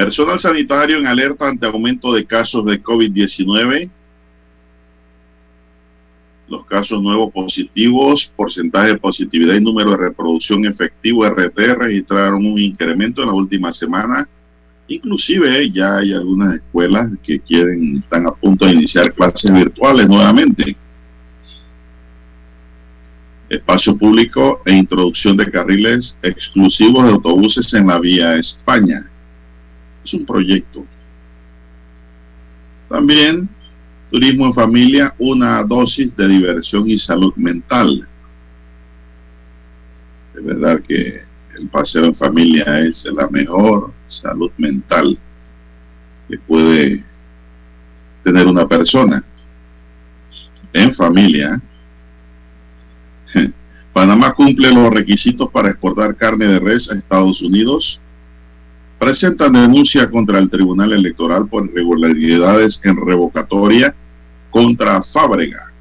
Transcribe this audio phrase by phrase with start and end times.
[0.00, 3.90] Personal sanitario en alerta ante aumento de casos de COVID-19.
[6.48, 12.58] Los casos nuevos positivos, porcentaje de positividad y número de reproducción efectivo RT registraron un
[12.58, 14.26] incremento en la última semana.
[14.88, 20.78] Inclusive ya hay algunas escuelas que quieren, están a punto de iniciar clases virtuales nuevamente.
[23.50, 29.09] Espacio público e introducción de carriles exclusivos de autobuses en la vía España.
[30.04, 30.84] Es un proyecto.
[32.88, 33.48] También
[34.10, 38.06] turismo en familia, una dosis de diversión y salud mental.
[40.34, 41.22] De verdad que
[41.56, 45.18] el paseo en familia es la mejor salud mental
[46.28, 47.04] que puede
[48.24, 49.22] tener una persona
[50.72, 51.60] en familia.
[53.92, 58.00] Panamá cumple los requisitos para exportar carne de res a Estados Unidos
[59.00, 63.94] presentan denuncia contra el Tribunal Electoral por irregularidades en revocatoria
[64.50, 65.72] contra Fábrega.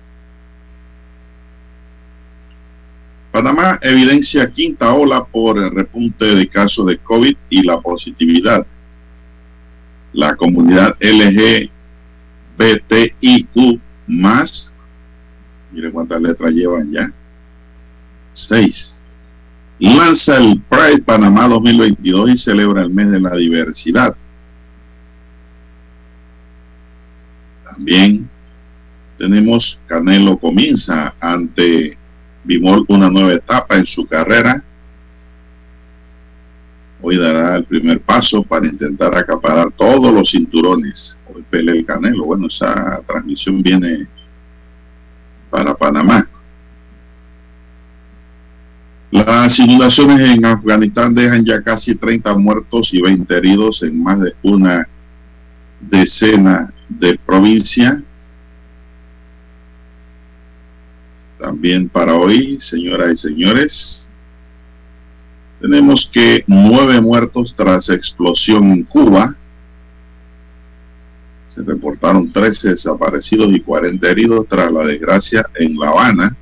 [3.30, 8.66] Panamá evidencia quinta ola por el repunte de casos de COVID y la positividad.
[10.14, 11.70] La comunidad LGBTIQ
[14.08, 14.72] más,
[15.73, 17.11] mire cuántas letras llevan ya,
[18.31, 18.98] seis
[19.80, 24.16] lanza el Pride Panamá 2022 y celebra el mes de la diversidad.
[27.63, 28.30] También
[29.17, 31.97] tenemos Canelo comienza ante
[32.44, 34.63] Bimol una nueva etapa en su carrera.
[37.02, 41.17] Hoy dará el primer paso para intentar acaparar todos los cinturones.
[41.33, 42.25] Hoy pelea el Canelo.
[42.25, 44.08] Bueno, esa transmisión viene
[45.49, 46.27] para Panamá.
[49.11, 54.36] Las inundaciones en Afganistán dejan ya casi 30 muertos y 20 heridos en más de
[54.43, 54.87] una
[55.80, 57.98] decena de provincias.
[61.39, 64.11] También para hoy, señoras y señores,
[65.59, 69.36] tenemos que nueve muertos tras explosión en Cuba.
[71.45, 76.37] Se reportaron 13 desaparecidos y 40 heridos tras la desgracia en La Habana.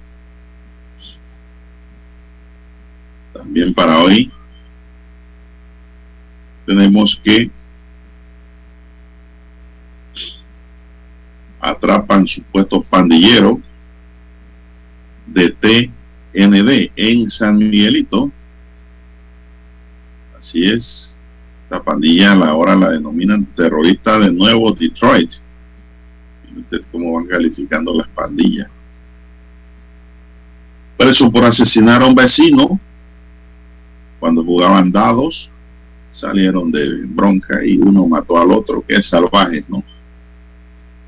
[3.37, 4.31] También para hoy
[6.65, 7.51] tenemos que
[11.59, 13.61] atrapan supuesto pandillero
[15.27, 18.31] de TND en San Miguelito.
[20.37, 21.17] Así es.
[21.69, 25.31] La pandilla ahora la denominan terrorista de Nuevo Detroit.
[26.57, 28.67] Usted cómo van calificando las pandillas.
[30.97, 32.79] Preso por asesinar a un vecino
[34.19, 35.49] cuando jugaban dados,
[36.11, 39.83] salieron de bronca y uno mató al otro, que es salvaje, ¿no?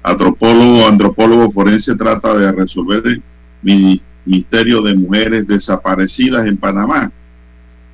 [0.03, 7.11] Antropólogo, antropólogo forense trata de resolver el misterio de mujeres desaparecidas en Panamá.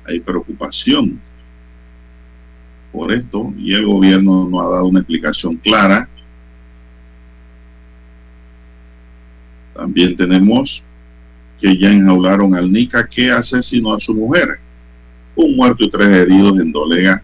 [0.04, 1.20] Hay preocupación
[2.92, 6.08] por esto y el gobierno no ha dado una explicación clara.
[9.74, 10.82] También tenemos
[11.58, 14.60] que ya enjaularon al Nica que asesinó a su mujer
[15.36, 17.22] un muerto y tres heridos en Dolega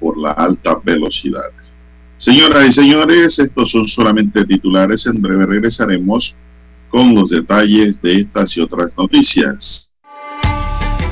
[0.00, 1.50] por la alta velocidad.
[2.16, 5.06] Señoras y señores, estos son solamente titulares.
[5.06, 6.34] En breve regresaremos
[6.88, 9.90] con los detalles de estas y otras noticias.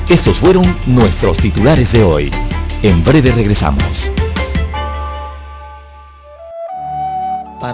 [0.09, 2.31] Estos fueron nuestros titulares de hoy.
[2.81, 4.14] En breve regresamos.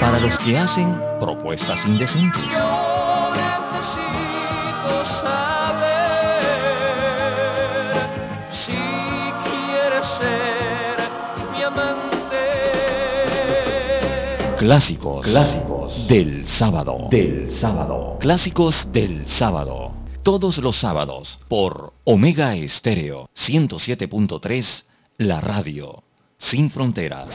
[0.00, 2.42] Para los que hacen propuestas indecentes.
[2.50, 6.40] Yo necesito saber
[8.50, 8.72] si
[9.44, 10.96] quieres ser
[11.52, 12.38] mi amante.
[14.58, 15.26] Clásicos.
[15.26, 16.08] Clásicos.
[16.08, 17.08] Del sábado.
[17.10, 18.16] Del sábado.
[18.20, 19.92] Clásicos del sábado.
[20.22, 24.84] Todos los sábados por Omega Estéreo 107.3,
[25.18, 26.02] la radio.
[26.38, 27.34] Sin fronteras.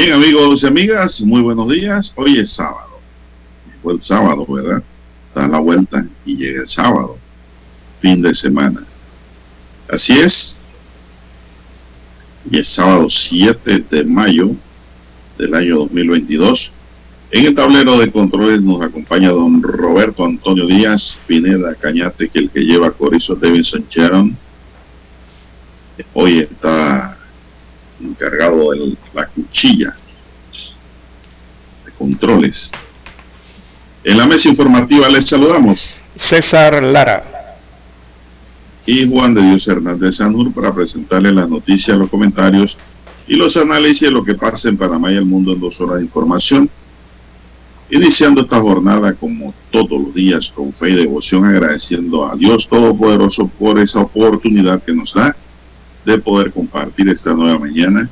[0.00, 2.12] Bien, amigos y amigas, muy buenos días.
[2.14, 3.00] Hoy es sábado.
[3.82, 4.80] Fue el sábado, ¿verdad?
[5.34, 7.18] Da la vuelta y llega el sábado,
[8.00, 8.86] fin de semana.
[9.90, 10.62] Así es.
[12.48, 14.52] Y es sábado 7 de mayo
[15.36, 16.70] del año 2022.
[17.32, 22.50] En el tablero de controles nos acompaña don Roberto Antonio Díaz Pineda Cañate, que el
[22.50, 24.38] que lleva Corizo Davidson Sharon.
[26.14, 27.17] Hoy está
[28.00, 29.96] encargado de la cuchilla
[31.84, 32.72] de controles.
[34.04, 36.02] En la mesa informativa les saludamos.
[36.16, 37.56] César Lara.
[38.86, 42.78] Y Juan de Dios Hernández Sanur para presentarles las noticias, los comentarios
[43.26, 45.98] y los análisis de lo que pasa en Panamá y el mundo en dos horas
[45.98, 46.70] de información.
[47.90, 53.48] Iniciando esta jornada como todos los días con fe y devoción, agradeciendo a Dios Todopoderoso
[53.48, 55.36] por esa oportunidad que nos da
[56.08, 58.08] de poder compartir esta nueva mañana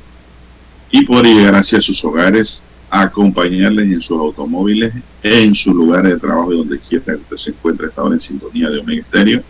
[0.91, 2.61] y poder llegar hacia sus hogares,
[2.91, 7.51] acompañarles en sus automóviles, en sus lugares de trabajo y donde quiera que usted se
[7.51, 9.43] encuentre, esta en sintonía de Omega.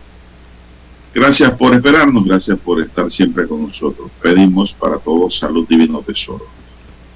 [1.13, 4.09] Gracias por esperarnos, gracias por estar siempre con nosotros.
[4.21, 6.45] Pedimos para todos salud, divino tesoro,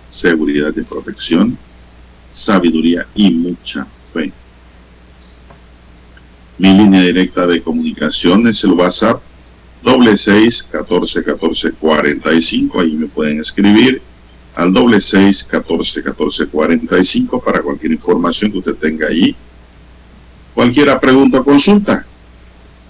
[0.10, 1.57] seguridad y protección,
[2.30, 4.33] sabiduría y mucha fe.
[6.57, 9.22] Mi línea directa de comunicación es el WhatsApp
[9.81, 14.01] doble seis catorce catorce cuarenta y cinco ahí me pueden escribir
[14.56, 19.36] al doble seis catorce catorce cuarenta y cinco para cualquier información que usted tenga ahí.
[20.54, 22.06] Cualquier pregunta o consulta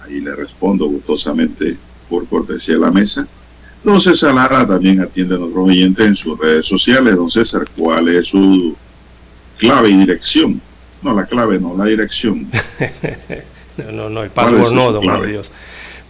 [0.04, 1.76] ahí le respondo gustosamente
[2.08, 3.26] por cortesía de la mesa.
[3.82, 7.16] Don César Lara también atiende a nuestros oyentes en sus redes sociales.
[7.16, 8.76] Don César ¿cuál es su
[9.58, 10.60] clave y dirección?
[11.02, 12.50] no la clave no la dirección.
[13.74, 15.50] No, no, no el password no, don Dios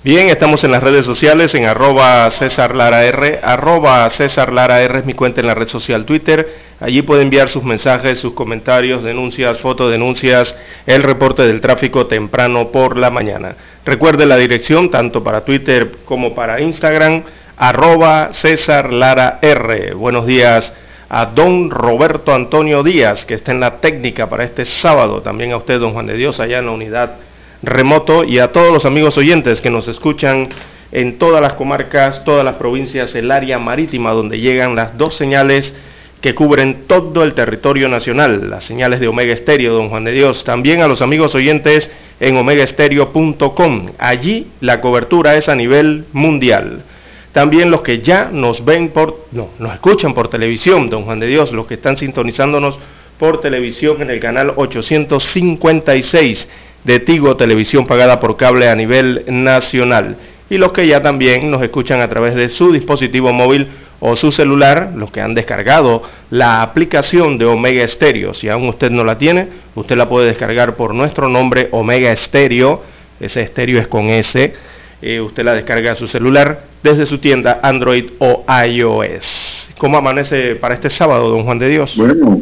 [0.05, 4.99] Bien, estamos en las redes sociales en arroba César Lara R, arroba César Lara R
[4.99, 6.73] es mi cuenta en la red social Twitter.
[6.81, 10.57] Allí puede enviar sus mensajes, sus comentarios, denuncias, fotodenuncias,
[10.87, 13.55] el reporte del tráfico temprano por la mañana.
[13.87, 17.23] Recuerde la dirección tanto para Twitter como para Instagram,
[17.57, 19.95] arroba César Lara R.
[19.95, 20.73] Buenos días
[21.11, 25.23] a don Roberto Antonio Díaz, que está en la técnica para este sábado.
[25.23, 27.19] También a usted, don Juan de Dios, allá en la unidad
[27.63, 30.49] remoto y a todos los amigos oyentes que nos escuchan
[30.91, 35.75] en todas las comarcas, todas las provincias, el área marítima donde llegan las dos señales
[36.21, 40.45] que cubren todo el territorio nacional, las señales de Omega Estéreo, don Juan de Dios.
[40.45, 43.91] También a los amigos oyentes en omegaestereo.com.
[43.99, 46.85] Allí la cobertura es a nivel mundial.
[47.33, 51.27] También los que ya nos ven por, no, nos escuchan por televisión, don Juan de
[51.27, 52.79] Dios, los que están sintonizándonos
[53.19, 56.49] por televisión en el canal 856
[56.85, 60.17] de Tigo Televisión pagada por cable a nivel nacional.
[60.51, 63.69] Y los que ya también nos escuchan a través de su dispositivo móvil
[64.01, 68.35] o su celular, los que han descargado la aplicación de Omega Stereo.
[68.35, 72.83] Si aún usted no la tiene, usted la puede descargar por nuestro nombre Omega Stereo.
[73.21, 74.53] Ese estéreo es con S.
[75.01, 79.71] Eh, usted la descarga a su celular desde su tienda Android o iOS.
[79.79, 81.95] ¿Cómo amanece para este sábado, don Juan de Dios?
[81.97, 82.41] Bueno,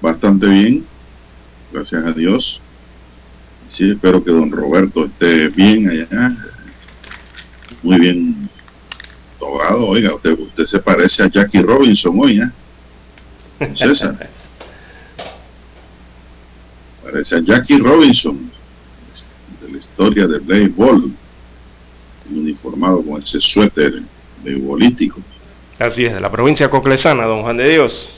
[0.00, 0.84] bastante bien.
[1.72, 2.60] Gracias a Dios.
[3.72, 6.36] Sí, espero que don Roberto esté bien allá.
[7.82, 8.50] Muy bien
[9.38, 9.88] togado.
[9.88, 13.72] Oiga, usted, usted se parece a Jackie Robinson hoy, ¿eh?
[13.74, 14.28] César.
[17.02, 18.52] Parece a Jackie Robinson
[19.62, 21.10] de la historia de béisbol.
[22.30, 24.02] Uniformado con ese suéter
[24.44, 25.22] beisbolístico.
[25.78, 28.10] Así es, de la provincia coclesana, don Juan de Dios.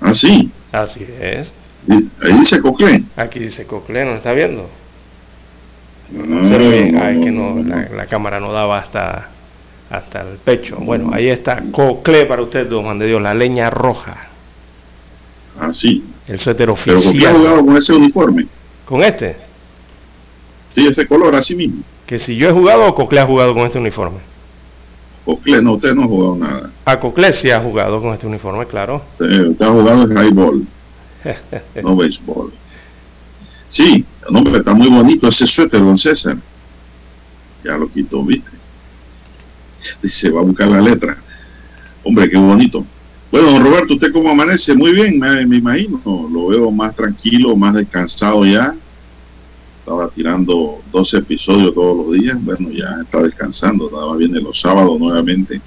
[0.00, 0.48] Ah, sí.
[0.70, 1.52] Así es.
[1.88, 3.04] Ahí dice Cocle.
[3.16, 4.68] Aquí dice Cocle, ¿no está viendo?
[6.16, 6.96] Ah, Observe bien.
[6.98, 9.28] Ay, que no, la, la cámara no daba hasta,
[9.90, 10.76] hasta el pecho.
[10.78, 14.28] Bueno, ahí está Cocle para usted, don Juan de Dios, la leña roja.
[15.58, 16.04] Ah, sí.
[16.28, 17.36] El suéter Pero Cocle ha oficial.
[17.36, 18.46] jugado con ese uniforme.
[18.84, 19.36] ¿Con este?
[20.72, 21.82] Sí, ese color así mismo.
[22.06, 24.18] Que si yo he jugado o Cocle ha jugado con este uniforme.
[25.24, 26.70] Cocle, no, usted no ha jugado nada.
[26.84, 29.02] A Cocle sí ha jugado con este uniforme, claro.
[29.18, 30.66] Usted, usted ha jugado en highball,
[31.82, 32.52] no béisbol.
[33.68, 36.36] Sí, no, hombre, está muy bonito ese suéter, don César.
[37.64, 38.50] Ya lo quitó, viste.
[40.02, 41.16] Dice, va a buscar la letra.
[42.02, 42.84] Hombre, qué bonito.
[43.30, 44.74] Bueno, don Roberto, ¿usted cómo amanece?
[44.74, 46.00] Muy bien, me, imagino.
[46.04, 48.76] Lo veo más tranquilo, más descansado ya.
[49.80, 52.36] Estaba tirando 12 episodios todos los días.
[52.40, 53.90] Bueno, ya está descansando.
[53.90, 55.60] Más viene los sábados nuevamente.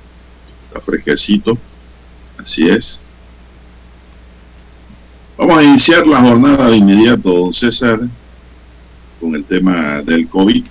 [0.68, 1.58] Está fresquecito.
[2.38, 3.07] Así es.
[5.38, 8.00] Vamos a iniciar la jornada de inmediato, don César,
[9.22, 10.66] con el tema del COVID.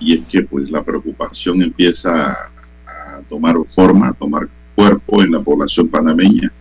[0.00, 2.50] Y es que pues la preocupación empieza a
[3.30, 6.52] tomar forma, a tomar cuerpo en la población panameña.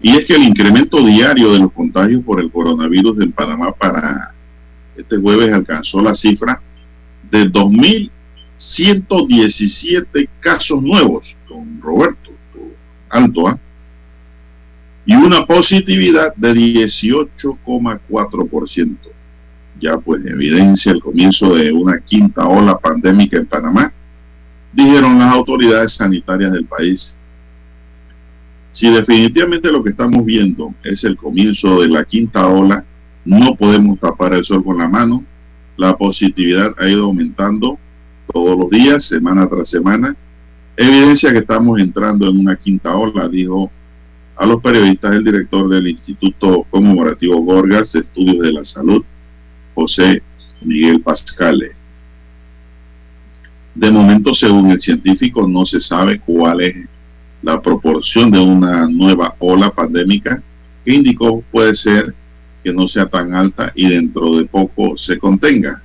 [0.00, 4.34] Y es que el incremento diario de los contagios por el coronavirus en Panamá para
[4.96, 6.60] este jueves alcanzó la cifra
[7.30, 12.32] de 2.117 casos nuevos, con Roberto,
[13.08, 13.60] alto, ¿ah?
[15.04, 18.96] Y una positividad de 18,4%.
[19.80, 23.92] Ya pues evidencia el comienzo de una quinta ola pandémica en Panamá,
[24.72, 27.18] dijeron las autoridades sanitarias del país.
[28.70, 32.84] Si definitivamente lo que estamos viendo es el comienzo de la quinta ola,
[33.24, 35.24] no podemos tapar el sol con la mano.
[35.76, 37.78] La positividad ha ido aumentando
[38.32, 40.16] todos los días, semana tras semana.
[40.76, 43.70] Evidencia que estamos entrando en una quinta ola, dijo
[44.36, 49.04] a los periodistas el director del Instituto Conmemorativo Gorgas de Estudios de la Salud,
[49.74, 50.22] José
[50.62, 51.80] Miguel Pascales.
[53.74, 56.76] De momento, según el científico, no se sabe cuál es
[57.42, 60.42] la proporción de una nueva ola pandémica
[60.84, 62.14] que indicó puede ser
[62.62, 65.82] que no sea tan alta y dentro de poco se contenga.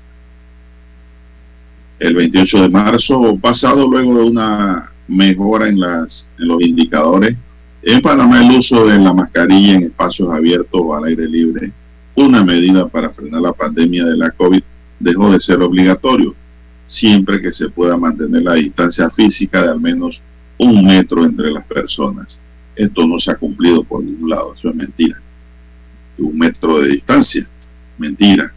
[1.99, 7.35] El 28 de marzo pasado, luego de una mejora en, las, en los indicadores,
[7.93, 11.71] en Panamá el uso de la mascarilla en espacios abiertos o al aire libre,
[12.15, 14.61] una medida para frenar la pandemia de la COVID,
[14.99, 16.35] dejó de ser obligatorio,
[16.85, 20.21] siempre que se pueda mantener la distancia física de al menos
[20.57, 22.39] un metro entre las personas.
[22.75, 25.21] Esto no se ha cumplido por ningún lado, eso es mentira
[26.23, 27.47] un metro de distancia.
[27.97, 28.51] Mentira.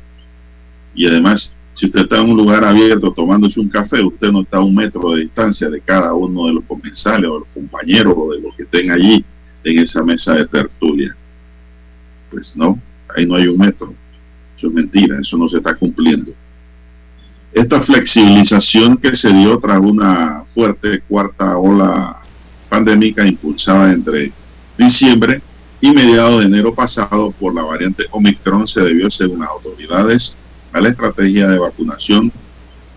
[0.95, 4.59] Y además, si usted está en un lugar abierto tomándose un café, usted no está
[4.59, 8.15] a un metro de distancia de cada uno de los comensales o de los compañeros
[8.19, 9.25] o de los que estén allí
[9.65, 11.17] en esa mesa de tertulia.
[12.31, 12.79] Pues no,
[13.17, 13.95] ahí no hay un metro.
[14.59, 16.33] Eso es mentira, eso no se está cumpliendo.
[17.51, 22.21] Esta flexibilización que se dio tras una fuerte cuarta ola
[22.69, 24.31] pandémica impulsada entre
[24.77, 25.41] diciembre
[25.81, 30.37] y mediados de enero pasado por la variante Omicron se debió, según las autoridades,
[30.73, 32.33] a la estrategia de vacunación,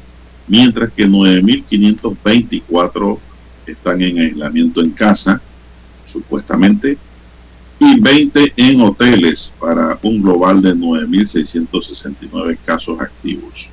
[0.46, 3.18] mientras que 9.524
[3.66, 5.40] están en aislamiento en casa,
[6.04, 6.98] supuestamente,
[7.78, 13.70] y 20 en hoteles para un global de 9.669 casos activos.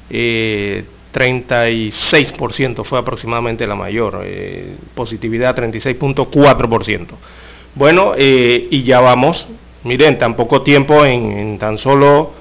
[0.10, 7.08] 36% eh, fue aproximadamente la mayor, eh, positividad 36.4%.
[7.76, 9.48] Bueno, eh, y ya vamos,
[9.84, 12.34] miren, tan poco tiempo, en, tan solo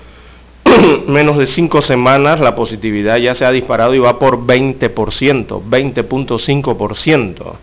[1.07, 7.55] menos de cinco semanas, la positividad ya se ha disparado y va por 20%, 20.5%.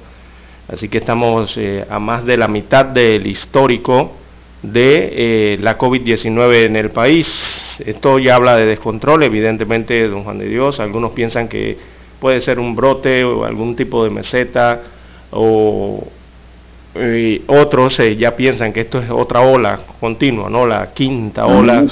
[0.67, 1.59] Así que estamos
[1.89, 4.18] a más de la mitad del histórico
[4.61, 7.43] de eh, la COVID-19 en el país.
[7.79, 10.79] Esto ya habla de descontrol, evidentemente, don Juan de Dios.
[10.79, 11.77] Algunos piensan que
[12.19, 14.81] puede ser un brote o algún tipo de meseta,
[15.31, 16.05] o
[17.47, 20.65] otros eh, ya piensan que esto es otra ola continua, ¿no?
[20.65, 21.85] La quinta ola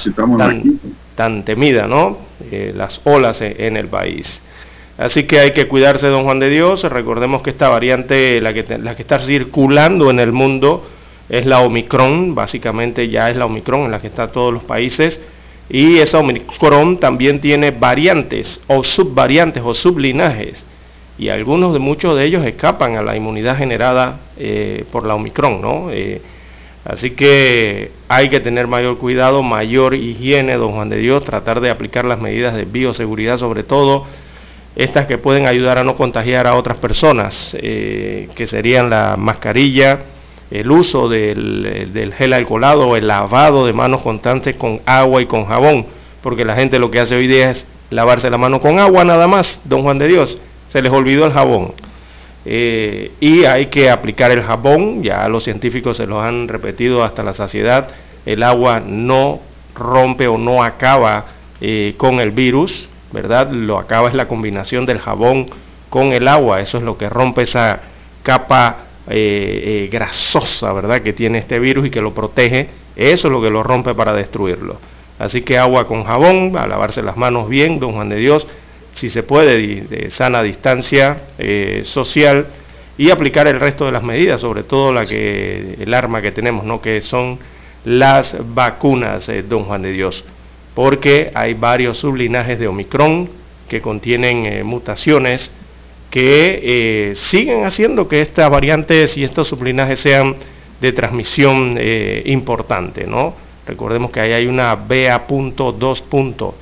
[1.16, 2.18] tan, temida, ¿no?
[2.52, 4.42] Eh, las olas en, el país.
[4.98, 6.84] Así que hay que cuidarse, don Juan de Dios.
[6.84, 10.88] Recordemos que esta variante, la que, la que está circulando en el mundo,
[11.30, 15.20] es la Omicron, básicamente ya es la Omicron en la que está todos los países.
[15.70, 20.66] Y esa Omicron también tiene variantes o subvariantes o sublinajes.
[21.18, 25.62] Y algunos de muchos de ellos escapan a la inmunidad generada eh, por la Omicron,
[25.62, 25.90] ¿no?
[25.92, 26.22] Eh,
[26.86, 31.72] así que hay que tener mayor cuidado, mayor higiene, don Juan de Dios, tratar de
[31.72, 34.06] aplicar las medidas de bioseguridad, sobre todo
[34.76, 40.02] estas que pueden ayudar a no contagiar a otras personas, eh, que serían la mascarilla,
[40.50, 45.86] el uso del, gel alcoholado, el lavado de manos constantes con agua y con jabón,
[46.22, 49.28] porque la gente lo que hace hoy día es lavarse la mano con agua nada
[49.28, 50.38] más, don Juan de Dios,
[50.70, 51.74] se les olvidó el jabón.
[52.46, 57.24] Eh, y hay que aplicar el jabón, ya los científicos se lo han repetido hasta
[57.24, 57.90] la saciedad,
[58.26, 59.42] el agua no
[59.76, 61.26] rompe o no acaba
[61.60, 63.52] eh, con el virus, ¿verdad?
[63.52, 65.48] Lo acaba es la combinación del jabón
[65.90, 67.82] con el agua, eso es lo que rompe esa
[68.24, 71.02] capa eh, eh, grasosa, ¿verdad?
[71.02, 74.12] Que tiene este virus y que lo protege, eso es lo que lo rompe para
[74.12, 74.80] destruirlo.
[75.18, 78.46] Así que agua con jabón, a lavarse las manos bien, don Juan de Dios,
[78.94, 82.48] si se puede, de, sana distancia eh, social
[82.98, 86.66] y aplicar el resto de las medidas, sobre todo la que, el arma que tenemos,
[86.66, 86.82] ¿no?
[86.82, 87.40] Que son
[87.86, 90.26] las vacunas, don Juan de Dios,
[90.74, 93.30] porque hay varios sublinajes de Omicron
[93.70, 95.52] que contienen mutaciones
[96.10, 96.62] que
[97.12, 100.36] eh, siguen haciendo que estas variantes y estos sublinajes sean
[100.80, 103.34] de transmisión eh, importante, ¿no?
[103.66, 106.54] Recordemos que ahí hay una BA.2.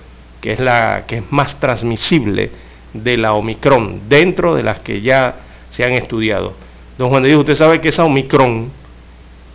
[0.41, 2.49] que es la que es más transmisible
[2.93, 5.35] de la Omicron, dentro de las que ya
[5.69, 6.53] se han estudiado.
[6.97, 8.71] Don Juan de Dios, usted sabe que esa Omicron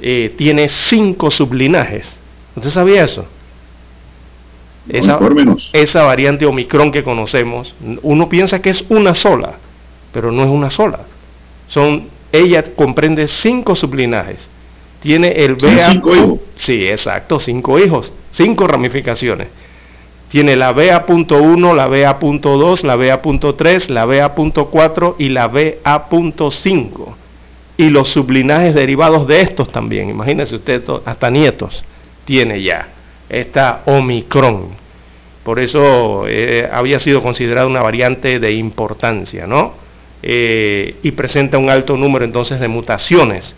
[0.00, 2.16] eh, tiene cinco sublinajes.
[2.55, 3.24] ¿Usted sabía eso?
[4.88, 5.18] esa,
[5.72, 9.55] esa variante Omicron que conocemos, uno piensa que es una sola
[10.12, 11.01] pero no es una sola.
[11.68, 14.49] Son, ella comprende cinco sublinajes.
[15.01, 15.90] Tiene el BA.
[15.92, 16.38] Cinco hijos.
[16.57, 19.49] Sí, exacto, cinco hijos, cinco ramificaciones.
[20.29, 27.14] Tiene la BA.1, la BA.2, la BA.3, la BA.4 y la BA.5.
[27.79, 30.09] Y los sublinajes derivados de estos también.
[30.09, 31.83] Imagínense usted, hasta nietos
[32.25, 32.88] tiene ya
[33.29, 34.68] esta Omicron.
[35.42, 39.73] Por eso eh, había sido considerada una variante de importancia, ¿no?
[40.23, 43.57] Eh, y presenta un alto número entonces de mutaciones,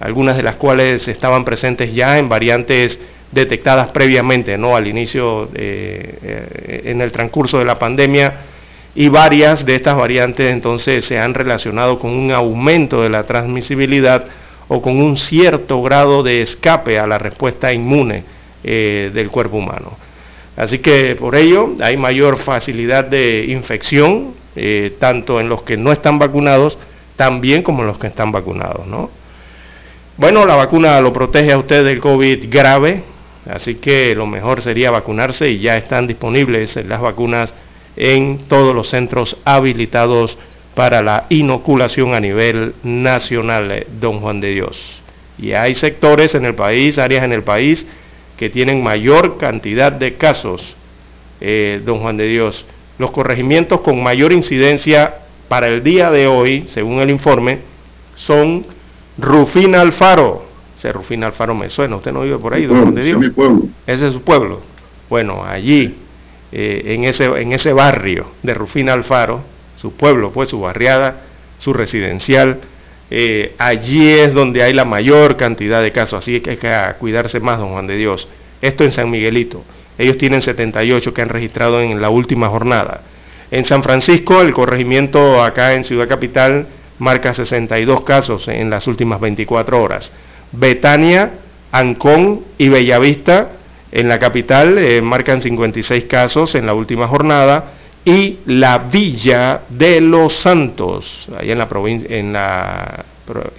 [0.00, 2.98] algunas de las cuales estaban presentes ya en variantes
[3.30, 4.74] detectadas previamente, ¿no?
[4.74, 8.34] Al inicio, eh, eh, en el transcurso de la pandemia,
[8.92, 14.24] y varias de estas variantes entonces se han relacionado con un aumento de la transmisibilidad
[14.66, 18.24] o con un cierto grado de escape a la respuesta inmune
[18.62, 19.96] del cuerpo humano.
[20.56, 25.92] Así que por ello hay mayor facilidad de infección, eh, tanto en los que no
[25.92, 26.78] están vacunados,
[27.16, 28.86] también como en los que están vacunados.
[28.86, 29.10] ¿no?
[30.16, 33.02] Bueno, la vacuna lo protege a usted del COVID grave,
[33.48, 37.54] así que lo mejor sería vacunarse y ya están disponibles las vacunas
[37.96, 40.38] en todos los centros habilitados
[40.74, 45.02] para la inoculación a nivel nacional, eh, don Juan de Dios.
[45.38, 47.86] Y hay sectores en el país, áreas en el país,
[48.36, 50.74] que tienen mayor cantidad de casos,
[51.40, 52.64] eh, don Juan de Dios
[53.00, 57.60] los corregimientos con mayor incidencia para el día de hoy, según el informe,
[58.14, 58.66] son
[59.16, 60.44] Rufina Alfaro.
[60.76, 63.62] Ese Rufina Alfaro me suena, usted no vive por ahí, ¿dónde Ese es mi pueblo.
[63.86, 64.60] Ese es su pueblo.
[65.08, 65.96] Bueno, allí,
[66.52, 69.40] eh, en, ese, en ese barrio de Rufina Alfaro,
[69.76, 71.22] su pueblo, pues su barriada,
[71.56, 72.60] su residencial,
[73.10, 77.40] eh, allí es donde hay la mayor cantidad de casos, así que hay que cuidarse
[77.40, 78.28] más, don Juan de Dios.
[78.60, 79.64] Esto en San Miguelito.
[80.00, 83.02] Ellos tienen 78 que han registrado en la última jornada.
[83.50, 86.66] En San Francisco, el corregimiento acá en Ciudad Capital
[86.98, 90.12] marca 62 casos en las últimas 24 horas.
[90.52, 91.32] Betania,
[91.70, 93.50] Ancón y Bellavista
[93.92, 97.72] en la capital eh, marcan 56 casos en la última jornada
[98.04, 103.04] y la Villa de los Santos, allá en la,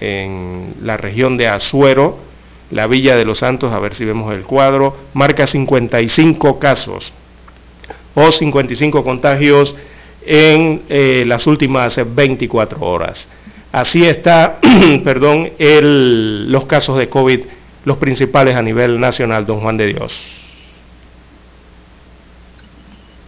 [0.00, 2.31] en la región de Azuero,
[2.72, 7.12] la Villa de los Santos, a ver si vemos el cuadro, marca 55 casos
[8.14, 9.76] o 55 contagios
[10.24, 13.28] en eh, las últimas 24 horas.
[13.70, 14.58] Así está,
[15.04, 17.40] perdón, los casos de COVID,
[17.84, 20.20] los principales a nivel nacional, don Juan de Dios.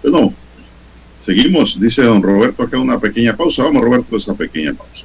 [0.03, 0.35] Bueno,
[1.19, 3.65] seguimos, dice don Roberto, acá una pequeña pausa.
[3.65, 5.05] Vamos, Roberto, esa pequeña pausa.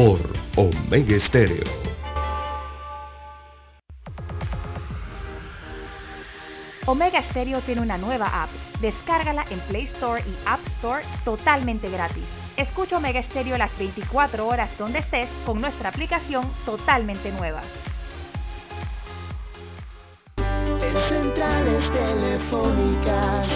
[0.00, 0.18] Por
[0.56, 1.62] Omega Estéreo.
[6.86, 8.48] Omega Stereo tiene una nueva app.
[8.80, 12.24] Descárgala en Play Store y App Store totalmente gratis.
[12.56, 17.60] Escucha Omega Stereo las 24 horas donde estés con nuestra aplicación totalmente nueva.
[21.10, 23.48] Centrales telefónicas.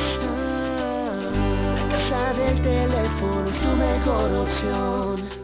[1.75, 5.44] La casa del teléfono es tu mejor opción.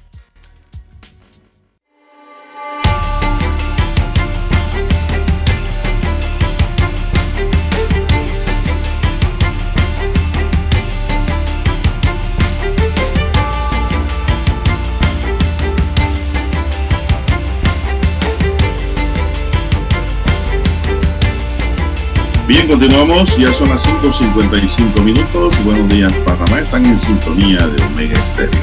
[22.51, 25.63] Bien, continuamos, ya son las 5.55 minutos.
[25.63, 26.59] Buenos días, Panamá.
[26.59, 28.61] Están en sintonía de Omega Estéreo.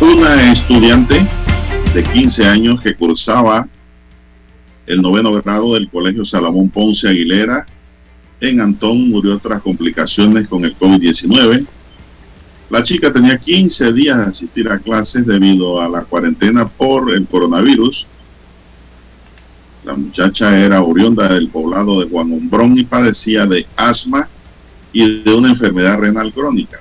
[0.00, 1.28] Una estudiante
[1.94, 3.68] de 15 años que cursaba
[4.86, 7.64] el noveno grado del Colegio Salomón Ponce Aguilera
[8.40, 11.68] en Antón murió tras complicaciones con el COVID-19.
[12.70, 17.24] La chica tenía 15 días de asistir a clases debido a la cuarentena por el
[17.28, 18.04] coronavirus
[19.84, 24.28] la muchacha era oriunda del poblado de Juan Hombrón y padecía de asma
[24.92, 26.80] y de una enfermedad renal crónica.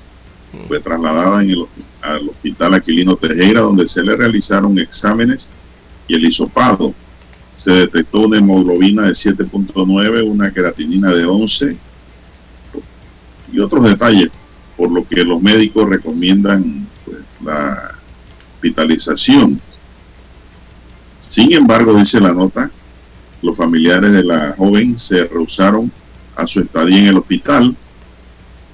[0.54, 0.68] Mm.
[0.68, 1.66] Fue trasladada en el,
[2.02, 5.52] al hospital Aquilino Tejera, donde se le realizaron exámenes
[6.08, 6.94] y el hisopado.
[7.56, 11.78] Se detectó una hemoglobina de 7.9, una creatinina de 11
[13.52, 14.30] y otros detalles,
[14.78, 17.96] por lo que los médicos recomiendan pues, la
[18.56, 19.60] hospitalización.
[21.20, 22.72] Sin embargo, dice la nota,
[23.42, 25.92] los familiares de la joven se rehusaron
[26.36, 27.76] a su estadía en el hospital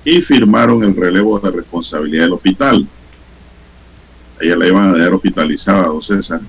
[0.04, 2.88] y firmaron el relevo de responsabilidad del hospital.
[4.40, 6.42] ella la iban a dejar hospitalizada, don César.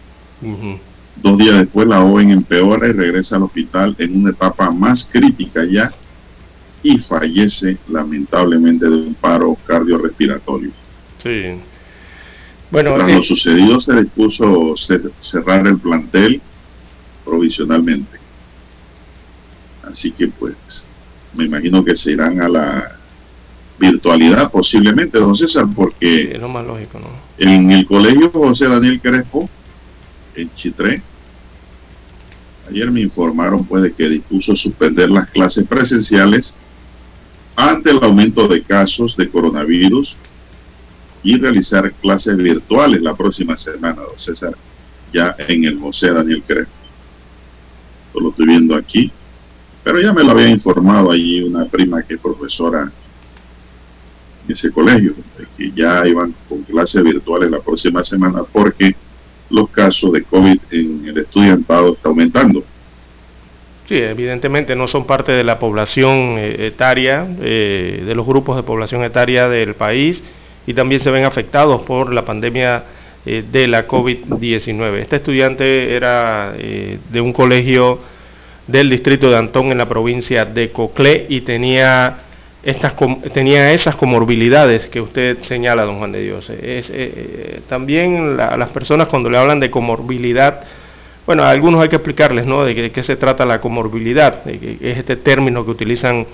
[1.17, 5.65] Dos días después la joven empeora y regresa al hospital en una etapa más crítica
[5.65, 5.93] ya
[6.83, 10.71] y fallece lamentablemente de un paro cardiorrespiratorio.
[11.21, 11.61] Sí.
[12.71, 14.75] Bueno, Tras lo eh, sucedido se dispuso
[15.21, 16.41] cerrar el plantel
[17.29, 18.19] provisionalmente.
[19.83, 20.88] Así que pues
[21.35, 22.97] me imagino que se irán a la
[23.79, 27.09] virtualidad posiblemente, don César, porque es lo más lógico, ¿no?
[27.38, 29.49] en el colegio José Daniel Crespo,
[30.35, 31.03] en Chitré,
[32.69, 36.57] ayer me informaron pues de que dispuso suspender las clases presenciales
[37.57, 40.17] ante el aumento de casos de coronavirus
[41.23, 44.57] y realizar clases virtuales la próxima semana, don César,
[45.12, 46.78] ya en el José Daniel Crespo
[48.21, 49.11] lo estoy viendo aquí,
[49.83, 52.91] pero ya me lo había informado allí una prima que es profesora
[54.47, 55.15] en ese colegio,
[55.57, 58.95] que ya iban con clases virtuales la próxima semana porque
[59.51, 62.65] los casos de COVID en el estudiantado está aumentando.
[63.89, 68.63] Sí, evidentemente no son parte de la población eh, etaria, eh, de los grupos de
[68.63, 70.23] población etaria del país
[70.67, 72.85] y también se ven afectados por la pandemia
[73.31, 75.01] eh, de la COVID-19.
[75.01, 77.99] Este estudiante era eh, de un colegio
[78.67, 82.21] del distrito de Antón en la provincia de Coclé y tenía,
[82.62, 82.95] estas,
[83.35, 86.49] tenía esas comorbilidades que usted señala, don Juan de Dios.
[86.49, 90.62] Es, eh, también las personas cuando le hablan de comorbilidad,
[91.27, 92.64] bueno, a algunos hay que explicarles, ¿no?
[92.64, 96.27] De qué, se trata la comorbilidad, es este término que utilizan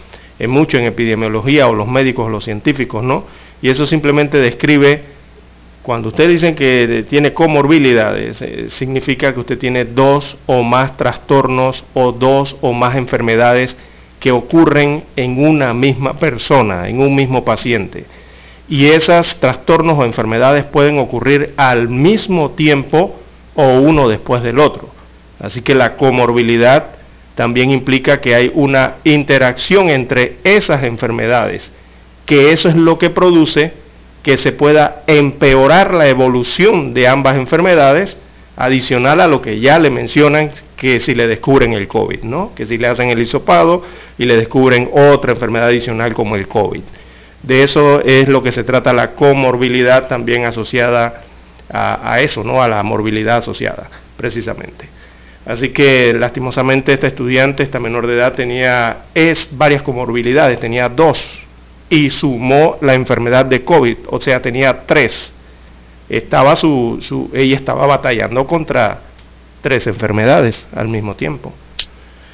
[0.46, 3.24] mucho en epidemiología o los médicos los científicos, ¿no?
[3.61, 5.13] Y eso simplemente describe,
[5.85, 11.85] cuando ustedes dicen que tiene comorbilidades, eh, significa que usted tiene dos o más trastornos
[11.92, 13.77] o dos o más enfermedades
[14.18, 18.07] que ocurren en una misma persona, en un mismo paciente.
[18.66, 23.16] Y esos trastornos o enfermedades pueden ocurrir al mismo tiempo
[23.55, 24.88] o uno después del otro.
[25.38, 26.92] Así que la comorbilidad
[27.35, 31.70] también implica que hay una interacción entre esas enfermedades,
[32.25, 33.84] que eso es lo que produce
[34.24, 38.16] que se pueda empeorar la evolución de ambas enfermedades,
[38.56, 42.52] adicional a lo que ya le mencionan, que si le descubren el COVID, ¿no?
[42.54, 43.82] Que si le hacen el hisopado
[44.16, 46.80] y le descubren otra enfermedad adicional como el COVID.
[47.42, 51.22] De eso es lo que se trata la comorbilidad también asociada
[51.70, 52.62] a, a eso, ¿no?
[52.62, 54.88] A la morbilidad asociada, precisamente.
[55.44, 61.44] Así que lastimosamente esta estudiante, esta menor de edad, tenía es varias comorbilidades, tenía dos
[61.88, 65.33] y sumó la enfermedad de COVID, o sea, tenía tres.
[66.09, 69.01] Estaba su, su, ella estaba batallando contra
[69.62, 71.53] tres enfermedades al mismo tiempo.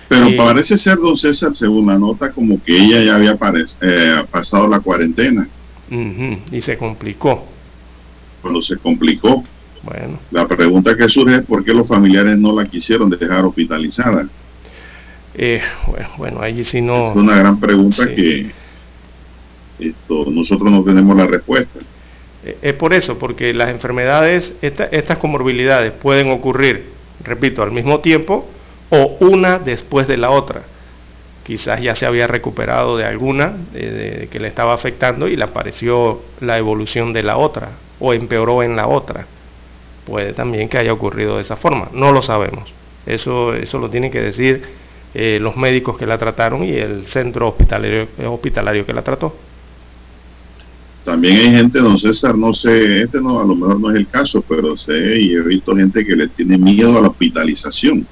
[0.09, 3.39] Pero y, parece ser, don César, según la nota, como que ella ya había
[3.81, 5.49] eh, pasado la cuarentena.
[5.91, 7.47] Uh -huh, y se complicó.
[8.43, 9.45] Cuando se complicó,
[9.83, 10.19] bueno.
[10.31, 14.27] La pregunta que surge es por qué los familiares no la quisieron dejar hospitalizada.
[15.35, 15.63] Eh,
[16.19, 17.11] bueno, ahí sí no.
[17.11, 18.15] Es una gran pregunta sí.
[18.15, 18.51] que
[20.09, 21.81] nosotros no tenemos la respuesta.
[22.45, 26.85] Eh, es por eso, porque las enfermedades, esta, estas comorbilidades pueden ocurrir,
[27.23, 28.47] repito, al mismo tiempo
[28.91, 30.63] o una después de la otra.
[31.45, 36.59] Quizás ya se había recuperado de alguna que le estaba afectando y le apareció la
[36.59, 39.27] evolución de la otra o empeoró en la otra
[40.11, 41.89] puede también que haya ocurrido de esa forma.
[41.93, 42.73] No lo sabemos.
[43.07, 44.63] Eso, eso lo tienen que decir
[45.15, 49.35] eh, los médicos que la trataron y el centro hospitalario, hospitalario que la trató.
[51.05, 54.09] También hay gente, don César, no sé, este no, a lo mejor no es el
[54.09, 58.07] caso, pero sé y he visto gente que le tiene miedo a la hospitalización.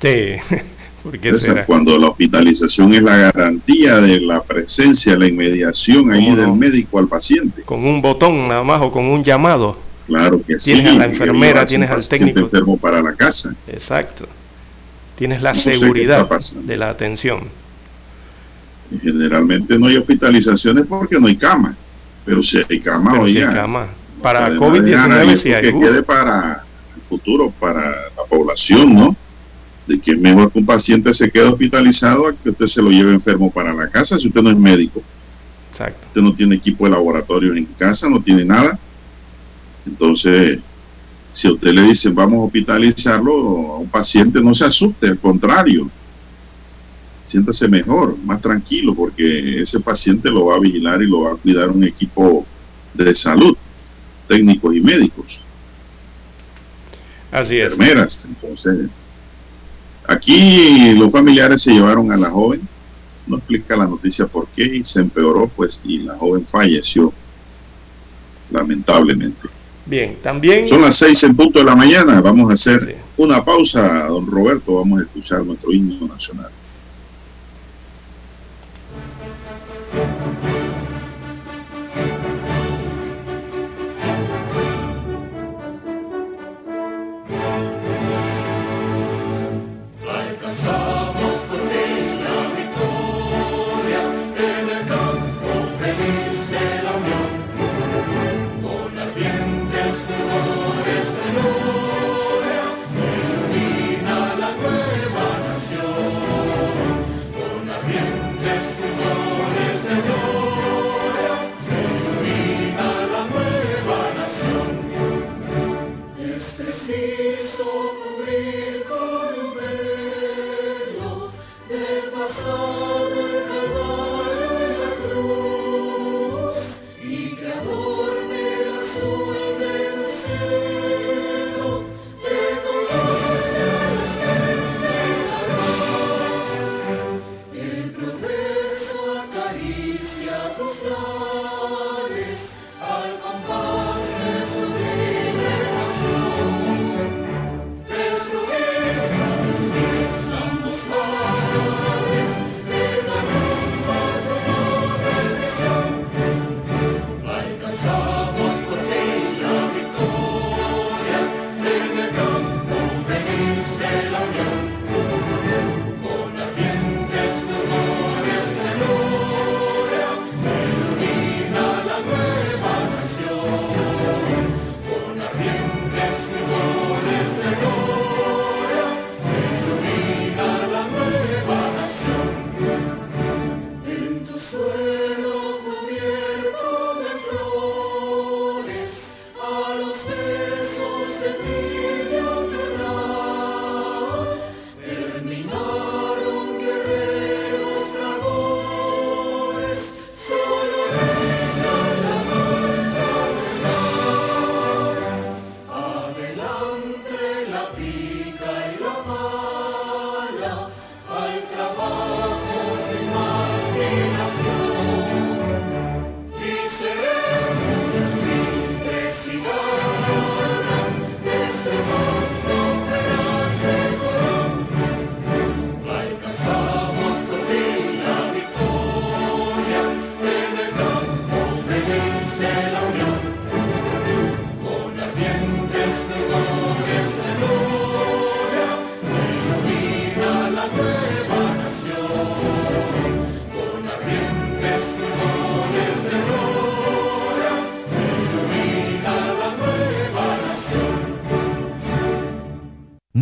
[0.00, 0.36] Sí,
[1.02, 6.36] porque César, cuando la hospitalización es la garantía de la presencia, la inmediación ahí no?
[6.36, 7.62] del médico al paciente.
[7.62, 9.76] Con un botón nada más o con un llamado.
[10.06, 10.72] Claro que sí.
[10.72, 12.40] Tienes a la enfermera, tienes al técnico.
[12.40, 13.54] enfermo para la casa.
[13.66, 14.26] Exacto.
[15.16, 16.28] Tienes la no seguridad
[16.64, 17.48] de la atención.
[19.02, 21.76] Generalmente no hay hospitalizaciones porque no hay cama.
[22.24, 23.40] Pero si hay cama, Pero oiga.
[23.40, 23.88] Si hay cama.
[24.22, 25.62] Para COVID-19 si hay.
[25.62, 29.16] Que quede para el futuro, para la población, ¿no?
[29.86, 33.12] De que mejor que un paciente se quede hospitalizado a que usted se lo lleve
[33.12, 35.02] enfermo para la casa si usted no es médico.
[35.72, 36.06] Exacto.
[36.08, 38.78] Usted no tiene equipo de laboratorio en casa, no tiene nada
[39.86, 40.58] entonces,
[41.32, 43.32] si a usted le dicen vamos a hospitalizarlo
[43.74, 45.90] a un paciente, no se asuste, al contrario,
[47.30, 51.36] siéntase mejor, más tranquilo, porque ese paciente lo va a vigilar y lo va a
[51.36, 52.44] cuidar un equipo
[52.92, 53.56] de salud,
[54.26, 55.40] técnicos y médicos.
[57.30, 57.72] Así es.
[57.72, 58.88] Enfermeras, entonces.
[60.08, 62.62] Aquí los familiares se llevaron a la joven,
[63.28, 67.12] no explica la noticia por qué, y se empeoró, pues, y la joven falleció,
[68.50, 69.46] lamentablemente.
[69.86, 70.66] Bien, también...
[70.66, 72.20] Son las seis en punto de la mañana.
[72.20, 72.92] Vamos a hacer sí.
[73.18, 74.78] una pausa, don Roberto.
[74.78, 76.50] Vamos a escuchar nuestro himno nacional.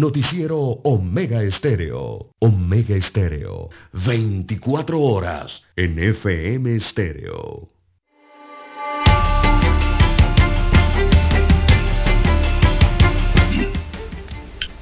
[0.09, 2.31] Noticiero Omega Estéreo.
[2.39, 3.69] Omega Estéreo.
[3.93, 7.69] 24 horas en FM Estéreo.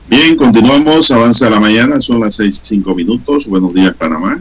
[0.09, 3.49] Bien, continuamos, avanza la mañana, son las seis cinco minutos.
[3.49, 4.41] Buenos días, Panamá.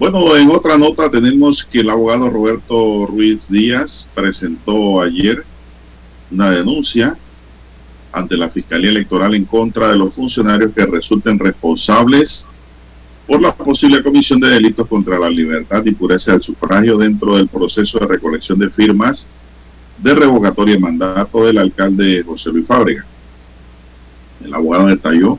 [0.00, 5.44] Bueno, en otra nota tenemos que el abogado Roberto Ruiz Díaz presentó ayer
[6.32, 7.16] una denuncia
[8.14, 12.46] ante la Fiscalía Electoral en contra de los funcionarios que resulten responsables
[13.26, 17.48] por la posible comisión de delitos contra la libertad y pureza del sufragio dentro del
[17.48, 19.26] proceso de recolección de firmas
[19.98, 23.04] de revocatoria de mandato del alcalde José Luis Fábrega.
[24.44, 25.38] El abogado detalló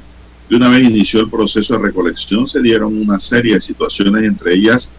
[0.50, 4.54] que una vez inició el proceso de recolección se dieron una serie de situaciones, entre
[4.54, 4.92] ellas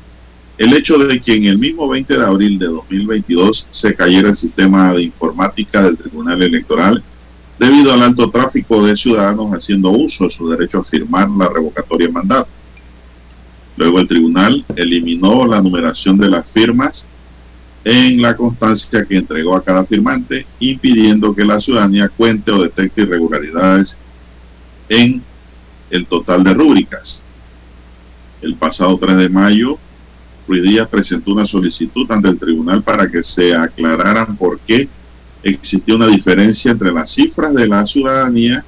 [0.57, 4.37] el hecho de que en el mismo 20 de abril de 2022 se cayera el
[4.37, 7.03] sistema de informática del Tribunal Electoral
[7.59, 12.07] debido al alto tráfico de ciudadanos haciendo uso de su derecho a firmar la revocatoria
[12.07, 12.49] de mandato.
[13.77, 17.09] Luego el tribunal eliminó la numeración de las firmas
[17.85, 23.03] en la constancia que entregó a cada firmante, impidiendo que la ciudadanía cuente o detecte
[23.03, 23.99] irregularidades
[24.88, 25.23] en
[25.90, 27.23] el total de rúbricas.
[28.42, 29.79] El pasado 3 de mayo,
[30.49, 34.88] Ruiz Díaz presentó una solicitud ante el tribunal para que se aclararan por qué
[35.42, 38.64] existía una diferencia entre las cifras de la ciudadanía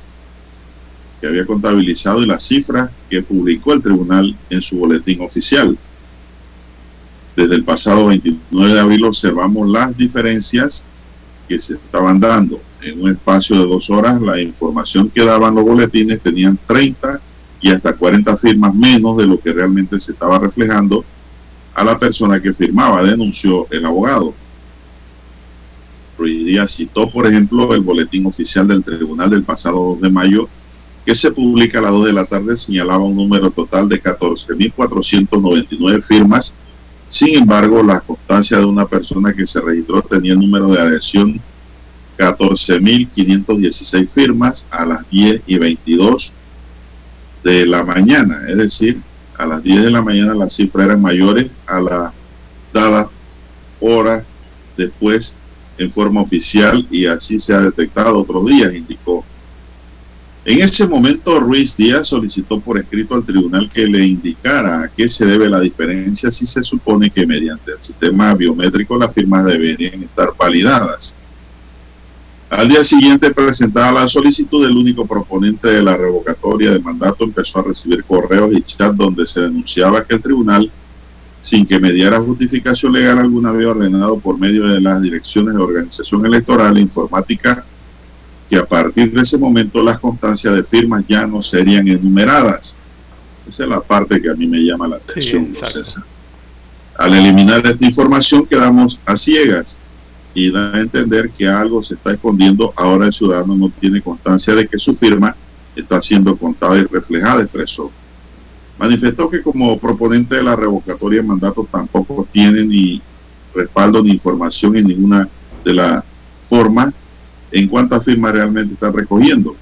[1.21, 5.77] que había contabilizado y las cifras que publicó el tribunal en su boletín oficial.
[7.37, 10.85] Desde el pasado 29 de abril observamos las diferencias
[11.49, 12.61] que se estaban dando.
[12.83, 17.21] En un espacio de dos horas, la información que daban los boletines tenían 30
[17.61, 21.05] y hasta 40 firmas menos de lo que realmente se estaba reflejando
[21.75, 24.35] a la persona que firmaba, denunció el abogado.
[26.19, 30.49] Ruiz Díaz citó, por ejemplo, el boletín oficial del tribunal del pasado 2 de mayo,
[31.07, 36.03] que se publica a las 2 de la tarde, señalaba un número total de 14.499
[36.03, 36.55] firmas.
[37.07, 41.41] Sin embargo, la constancia de una persona que se registró tenía el número de adhesión
[42.19, 46.33] 14.516 firmas a las 10 y 22
[47.45, 49.01] de la mañana, es decir,
[49.39, 52.13] a las 10 de la mañana las cifras eran mayores a la
[52.75, 53.09] dada
[53.81, 54.25] hora
[54.77, 55.35] después
[55.79, 59.25] en forma oficial y así se ha detectado otros días, indicó.
[60.45, 65.09] En ese momento, Ruiz Díaz solicitó por escrito al tribunal que le indicara a qué
[65.09, 70.03] se debe la diferencia si se supone que mediante el sistema biométrico las firmas deberían
[70.03, 71.15] estar validadas.
[72.51, 77.59] Al día siguiente presentada la solicitud, el único proponente de la revocatoria de mandato empezó
[77.59, 80.71] a recibir correos y chats donde se denunciaba que el tribunal
[81.41, 86.27] sin que mediara justificación legal alguna había ordenado por medio de las direcciones de organización
[86.27, 87.65] electoral e informática
[88.49, 92.79] que a partir de ese momento las constancias de firmas ya no serían enumeradas.
[93.47, 96.01] Esa es la parte que a mí me llama la atención, sí,
[96.97, 99.79] Al eliminar esta información quedamos a ciegas
[100.35, 102.73] y da a entender que algo se está escondiendo.
[102.77, 105.37] Ahora el ciudadano no tiene constancia de que su firma
[105.77, 107.91] está siendo contada y reflejada, expresó.
[108.79, 113.03] Manifestó que como proponente de la revocatoria de mandato tampoco tiene ni
[113.55, 115.29] respaldo ni información en ninguna
[115.65, 116.05] de las
[116.49, 116.95] formas
[117.51, 119.57] en cuántas firmas realmente están recogiendo.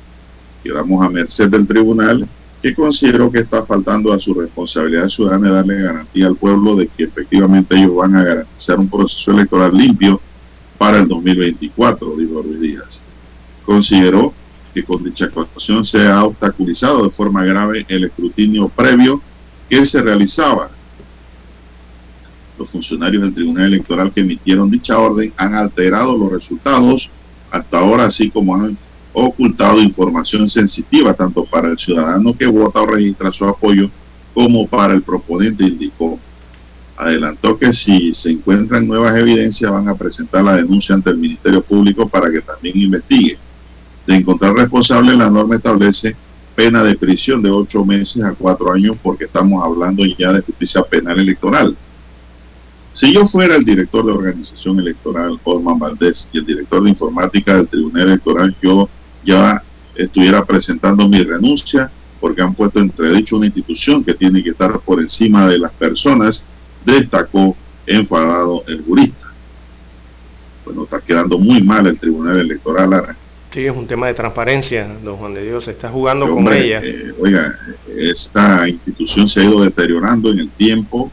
[0.63, 2.29] Quedamos a merced del tribunal
[2.63, 6.89] que considero que está faltando a su responsabilidad ciudadana de darle garantía al pueblo de
[6.89, 10.21] que efectivamente ellos van a garantizar un proceso electoral limpio
[10.77, 13.03] para el 2024, dijo Ruiz Díaz.
[13.65, 14.33] Consideró
[14.77, 19.23] que con dicha actuación se ha obstaculizado de forma grave el escrutinio previo
[19.71, 20.69] que se realizaba.
[22.59, 27.09] Los funcionarios del Tribunal Electoral que emitieron dicha orden han alterado los resultados
[27.51, 28.77] hasta ahora, así como han
[29.15, 33.89] ocultado información sensitiva tanto para el ciudadano que vota o registra su apoyo
[34.35, 36.21] como para el proponente, indicó.
[36.99, 41.63] Adelantó que si se encuentran nuevas evidencias van a presentar la denuncia ante el Ministerio
[41.63, 43.39] Público para que también investigue
[44.07, 46.17] de encontrar responsable, la norma establece
[46.55, 50.83] pena de prisión de ocho meses a cuatro años porque estamos hablando ya de justicia
[50.83, 51.77] penal electoral.
[52.93, 57.55] Si yo fuera el director de organización electoral, Orman Valdés, y el director de informática
[57.55, 58.89] del Tribunal Electoral, yo
[59.23, 59.63] ya
[59.95, 64.99] estuviera presentando mi renuncia porque han puesto entredicho una institución que tiene que estar por
[65.01, 66.47] encima de las personas,
[66.87, 67.55] destacó
[67.87, 69.27] enfadado el jurista.
[70.65, 72.95] Bueno, está quedando muy mal el Tribunal Electoral
[73.57, 76.79] Sí, es un tema de transparencia, don Juan de Dios, se está jugando con ella.
[76.85, 77.59] Eh, oiga,
[77.97, 81.11] esta institución se ha ido deteriorando en el tiempo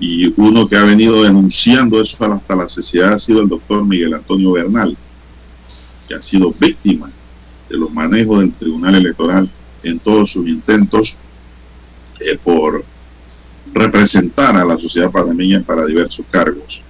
[0.00, 4.14] y uno que ha venido denunciando eso hasta la sociedad ha sido el doctor Miguel
[4.14, 4.96] Antonio Bernal,
[6.08, 7.08] que ha sido víctima
[7.68, 9.48] de los manejos del Tribunal Electoral
[9.84, 11.16] en todos sus intentos
[12.18, 12.84] eh, por
[13.72, 16.82] representar a la sociedad panameña para diversos cargos.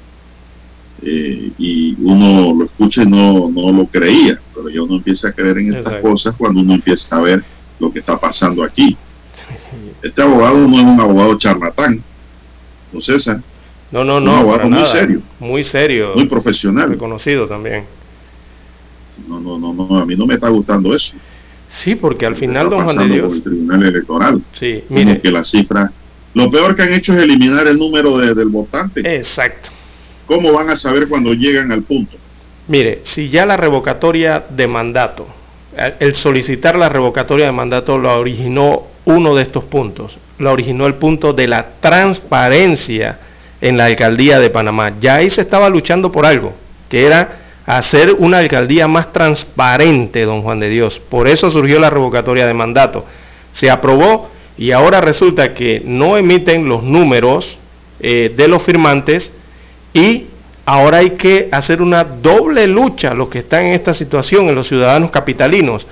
[1.03, 5.33] Eh, y uno lo escucha y no, no lo creía, pero ya uno empieza a
[5.33, 7.45] creer en estas cosas cuando uno empieza a ver
[7.79, 8.97] lo que está pasando aquí.
[10.03, 12.03] Este abogado no es un abogado charlatán,
[12.93, 13.41] no César.
[13.91, 14.33] No, no, no.
[14.33, 15.23] Un abogado muy serio.
[15.41, 16.13] Muy serio.
[16.15, 16.91] Muy profesional.
[16.91, 17.85] Reconocido también.
[19.27, 21.17] No, no, no, no, a mí no me está gustando eso.
[21.71, 23.33] Sí, porque al final, don Juan de Dios.
[23.33, 24.43] el Tribunal Electoral.
[24.59, 25.21] Sí, mire.
[25.21, 25.91] que la cifra.
[26.35, 29.01] Lo peor que han hecho es eliminar el número de, del votante.
[29.17, 29.71] Exacto.
[30.27, 32.17] ¿Cómo van a saber cuando llegan al punto?
[32.69, 35.29] Mire, si ya la revocatoria de mandato,
[36.01, 40.95] el solicitar la revocatoria de mandato lo originó uno de estos puntos, lo originó el
[40.95, 43.19] punto de la transparencia
[43.61, 44.95] en la alcaldía de Panamá.
[45.01, 46.55] Ya ahí se estaba luchando por algo,
[46.89, 51.01] que era hacer una alcaldía más transparente, don Juan de Dios.
[51.09, 53.05] Por eso surgió la revocatoria de mandato.
[53.53, 57.59] Se aprobó y ahora resulta que no emiten los números
[58.01, 59.33] eh, de los firmantes
[59.97, 60.27] y
[60.67, 64.69] ahora hay que hacer una doble lucha, los que están en esta situación, en los
[64.69, 65.87] ciudadanos capitalinos,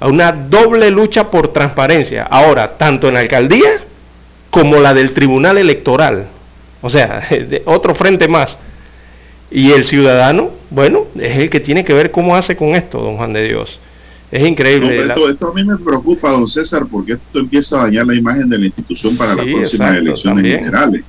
[0.00, 2.24] una doble lucha por transparencia.
[2.24, 3.70] Ahora, tanto en la alcaldía
[4.50, 6.26] como la del Tribunal Electoral.
[6.82, 8.58] O sea, de otro frente más.
[9.48, 13.16] Y el ciudadano, bueno, es el que tiene que ver cómo hace con esto, don
[13.16, 13.78] Juan de Dios.
[14.32, 15.06] Es increíble.
[15.06, 18.58] esto, a mí me preocupa, don César, porque esto empieza a dañar la imagen de
[18.58, 21.04] la institución para las próximas elecciones generales.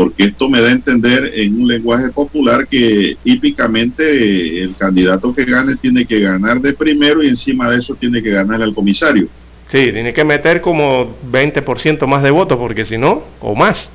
[0.00, 5.44] Porque esto me da a entender en un lenguaje popular que típicamente el candidato que
[5.44, 9.28] gane tiene que ganar de primero y encima de eso tiene que ganar al comisario.
[9.68, 13.90] Sí, tiene que meter como 20% más de votos, porque si no, o más.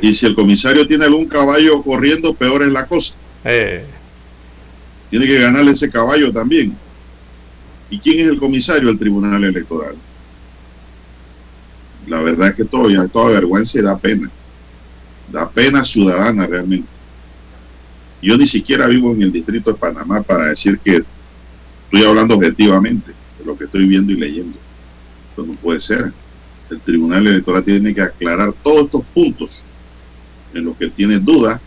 [0.00, 3.14] Y si el comisario tiene algún caballo corriendo, peor es la cosa.
[3.44, 3.84] Eh.
[5.10, 6.74] Tiene que ganarle ese caballo también.
[7.90, 9.96] ¿Y quién es el comisario del Tribunal Electoral?
[12.06, 14.30] La verdad es que todo, ya toda vergüenza y da pena.
[15.30, 16.88] Da pena ciudadana realmente.
[18.20, 21.02] Yo ni siquiera vivo en el distrito de Panamá para decir que
[21.84, 24.58] estoy hablando objetivamente de lo que estoy viendo y leyendo.
[25.30, 26.12] Esto no puede ser
[26.70, 29.64] el Tribunal Electoral tiene que aclarar todos estos puntos
[30.54, 31.60] en los que tiene duda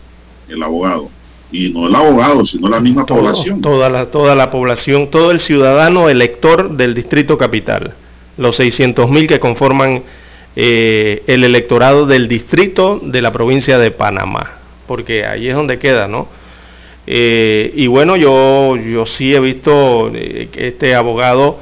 [0.48, 1.10] el abogado.
[1.50, 3.60] Y no el abogado, sino la misma población.
[3.60, 7.94] Toda la, toda la población, todo el ciudadano elector del Distrito Capital.
[8.38, 10.02] Los 600.000 que conforman
[10.56, 14.58] eh, el electorado del distrito de la provincia de Panamá.
[14.86, 16.28] Porque ahí es donde queda, ¿no?
[17.06, 21.58] Eh, y bueno, yo, yo sí he visto eh, que este abogado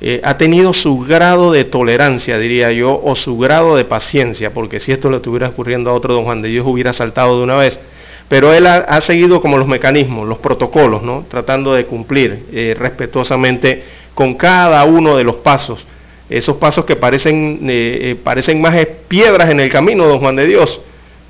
[0.00, 4.80] eh, ha tenido su grado de tolerancia, diría yo, o su grado de paciencia, porque
[4.80, 7.56] si esto le estuviera ocurriendo a otro don Juan de Dios hubiera saltado de una
[7.56, 7.78] vez.
[8.28, 11.24] Pero él ha, seguido como los mecanismos, los protocolos, ¿no?
[11.28, 13.82] tratando de cumplir respetuosamente
[14.14, 15.84] con cada uno de los pasos.
[16.30, 18.74] Esos pasos que parecen, eh, parecen más
[19.08, 20.80] piedras en el camino, don Juan de Dios,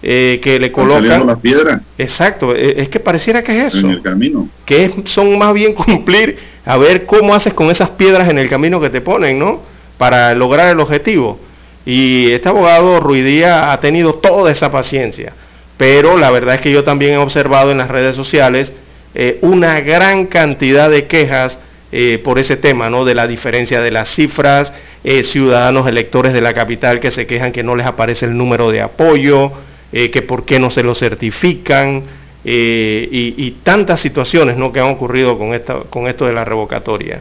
[0.03, 1.27] que le colocan...
[1.27, 1.81] las piedras.
[1.99, 3.87] Exacto, es que pareciera que es eso.
[3.87, 4.49] En el camino.
[4.65, 8.81] Que son más bien cumplir a ver cómo haces con esas piedras en el camino
[8.81, 9.61] que te ponen, ¿no?
[9.99, 11.39] Para lograr el objetivo.
[11.87, 15.33] Y este abogado Ruidía ha tenido toda esa paciencia.
[15.77, 18.73] Pero la verdad es que yo también he observado en las redes sociales
[19.15, 21.59] eh, una gran cantidad de quejas
[21.91, 23.05] eh, por ese tema, ¿no?
[23.05, 24.73] De la diferencia de las cifras,
[25.05, 28.71] eh, ciudadanos electores de la capital que se quejan que no les aparece el número
[28.71, 29.53] de apoyo,
[29.93, 32.05] que por qué no se lo certifican.
[32.43, 34.73] Eh, y, tantas situaciones ¿no?
[34.73, 37.21] que han ocurrido con, esta, con esto de la revocatoria.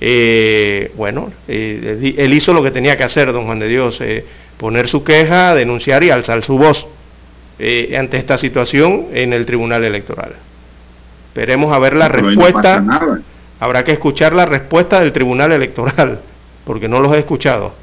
[0.00, 4.00] Eh, bueno, eh, él hizo lo que tenía que hacer, don Juan de Dios,
[4.58, 6.86] poner su queja, denunciar y alzar su voz
[7.96, 10.34] ante esta situación en el Tribunal Electoral.
[11.28, 12.82] Esperemos a ver la respuesta.
[13.60, 16.20] Habrá que escuchar la respuesta del Tribunal Electoral,
[16.70, 17.74] porque no los he escuchado.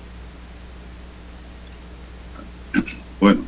[3.19, 3.41] Bueno,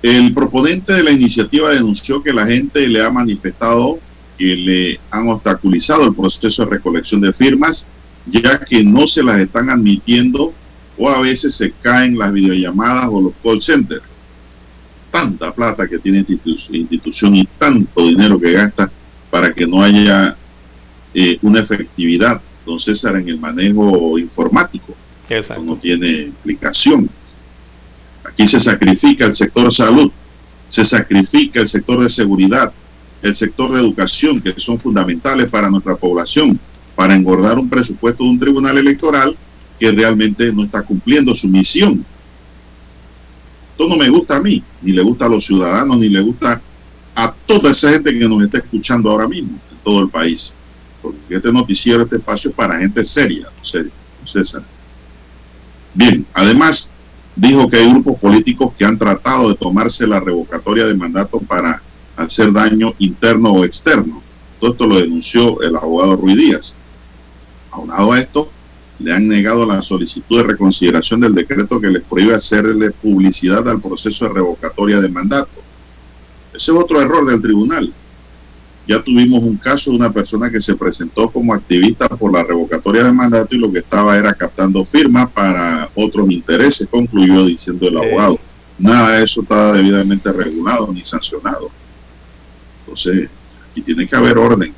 [0.00, 3.98] el proponente de la iniciativa denunció que la gente le ha manifestado
[4.38, 7.86] que le han obstaculizado el proceso de recolección de firmas,
[8.24, 10.54] ya que no se las están admitiendo
[10.96, 14.04] o a veces se caen las videollamadas o los call centers.
[15.10, 18.90] Tanta plata que tiene institución y tanto dinero que gasta
[19.30, 20.34] para que no haya
[21.12, 24.94] eh, una efectividad, don César, en el manejo informático.
[25.28, 25.62] Exacto.
[25.62, 27.08] No tiene explicación.
[28.24, 30.10] Aquí se sacrifica el sector salud,
[30.68, 32.72] se sacrifica el sector de seguridad,
[33.22, 36.58] el sector de educación, que son fundamentales para nuestra población,
[36.94, 39.36] para engordar un presupuesto de un tribunal electoral
[39.78, 42.04] que realmente no está cumpliendo su misión.
[43.72, 46.60] Esto no me gusta a mí, ni le gusta a los ciudadanos, ni le gusta
[47.14, 50.54] a toda esa gente que nos está escuchando ahora mismo en todo el país.
[51.02, 53.48] Porque este noticiero, este espacio es para gente seria,
[54.24, 54.62] César.
[55.94, 56.90] Bien, además
[57.36, 61.82] dijo que hay grupos políticos que han tratado de tomarse la revocatoria de mandato para
[62.16, 64.22] hacer daño interno o externo.
[64.60, 66.76] Todo esto lo denunció el abogado Ruiz Díaz.
[67.70, 68.50] Aunado a esto,
[68.98, 73.80] le han negado la solicitud de reconsideración del decreto que les prohíbe hacerle publicidad al
[73.80, 75.62] proceso de revocatoria de mandato.
[76.54, 77.92] Ese es otro error del tribunal.
[78.86, 83.04] Ya tuvimos un caso de una persona que se presentó como activista por la revocatoria
[83.04, 87.96] de mandato y lo que estaba era captando firmas para otros intereses, concluyó diciendo el
[87.96, 88.40] abogado.
[88.78, 91.70] Nada de eso está debidamente regulado ni sancionado.
[92.80, 93.30] Entonces,
[93.70, 94.74] aquí tiene que haber orden.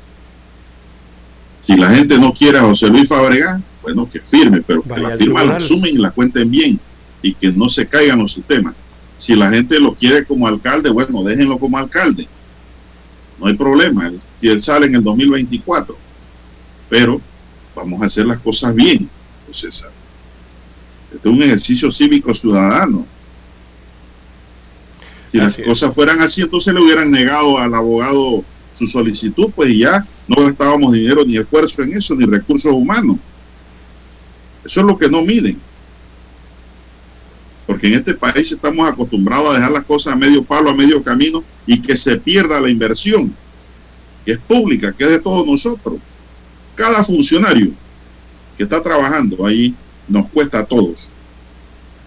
[1.65, 5.17] Si la gente no quiere a José Luis Fabregat, bueno, que firme, pero que la
[5.17, 6.79] firma la sumen y la cuenten bien
[7.23, 8.75] y que no se caigan los sistemas.
[9.17, 12.27] Si la gente lo quiere como alcalde, bueno, déjenlo como alcalde
[13.39, 15.97] no hay problema, si él sale en el 2024,
[16.89, 17.21] pero
[17.75, 19.09] vamos a hacer las cosas bien,
[19.51, 19.91] César.
[21.13, 23.05] Este es un ejercicio cívico ciudadano.
[25.31, 30.05] Si las cosas fueran así, entonces le hubieran negado al abogado su solicitud, pues ya
[30.27, 33.17] no gastábamos dinero ni esfuerzo en eso, ni recursos humanos.
[34.63, 35.59] Eso es lo que no miden.
[37.65, 41.03] Porque en este país estamos acostumbrados a dejar las cosas a medio palo, a medio
[41.03, 43.33] camino y que se pierda la inversión,
[44.25, 45.95] que es pública, que es de todos nosotros.
[46.75, 47.71] Cada funcionario
[48.57, 49.73] que está trabajando ahí
[50.07, 51.09] nos cuesta a todos.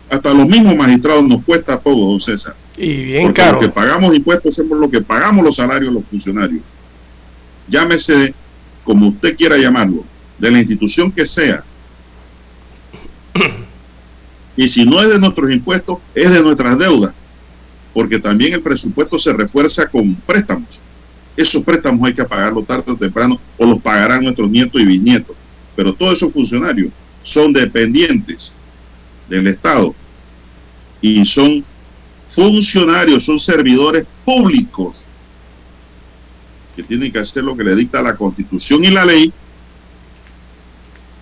[0.09, 2.55] Hasta los mismos magistrados nos cuesta a todos, don César.
[2.77, 3.55] Y bien Porque caro.
[3.55, 6.63] Lo que pagamos impuestos hacemos lo que pagamos los salarios de los funcionarios.
[7.69, 8.35] Llámese
[8.85, 10.03] como usted quiera llamarlo,
[10.39, 11.63] de la institución que sea.
[14.59, 17.15] Y si no es de nuestros impuestos, es de nuestras deudas.
[17.95, 20.83] Porque también el presupuesto se refuerza con préstamos.
[21.37, 25.37] Esos préstamos hay que pagarlos tarde o temprano o los pagarán nuestros nietos y bisnietos.
[25.77, 26.91] Pero todos esos funcionarios
[27.23, 28.53] son dependientes
[29.29, 29.95] del Estado
[31.01, 31.65] y son
[32.29, 35.05] funcionarios, son servidores públicos
[36.75, 39.33] que tienen que hacer lo que le dicta la Constitución y la ley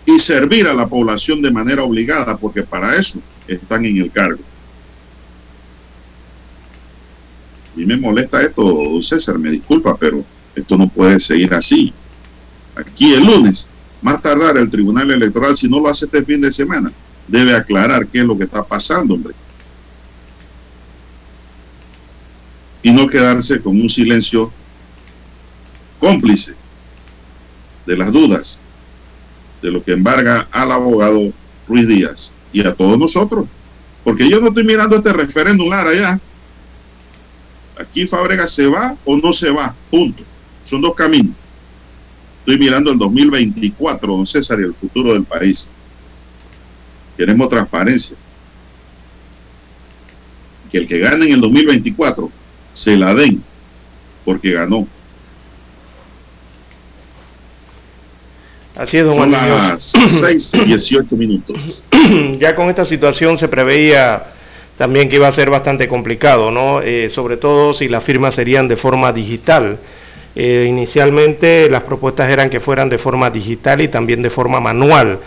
[0.06, 4.42] y servir a la población de manera obligada, porque para eso están en el cargo.
[7.74, 11.92] Mí me molesta esto, César, me disculpa, pero esto no puede seguir así.
[12.76, 13.68] Aquí el lunes,
[14.00, 16.92] más tardar el Tribunal Electoral, si no lo hace este fin de semana,
[17.26, 19.34] debe aclarar qué es lo que está pasando, hombre.
[22.82, 24.52] Y no quedarse con un silencio
[25.98, 26.54] cómplice
[27.84, 28.60] de las dudas
[29.66, 31.32] de lo que embarga al abogado
[31.66, 33.48] Ruiz Díaz y a todos nosotros.
[34.04, 36.20] Porque yo no estoy mirando este referéndum allá.
[37.76, 40.22] Aquí Fábrega se va o no se va, punto.
[40.62, 41.34] Son dos caminos.
[42.38, 45.68] Estoy mirando el 2024, don César, y el futuro del país.
[47.16, 48.16] Queremos transparencia.
[50.70, 52.30] Que el que gane en el 2024
[52.72, 53.42] se la den
[54.24, 54.86] porque ganó.
[58.76, 59.82] Así es, don Son las
[60.20, 61.82] 6 18 minutos.
[62.38, 64.22] ya con esta situación se preveía
[64.76, 66.82] también que iba a ser bastante complicado, ¿no?
[66.82, 69.78] Eh, sobre todo si las firmas serían de forma digital.
[70.34, 75.20] Eh, inicialmente las propuestas eran que fueran de forma digital y también de forma manual.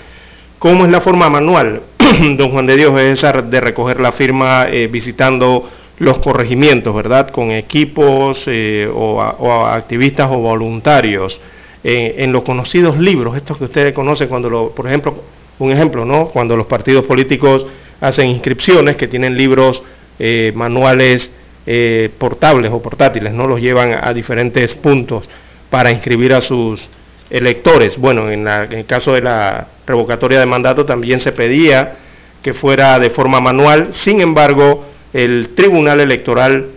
[0.59, 1.81] ¿Cómo es la forma manual?
[2.37, 7.31] don Juan de Dios es esa de recoger la firma eh, visitando los corregimientos, ¿verdad?
[7.31, 11.41] Con equipos o, o activistas o voluntarios
[11.83, 15.23] en los conocidos libros, estos que ustedes conocen cuando, lo, por ejemplo,
[15.59, 16.27] un ejemplo, ¿no?
[16.29, 17.67] Cuando los partidos políticos
[18.01, 19.83] hacen inscripciones que tienen libros,
[20.17, 21.31] eh, manuales
[21.65, 23.47] eh, portables o portátiles, ¿no?
[23.47, 25.29] Los llevan a diferentes puntos
[25.69, 26.89] para inscribir a sus
[27.29, 27.97] electores.
[27.97, 31.95] Bueno, en, en el caso de la revocatoria de mandato también se pedía
[32.41, 36.67] que fuera de forma manual, sin embargo, el Tribunal Electoral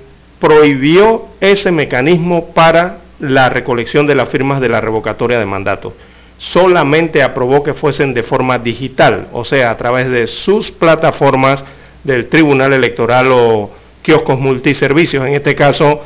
[0.40, 5.94] prohibió ese mecanismo para la recolección de las firmas de la revocatoria de mandato.
[6.38, 11.64] Solamente aprobó que fuesen de forma digital, o sea, a través de sus plataformas
[12.02, 13.70] del Tribunal Electoral o
[14.02, 16.02] kioscos multiservicios, en este caso,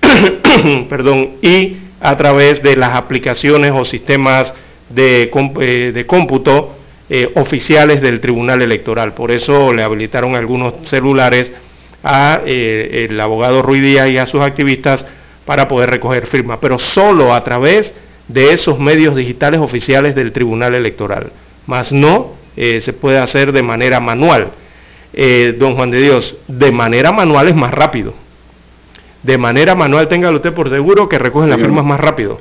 [0.88, 4.54] perdón, y a través de las aplicaciones o sistemas
[4.88, 6.76] de, eh, cómputo
[7.10, 9.14] eh, oficiales del Tribunal Electoral.
[9.14, 11.52] Por eso le habilitaron algunos celulares
[12.04, 15.04] a eh, el abogado Ruiz Díaz y a sus activistas
[15.44, 17.94] para poder recoger firmas, pero solo a través
[18.28, 21.32] de esos medios digitales oficiales del Tribunal Electoral,
[21.66, 24.52] más no eh, se puede hacer de manera manual.
[25.14, 28.14] Eh, don Juan de Dios, de manera manual es más rápido.
[29.22, 32.40] De manera manual, téngalo usted por seguro que recogen las firmas más rápido.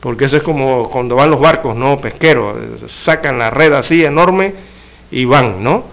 [0.00, 2.00] porque eso es como cuando van los barcos, ¿no?
[2.00, 4.54] Pesqueros, sacan la red así enorme
[5.10, 5.84] y van, ¿no?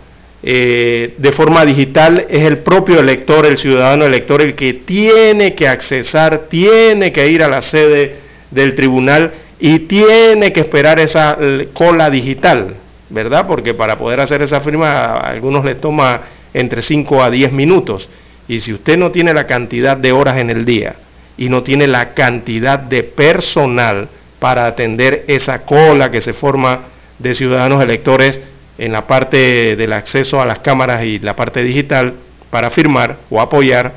[0.47, 5.67] Eh, de forma digital es el propio elector, el ciudadano elector, el que tiene que
[5.67, 8.17] accesar, tiene que ir a la sede
[8.51, 11.35] del tribunal y tiene que esperar esa
[11.73, 12.75] cola digital,
[13.09, 13.47] ¿verdad?
[13.47, 16.21] Porque para poder hacer esa firma a algunos les toma
[16.53, 18.07] entre 5 a 10 minutos.
[18.47, 20.93] Y si usted no tiene la cantidad de horas en el día
[21.39, 26.81] y no tiene la cantidad de personal para atender esa cola que se forma
[27.17, 28.39] de ciudadanos electores
[28.77, 32.13] en la parte del acceso a las cámaras y la parte digital
[32.49, 33.93] para firmar o apoyar,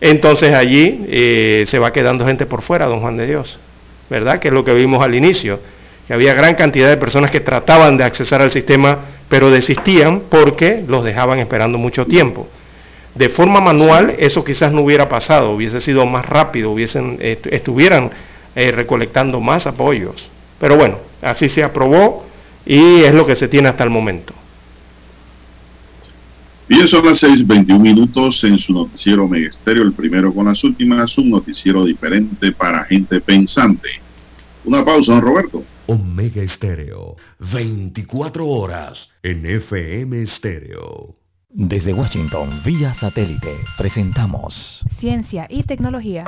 [0.00, 3.58] entonces allí eh, se va quedando gente por fuera, don Juan de Dios,
[4.08, 4.38] ¿verdad?
[4.38, 5.60] Que es lo que vimos al inicio,
[6.06, 8.98] que había gran cantidad de personas que trataban de accesar al sistema,
[9.28, 12.48] pero desistían porque los dejaban esperando mucho tiempo.
[13.14, 18.10] De forma manual eso quizás no hubiera pasado, hubiese sido más rápido, hubiesen, estuvieran
[18.54, 20.30] eh, recolectando más apoyos.
[20.58, 22.24] Pero bueno, así se aprobó
[22.66, 24.34] y es lo que se tiene hasta el momento.
[26.68, 31.30] Bien, son las 6.21 minutos en su noticiero Megesterio, el primero con las últimas, un
[31.30, 33.88] noticiero diferente para gente pensante.
[34.64, 35.64] Una pausa, don Roberto.
[35.86, 37.16] Omega Estéreo,
[37.52, 41.16] 24 horas en FM Estéreo.
[41.48, 46.22] Desde Washington, vía satélite, presentamos Ciencia y Tecnología.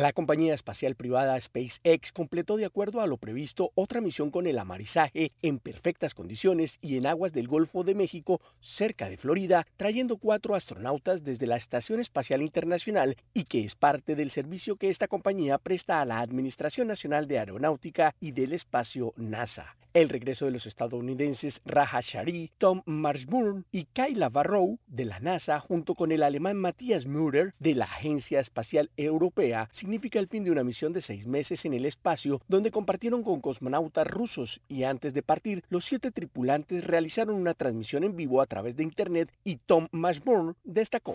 [0.00, 4.60] La compañía espacial privada SpaceX completó de acuerdo a lo previsto otra misión con el
[4.60, 10.16] amarizaje en perfectas condiciones y en aguas del Golfo de México, cerca de Florida, trayendo
[10.16, 15.08] cuatro astronautas desde la Estación Espacial Internacional y que es parte del servicio que esta
[15.08, 19.74] compañía presta a la Administración Nacional de Aeronáutica y del Espacio NASA.
[19.94, 25.58] El regreso de los estadounidenses Raja Shari, Tom Marshburn y Kayla Barrow de la NASA
[25.60, 30.50] junto con el alemán Matthias Müller de la Agencia Espacial Europea significa el fin de
[30.50, 35.14] una misión de seis meses en el espacio donde compartieron con cosmonautas rusos y antes
[35.14, 39.56] de partir los siete tripulantes realizaron una transmisión en vivo a través de Internet y
[39.56, 41.14] Tom Mashburn destacó.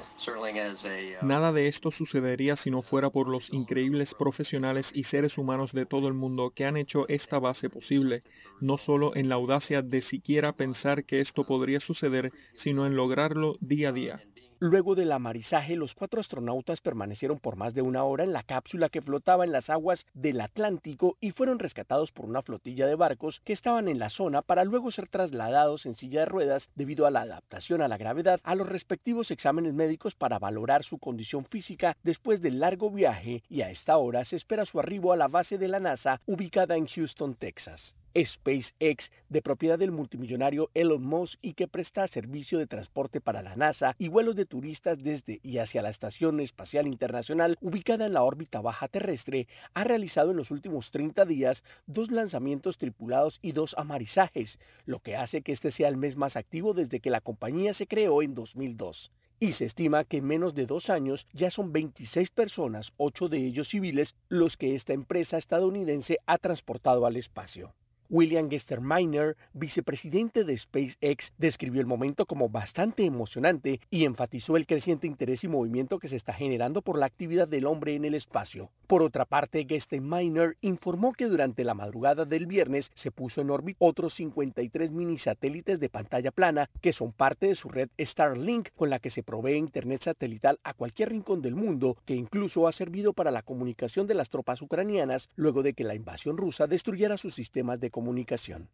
[1.21, 5.86] Nada de esto sucedería si no fuera por los increíbles profesionales y seres humanos de
[5.86, 8.24] todo el mundo que han hecho esta base posible,
[8.59, 13.55] no solo en la audacia de siquiera pensar que esto podría suceder, sino en lograrlo
[13.61, 14.24] día a día.
[14.66, 18.88] Luego del amarizaje, los cuatro astronautas permanecieron por más de una hora en la cápsula
[18.88, 23.41] que flotaba en las aguas del Atlántico y fueron rescatados por una flotilla de barcos
[23.43, 27.11] que estaban en la zona para luego ser trasladados en silla de ruedas debido a
[27.11, 31.97] la adaptación a la gravedad a los respectivos exámenes médicos para valorar su condición física
[32.01, 35.57] después del largo viaje y a esta hora se espera su arribo a la base
[35.57, 37.93] de la NASA ubicada en Houston, Texas.
[38.16, 43.55] SpaceX, de propiedad del multimillonario Elon Musk y que presta servicio de transporte para la
[43.55, 48.24] NASA y vuelos de turistas desde y hacia la Estación Espacial Internacional ubicada en la
[48.24, 53.74] órbita baja terrestre, ha realizado en los últimos 30 días dos lanzamientos tripulados y dos
[53.78, 57.74] amarizajes, lo que hace que este sea el mes más activo desde que la compañía
[57.74, 61.74] se creó en 2002 y se estima que en menos de dos años ya son
[61.74, 67.74] 26 personas, ocho de ellos civiles, los que esta empresa estadounidense ha transportado al espacio.
[68.14, 75.07] William Gesterminer, vicepresidente de SpaceX, describió el momento como bastante emocionante y enfatizó el creciente
[75.07, 78.70] interés y movimiento que se está generando por la actividad del hombre en el espacio.
[78.86, 83.80] Por otra parte, Gesterminer informó que durante la madrugada del viernes se puso en órbita
[83.80, 88.91] otros 53 mini satélites de pantalla plana que son parte de su red Starlink con
[88.91, 93.14] la que se provee internet satelital a cualquier rincón del mundo, que incluso ha servido
[93.14, 97.34] para la comunicación de las tropas ucranianas luego de que la invasión rusa destruyera sus
[97.34, 98.68] sistemas de comunicación comunicación.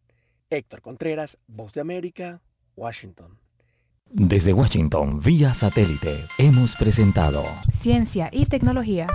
[0.50, 2.40] Héctor Contreras, Voz de América,
[2.74, 3.38] Washington.
[4.12, 7.44] Desde Washington, vía satélite, hemos presentado
[7.80, 9.06] Ciencia y Tecnología.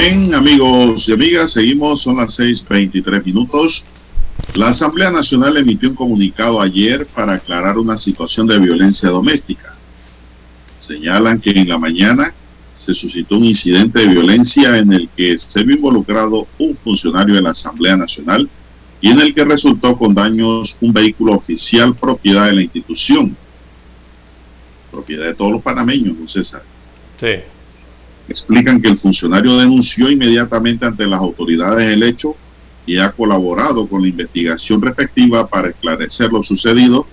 [0.00, 3.84] Bien, amigos y amigas, seguimos, son las 6.23 minutos.
[4.54, 9.74] La Asamblea Nacional emitió un comunicado ayer para aclarar una situación de violencia doméstica.
[10.78, 12.32] Señalan que en la mañana
[12.74, 17.42] se suscitó un incidente de violencia en el que se vio involucrado un funcionario de
[17.42, 18.48] la Asamblea Nacional
[19.02, 23.36] y en el que resultó con daños un vehículo oficial propiedad de la institución.
[24.90, 26.62] Propiedad de todos los panameños, ¿no, César?
[27.18, 27.36] Sí.
[28.30, 32.36] Explican que el funcionario denunció inmediatamente ante las autoridades el hecho
[32.86, 37.06] y ha colaborado con la investigación respectiva para esclarecer lo sucedido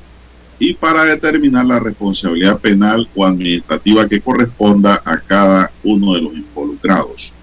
[0.60, 6.34] y para determinar la responsabilidad penal o administrativa que corresponda a cada uno de los
[6.34, 7.34] involucrados.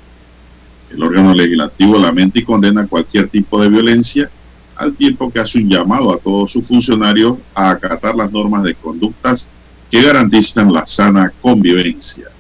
[0.91, 4.31] El órgano legislativo lamenta y condena cualquier tipo de violencia
[4.77, 8.75] al tiempo que hace un llamado a todos sus funcionarios a acatar las normas de
[8.75, 9.49] conductas
[9.91, 12.34] que garantizan la sana convivencia.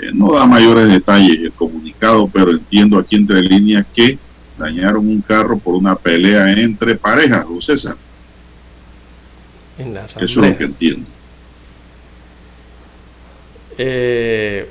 [0.00, 4.18] Eh, no da mayores detalles el comunicado, pero entiendo aquí entre líneas que
[4.56, 7.96] dañaron un carro por una pelea entre parejas, o César.
[9.76, 11.06] Eso es lo que entiendo.
[13.76, 14.68] Eh,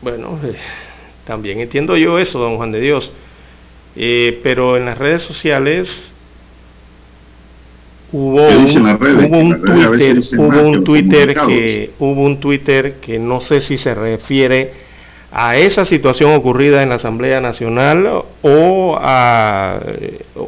[0.00, 0.54] bueno, eh,
[1.24, 3.10] también entiendo yo eso, don Juan de Dios.
[3.96, 6.13] Eh, pero en las redes sociales
[8.14, 13.92] hubo un, Twitter, hubo un Twitter que hubo un Twitter que no sé si se
[13.92, 14.70] refiere
[15.32, 18.08] a esa situación ocurrida en la Asamblea Nacional
[18.42, 19.80] o a,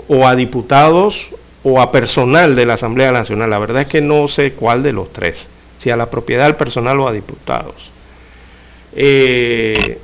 [0.06, 1.28] o a diputados
[1.64, 3.50] o a personal de la Asamblea Nacional.
[3.50, 5.48] La verdad es que no sé cuál de los tres,
[5.78, 7.90] si a la propiedad, al personal o a diputados.
[8.94, 9.98] Eh,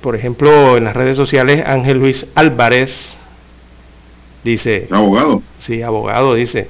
[0.00, 3.17] por ejemplo, en las redes sociales, Ángel Luis Álvarez
[4.50, 4.86] dice...
[4.90, 5.42] abogado?
[5.58, 6.68] Sí, abogado, dice.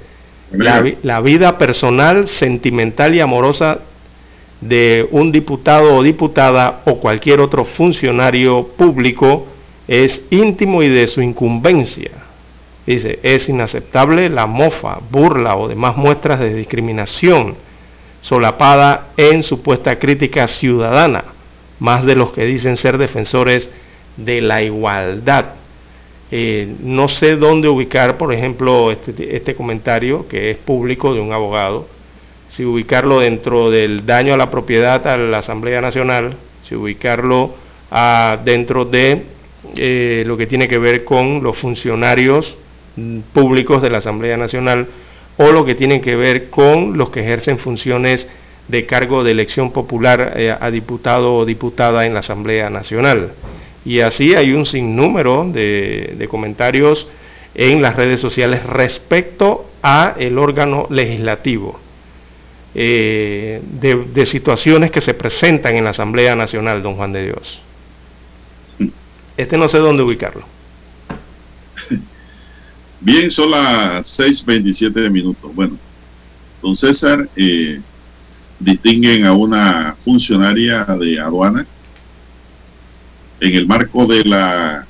[0.51, 3.81] La, la, vida personal, sentimental y amorosa
[4.61, 9.47] de un diputado o diputada o cualquier otro funcionario público
[9.87, 12.11] es íntimo y de su incumbencia.
[12.87, 17.57] Dice, es inaceptable la mofa, burla o demás muestras de discriminación
[18.23, 21.25] solapada en supuesta crítica ciudadana,
[21.79, 23.71] más de los que dicen ser defensores
[24.17, 25.47] de la igualdad.
[26.31, 31.33] Eh, no sé dónde ubicar, por ejemplo, este, este, comentario que es público de un
[31.33, 31.87] abogado,
[32.51, 37.55] si ubicarlo dentro del daño a la propiedad a la Asamblea Nacional, si ubicarlo
[37.91, 39.23] ah, dentro de
[39.77, 42.59] eh, lo que tiene que ver con los funcionarios
[43.33, 44.87] públicos de la Asamblea Nacional
[45.37, 48.29] o lo que tienen que ver con los que ejercen funciones
[48.67, 53.33] de cargo de elección popular eh, a diputado o diputada en la Asamblea Nacional.
[53.89, 57.07] Y así hay un sinnúmero de, comentarios
[57.55, 61.81] en las redes sociales respecto a el órgano legislativo,
[62.75, 67.63] eh, de, de, situaciones que se presentan en la Asamblea Nacional, don Juan de Dios.
[69.39, 70.45] Este no sé dónde ubicarlo.
[73.01, 75.51] Bien, son las 6.27 minutos.
[75.55, 75.79] Bueno,
[76.61, 77.81] don César, eh,
[78.61, 81.67] distinguen a una funcionaria de aduana
[83.41, 84.87] en el marco de la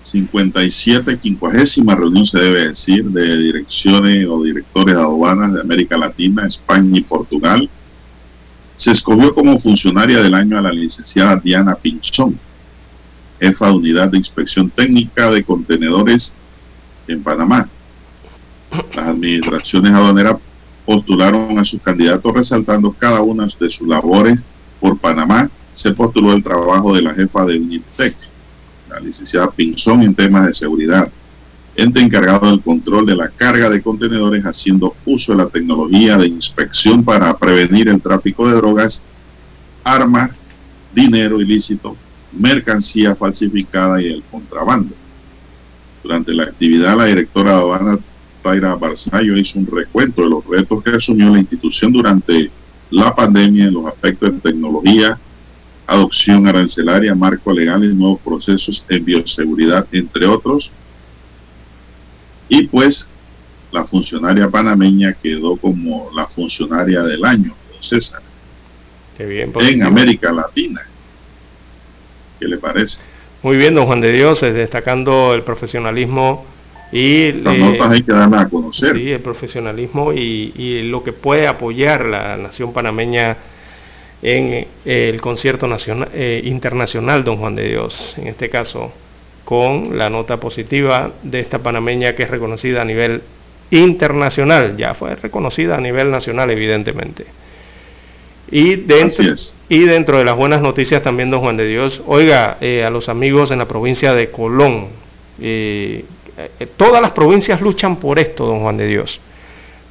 [0.00, 6.98] 57 quincuagésima reunión se debe decir de direcciones o directores aduanas de América Latina, España
[6.98, 7.68] y Portugal.
[8.74, 12.38] Se escogió como funcionaria del año a la licenciada Diana Pinchón
[13.40, 16.32] jefa de unidad de inspección técnica de contenedores
[17.06, 17.68] en Panamá.
[18.94, 20.36] Las administraciones aduaneras
[20.84, 24.42] postularon a sus candidatos resaltando cada una de sus labores
[24.80, 25.50] por Panamá.
[25.78, 28.16] Se postuló el trabajo de la jefa de Unitec,
[28.90, 31.08] la licenciada Pinzón, en temas de seguridad,
[31.76, 36.26] ente encargado del control de la carga de contenedores haciendo uso de la tecnología de
[36.26, 39.00] inspección para prevenir el tráfico de drogas,
[39.84, 40.32] armas,
[40.92, 41.96] dinero ilícito,
[42.32, 44.96] mercancía falsificada y el contrabando.
[46.02, 47.98] Durante la actividad, la directora de
[48.42, 52.50] Taira Barzallo hizo un recuento de los retos que asumió la institución durante
[52.90, 55.16] la pandemia en los aspectos de tecnología,
[55.88, 60.70] adopción arancelaria, marco legal y nuevos procesos en bioseguridad, entre otros.
[62.48, 63.08] Y pues
[63.72, 68.20] la funcionaria panameña quedó como la funcionaria del año, César,
[69.18, 70.82] en América Latina.
[72.38, 73.00] ¿Qué le parece?
[73.42, 76.44] Muy bien, don Juan de Dios, eh, destacando el profesionalismo
[76.92, 77.32] y...
[77.32, 78.94] Las notas hay que darme a conocer.
[78.94, 83.36] Sí, el profesionalismo y, lo que puede apoyar la nación panameña
[84.22, 88.92] en eh, el concierto nacional, eh, internacional, don Juan de Dios, en este caso,
[89.44, 93.22] con la nota positiva de esta panameña que es reconocida a nivel
[93.70, 97.26] internacional, ya fue reconocida a nivel nacional, evidentemente.
[98.50, 99.24] Y dentro,
[99.68, 103.08] y dentro de las buenas noticias también, don Juan de Dios, oiga, eh, a los
[103.08, 104.88] amigos en la provincia de Colón,
[105.40, 106.04] eh,
[106.76, 109.20] todas las provincias luchan por esto, don Juan de Dios.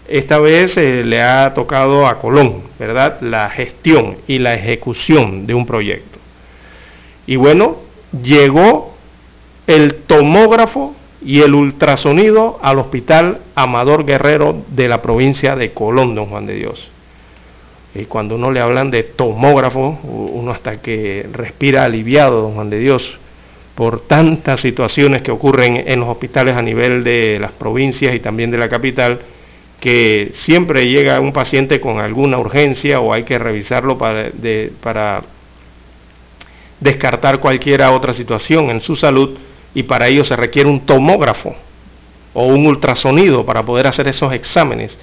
[0.07, 3.19] Esta vez le ha tocado a Colón, ¿verdad?
[3.21, 6.17] La gestión y la ejecución de un proyecto.
[7.25, 7.77] Y bueno,
[8.23, 8.95] llegó
[9.67, 16.27] el tomógrafo y el ultrasonido al Hospital Amador Guerrero de la provincia de Colón, don
[16.27, 16.91] Juan de Dios
[17.95, 22.79] Eh, cuando no le hablan de tomógrafo, uno hasta que respira aliviado, don Juan de
[22.79, 23.17] Dios,
[23.75, 28.51] por tantas situaciones que ocurren en los hospitales a nivel de las provincias y también
[28.51, 29.19] de la capital,
[29.79, 35.21] que siempre llega un paciente con alguna urgencia o hay que revisarlo para,
[36.79, 39.37] descartar cualquier otra situación en su salud
[39.73, 41.55] y para ello se requiere un tomógrafo
[42.33, 44.97] o un ultrasonido para poder hacer esos exámenes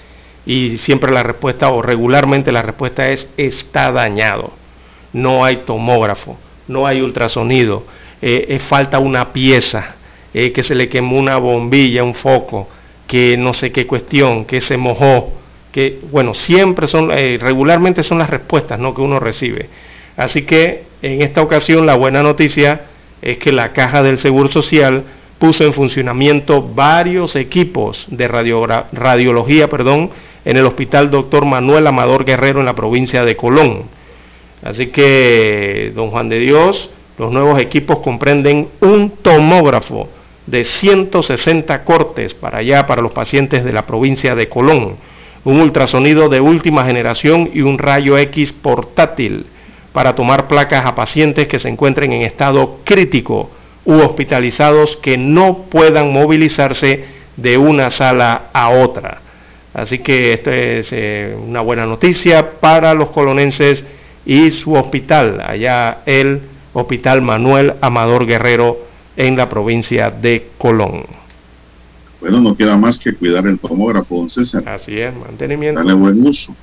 [0.47, 4.53] y siempre la respuesta o regularmente la respuesta es está dañado.
[5.13, 6.37] No hay tomógrafo,
[6.69, 7.85] no hay ultrasonido,
[8.21, 9.95] eh, falta una pieza,
[10.33, 12.69] eh, que se le quemó una bombilla, un foco,
[13.07, 15.33] que no sé qué cuestión, que se mojó,
[15.73, 18.95] que bueno, siempre son, eh, regularmente son las respuestas ¿no?
[18.95, 19.69] que uno recibe.
[20.17, 22.83] Así que en esta ocasión la buena noticia
[23.21, 25.05] es que la caja del Seguro Social
[25.39, 30.11] puso en funcionamiento varios equipos de radiología perdón,
[30.45, 31.45] en el Hospital Dr.
[31.45, 33.85] Manuel Amador Guerrero en la provincia de Colón.
[34.63, 40.09] Así que, don Juan de Dios, los nuevos equipos comprenden un tomógrafo
[40.47, 44.97] de 160 cortes para allá, para los pacientes de la provincia de Colón,
[45.45, 49.47] un ultrasonido de última generación y un rayo X portátil
[49.93, 53.51] para tomar placas a pacientes que se encuentren en estado crítico
[53.85, 57.05] u hospitalizados que no puedan movilizarse
[57.37, 59.21] de una sala a otra.
[59.73, 63.85] Así que esto es eh, una buena noticia para los colonenses
[64.25, 66.41] y su hospital, allá el
[66.73, 68.79] Hospital Manuel Amador Guerrero
[69.17, 71.05] en la provincia de Colón.
[72.21, 74.67] Bueno, no queda más que cuidar el tomógrafo, don César.
[74.69, 75.81] Así es, mantenimiento.
[75.81, 76.55] Darle buen uso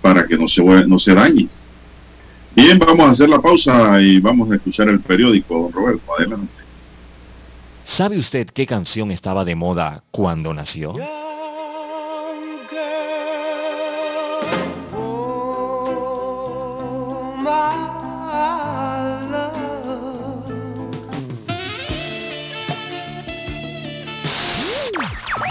[0.00, 1.48] para que no se, no se dañe.
[2.54, 6.02] Bien, vamos a hacer la pausa y vamos a escuchar el periódico, don Roberto.
[6.18, 6.52] Adelante.
[7.84, 10.94] ¿Sabe usted qué canción estaba de moda cuando nació?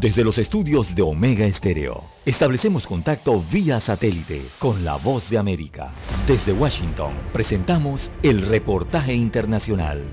[0.00, 5.90] Desde los estudios de Omega Estéreo, establecemos contacto vía satélite con la voz de América.
[6.24, 10.04] Desde Washington, presentamos el reportaje internacional.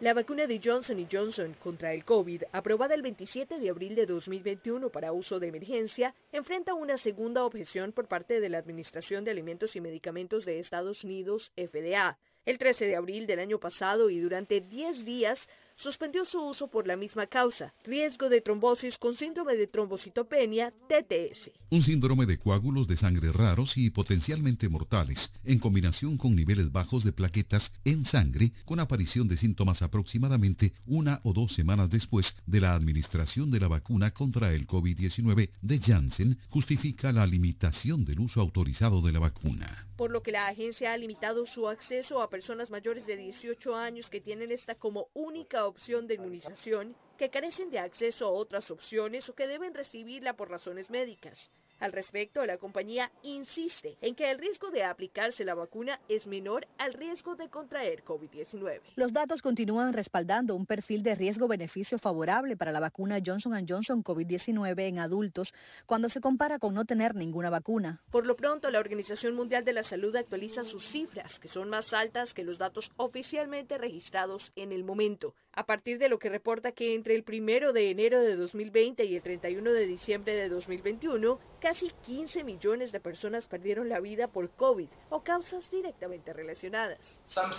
[0.00, 4.90] La vacuna de Johnson Johnson contra el COVID, aprobada el 27 de abril de 2021
[4.90, 9.76] para uso de emergencia, enfrenta una segunda objeción por parte de la Administración de Alimentos
[9.76, 12.18] y Medicamentos de Estados Unidos, FDA.
[12.48, 15.46] El 13 de abril del año pasado y durante 10 días
[15.78, 21.50] suspendió su uso por la misma causa, riesgo de trombosis con síndrome de trombocitopenia, TTS.
[21.70, 27.04] Un síndrome de coágulos de sangre raros y potencialmente mortales, en combinación con niveles bajos
[27.04, 32.60] de plaquetas en sangre, con aparición de síntomas aproximadamente una o dos semanas después de
[32.60, 38.40] la administración de la vacuna contra el COVID-19 de Janssen, justifica la limitación del uso
[38.40, 39.86] autorizado de la vacuna.
[39.96, 44.08] Por lo que la agencia ha limitado su acceso a personas mayores de 18 años
[44.08, 49.28] que tienen esta como única opción de inmunización, que carecen de acceso a otras opciones
[49.28, 51.38] o que deben recibirla por razones médicas.
[51.80, 56.66] Al respecto, la compañía insiste en que el riesgo de aplicarse la vacuna es menor
[56.76, 58.80] al riesgo de contraer COVID-19.
[58.96, 64.80] Los datos continúan respaldando un perfil de riesgo-beneficio favorable para la vacuna Johnson Johnson COVID-19
[64.88, 65.54] en adultos
[65.86, 68.00] cuando se compara con no tener ninguna vacuna.
[68.10, 71.92] Por lo pronto, la Organización Mundial de la Salud actualiza sus cifras, que son más
[71.92, 76.72] altas que los datos oficialmente registrados en el momento, a partir de lo que reporta
[76.72, 81.38] que entre el 1 de enero de 2020 y el 31 de diciembre de 2021,
[81.68, 86.98] casi 15 millones de personas perdieron la vida por COVID o causas directamente relacionadas.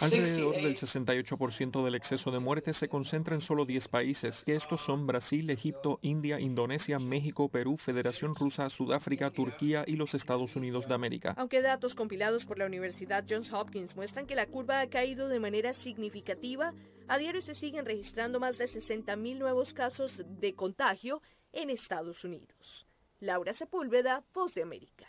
[0.01, 4.82] Alrededor del 68% del exceso de muertes se concentra en solo 10 países, que estos
[4.82, 10.88] son Brasil, Egipto, India, Indonesia, México, Perú, Federación Rusa, Sudáfrica, Turquía y los Estados Unidos
[10.88, 11.36] de América.
[11.38, 15.39] Aunque datos compilados por la Universidad Johns Hopkins muestran que la curva ha caído de
[15.39, 16.74] manera significativa,
[17.07, 21.22] a diario se siguen registrando más de 60.000 nuevos casos de contagio
[21.53, 22.89] en Estados Unidos.
[23.22, 25.05] Laura Sepúlveda, Voz de América.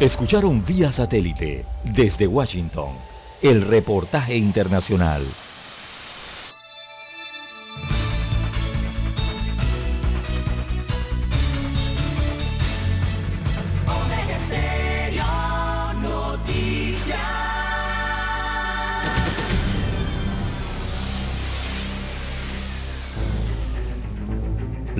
[0.00, 2.96] Escucharon vía satélite desde Washington
[3.40, 5.22] el reportaje internacional.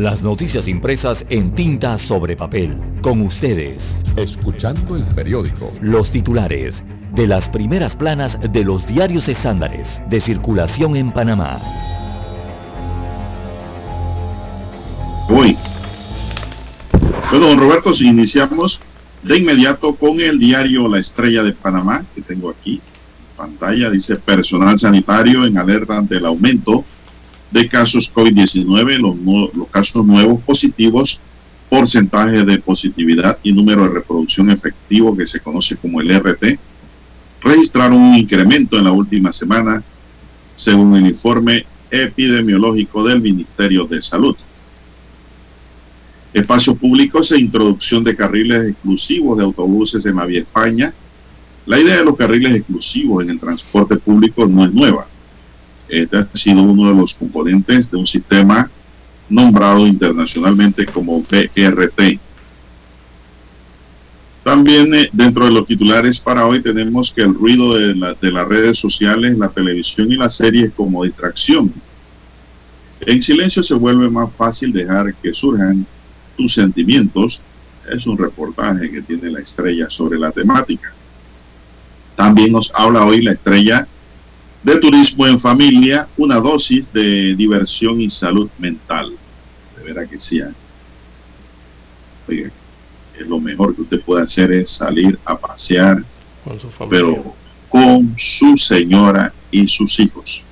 [0.00, 2.74] Las noticias impresas en tinta sobre papel.
[3.02, 3.82] Con ustedes.
[4.16, 5.74] Escuchando el periódico.
[5.82, 6.82] Los titulares
[7.12, 11.60] de las primeras planas de los diarios estándares de circulación en Panamá.
[15.28, 15.54] Hoy.
[17.30, 18.80] Bueno, don Roberto, si iniciamos
[19.22, 24.16] de inmediato con el diario La Estrella de Panamá, que tengo aquí en pantalla, dice
[24.16, 26.86] personal sanitario en alerta ante el aumento
[27.50, 31.20] de casos COVID-19, los, casos nuevos positivos,
[31.68, 36.58] porcentaje de positividad y número de reproducción efectivo que se conoce como el RT,
[37.42, 39.82] registraron un incremento en la última semana,
[40.54, 44.36] según el informe epidemiológico del Ministerio de Salud.
[46.32, 50.94] Espacios públicos e introducción de carriles exclusivos de autobuses en la Vía España.
[51.66, 55.08] La idea de los carriles exclusivos en el transporte público no es nueva.
[55.90, 58.70] Este ha sido uno de los componentes de un sistema
[59.28, 62.20] nombrado internacionalmente como BRT.
[64.44, 68.30] También eh, dentro de los titulares para hoy tenemos que el ruido de, la, de
[68.30, 71.72] las redes sociales, la televisión y las series como distracción.
[73.00, 75.84] En silencio se vuelve más fácil dejar que surjan
[76.36, 77.42] tus sentimientos.
[77.90, 80.92] Es un reportaje que tiene la estrella sobre la temática.
[82.16, 83.88] También nos habla hoy la estrella
[84.62, 89.12] de turismo en familia, una dosis de diversión y salud mental.
[89.76, 90.40] De veras que sí.
[92.28, 92.50] Oiga,
[93.18, 96.04] es lo mejor que usted puede hacer es salir a pasear,
[96.44, 97.06] con su familia.
[97.06, 97.34] pero
[97.68, 100.44] con su señora y sus hijos.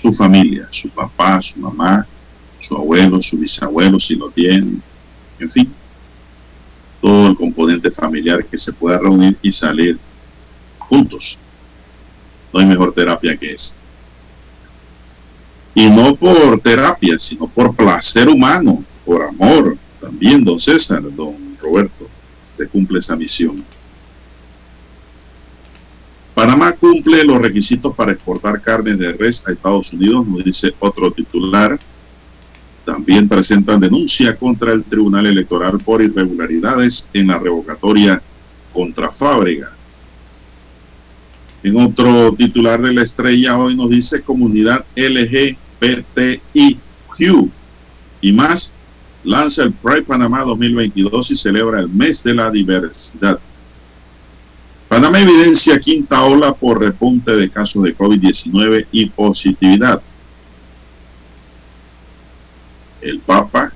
[0.00, 2.06] Su familia, su papá, su mamá,
[2.58, 4.82] su abuelo, su bisabuelo, si lo tienen,
[5.38, 5.72] en fin,
[7.00, 9.98] todo el componente familiar que se pueda reunir y salir
[10.78, 11.38] juntos.
[12.56, 13.74] No hay mejor terapia que esa.
[15.74, 19.76] Y no por terapia, sino por placer humano, por amor.
[20.00, 22.08] También, don César, don Roberto,
[22.50, 23.62] se cumple esa misión.
[26.34, 31.10] Panamá cumple los requisitos para exportar carne de res a Estados Unidos, nos dice otro
[31.10, 31.78] titular.
[32.86, 38.22] También presentan denuncia contra el Tribunal Electoral por irregularidades en la revocatoria
[38.72, 39.76] contra Fábrega.
[41.62, 45.58] En otro titular de la estrella hoy nos dice comunidad LGBTIQ
[48.20, 48.72] y más
[49.24, 53.38] lanza el Pride Panamá 2022 y celebra el mes de la diversidad.
[54.88, 60.00] Panamá evidencia quinta ola por repunte de casos de COVID-19 y positividad.
[63.00, 63.72] El Papa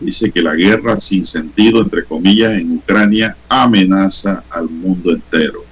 [0.00, 5.64] dice que la guerra sin sentido, entre comillas, en Ucrania amenaza al mundo entero.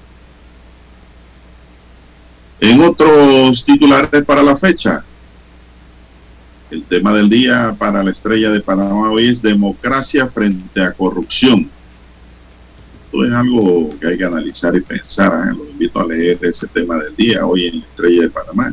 [2.62, 5.04] En otros titulares para la fecha,
[6.70, 11.68] el tema del día para la estrella de Panamá hoy es democracia frente a corrupción.
[13.04, 15.48] Esto es algo que hay que analizar y pensar.
[15.48, 15.56] ¿eh?
[15.58, 18.72] Los invito a leer ese tema del día hoy en la estrella de Panamá.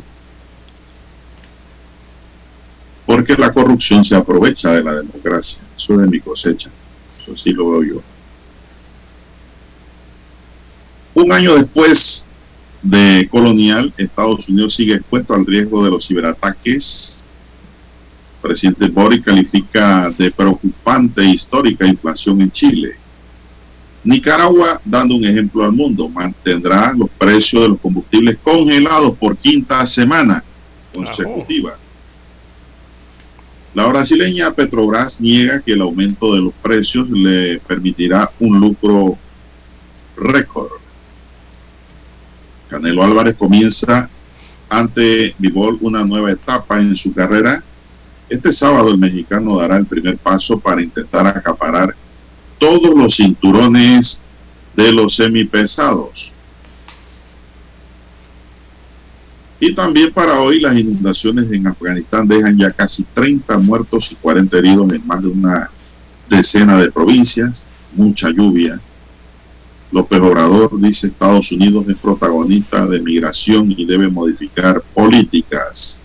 [3.07, 5.63] Porque la corrupción se aprovecha de la democracia.
[5.75, 6.69] Eso es de mi cosecha.
[7.23, 8.01] Eso sí lo veo yo.
[11.15, 12.27] Un año después
[12.81, 17.27] de colonial, Estados Unidos sigue expuesto al riesgo de los ciberataques.
[18.35, 22.95] El presidente Boric califica de preocupante e histórica inflación en Chile.
[24.03, 29.85] Nicaragua, dando un ejemplo al mundo, mantendrá los precios de los combustibles congelados por quinta
[29.85, 30.43] semana
[30.93, 31.77] consecutiva.
[33.73, 39.17] La brasileña Petrobras niega que el aumento de los precios le permitirá un lucro
[40.17, 40.78] récord.
[42.69, 44.09] Canelo Álvarez comienza
[44.69, 47.63] ante Vivol una nueva etapa en su carrera.
[48.29, 51.95] Este sábado el mexicano dará el primer paso para intentar acaparar
[52.59, 54.21] todos los cinturones
[54.75, 56.31] de los semipesados.
[59.59, 64.57] Y también para hoy las inundaciones en Afganistán dejan ya casi 30 muertos y 40
[64.57, 65.69] heridos en más de una
[66.29, 68.79] decena de provincias, mucha lluvia.
[69.91, 75.99] López Obrador dice Estados Unidos es protagonista de migración y debe modificar políticas.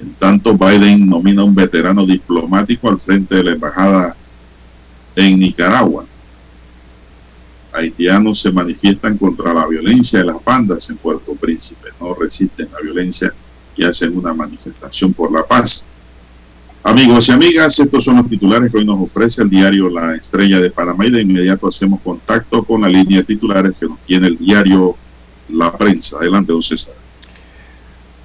[0.00, 4.16] En tanto, Biden nomina a un veterano diplomático al frente de la embajada
[5.16, 6.06] en Nicaragua.
[7.72, 12.80] Haitianos se manifiestan contra la violencia de las bandas en Puerto Príncipe, no resisten la
[12.80, 13.34] violencia
[13.76, 15.84] y hacen una manifestación por la paz.
[16.88, 20.58] Amigos y amigas, estos son los titulares que hoy nos ofrece el diario La Estrella
[20.58, 24.28] de Panamá y de inmediato hacemos contacto con la línea de titulares que nos tiene
[24.28, 24.96] el diario
[25.50, 26.16] La Prensa.
[26.16, 26.94] Adelante, don César.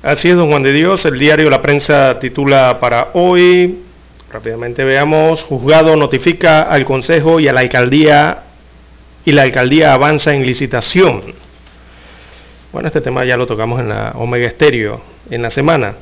[0.02, 1.04] Así es, don Juan de Dios.
[1.04, 3.80] El diario La Prensa titula para hoy,
[4.32, 8.44] rápidamente veamos, juzgado notifica al Consejo y a la Alcaldía
[9.26, 11.22] y la Alcaldía avanza en licitación.
[12.72, 15.96] Bueno, este tema ya lo tocamos en la Omega Estéreo en la semana.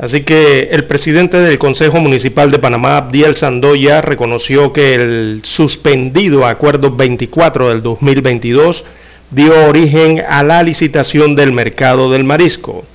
[0.00, 6.46] Así que el presidente del Consejo Municipal de Panamá, Abdiel Sandoya, reconoció que el suspendido
[6.46, 8.86] Acuerdo 24 del 2022
[9.30, 12.86] dio origen a la licitación del mercado del marisco.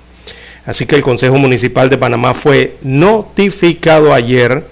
[0.65, 4.65] Así que el Consejo Municipal de Panamá fue notificado ayer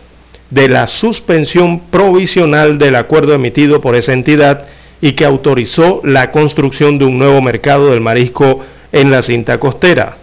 [0.50, 4.66] de la suspensión provisional del acuerdo emitido por esa entidad
[5.02, 8.62] y que autorizó la construcción de un nuevo mercado del marisco
[8.92, 10.23] en la cinta costera.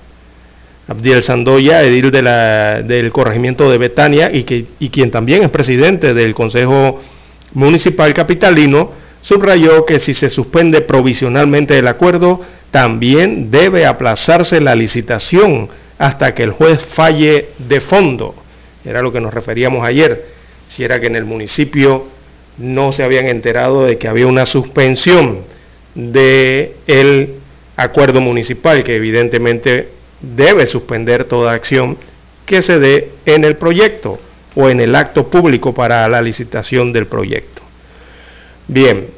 [0.91, 7.01] Abdiel Sandoya, edil del corregimiento de Betania y, quien también es presidente del Consejo
[7.55, 8.91] Municipal Capitalino,
[9.22, 12.41] subrayó que si se suspende provisionalmente el acuerdo,
[12.72, 18.35] también debe aplazarse la licitación hasta que el juez falle de fondo.
[18.85, 20.27] Era lo que nos referíamos ayer,
[20.66, 22.09] si era que en el municipio
[22.59, 25.43] no se habían enterado de que había una suspensión
[25.94, 27.35] del el
[27.77, 31.97] acuerdo municipal, que evidentemente debe suspender toda acción
[32.47, 34.18] que se dé en el proyecto
[34.55, 37.62] o en el acto público para la licitación del proyecto.
[38.66, 39.09] Bien,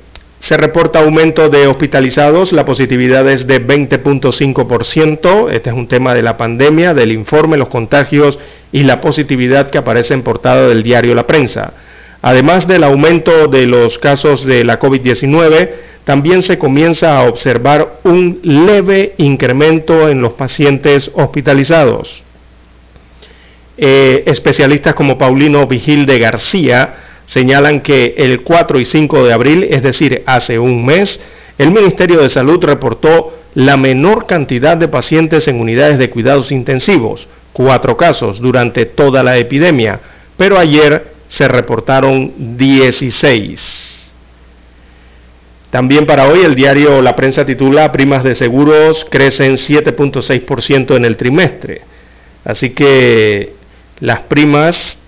[0.42, 5.52] se reporta aumento de hospitalizados, la positividad es de 20.5%.
[5.52, 8.40] Este es un tema de la pandemia, del informe, los contagios
[8.72, 11.74] y la positividad que aparece en portada del diario La Prensa.
[12.22, 15.70] Además del aumento de los casos de la COVID-19,
[16.04, 22.22] también se comienza a observar un leve incremento en los pacientes hospitalizados.
[23.78, 26.94] Eh, especialistas como Paulino Vigil de García
[27.26, 31.20] señalan que el 4 y 5 de abril, es decir, hace un mes,
[31.56, 37.28] el Ministerio de Salud reportó la menor cantidad de pacientes en unidades de cuidados intensivos,
[37.52, 40.00] cuatro casos durante toda la epidemia,
[40.36, 44.01] pero ayer se reportaron 16.
[45.72, 51.16] También para hoy el diario La Prensa titula Primas de seguros crecen 7.6% en el
[51.16, 51.80] trimestre.
[52.44, 53.54] Así que
[53.98, 54.98] las primas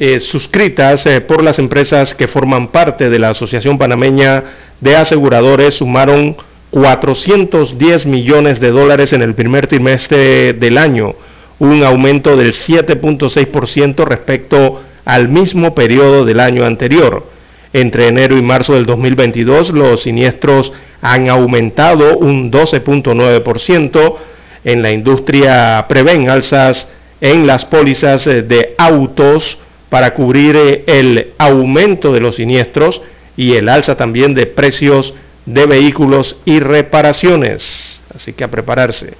[0.00, 4.42] eh, suscritas eh, por las empresas que forman parte de la Asociación Panameña
[4.80, 6.36] de Aseguradores sumaron
[6.70, 11.14] 410 millones de dólares en el primer trimestre del año,
[11.60, 17.33] un aumento del 7.6% respecto al mismo periodo del año anterior.
[17.74, 20.72] Entre enero y marzo del 2022 los siniestros
[21.02, 24.16] han aumentado un 12.9%.
[24.62, 26.88] En la industria prevén alzas
[27.20, 29.58] en las pólizas eh, de autos
[29.90, 33.02] para cubrir eh, el aumento de los siniestros
[33.36, 35.14] y el alza también de precios
[35.44, 38.00] de vehículos y reparaciones.
[38.14, 39.14] Así que a prepararse.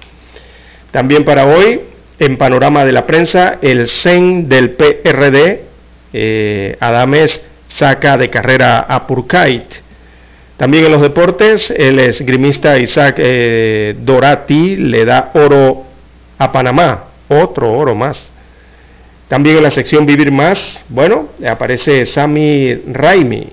[0.91, 1.81] También para hoy,
[2.19, 5.63] en panorama de la prensa, el CEN del PRD,
[6.13, 7.41] eh, Adames
[7.75, 9.65] saca de carrera a Purkait.
[10.57, 15.83] También en los deportes, el esgrimista Isaac eh, Dorati le da oro
[16.37, 18.31] a Panamá, otro oro más.
[19.27, 23.49] También en la sección Vivir Más, bueno, aparece Sammy Raimi,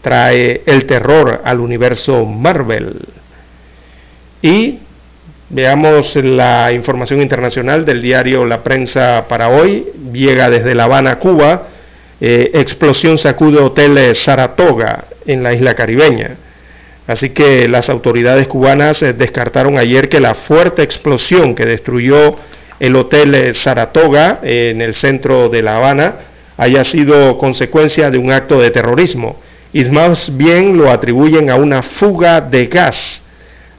[0.00, 2.98] trae el terror al universo Marvel.
[4.40, 4.80] Y
[5.50, 11.68] veamos la información internacional del diario La Prensa para hoy, llega desde La Habana, Cuba,
[12.24, 16.36] eh, explosión sacude hotel Saratoga en la isla caribeña.
[17.08, 22.36] Así que las autoridades cubanas eh, descartaron ayer que la fuerte explosión que destruyó
[22.78, 26.14] el Hotel eh, Saratoga en el centro de La Habana
[26.58, 29.40] haya sido consecuencia de un acto de terrorismo
[29.72, 33.20] y más bien lo atribuyen a una fuga de gas.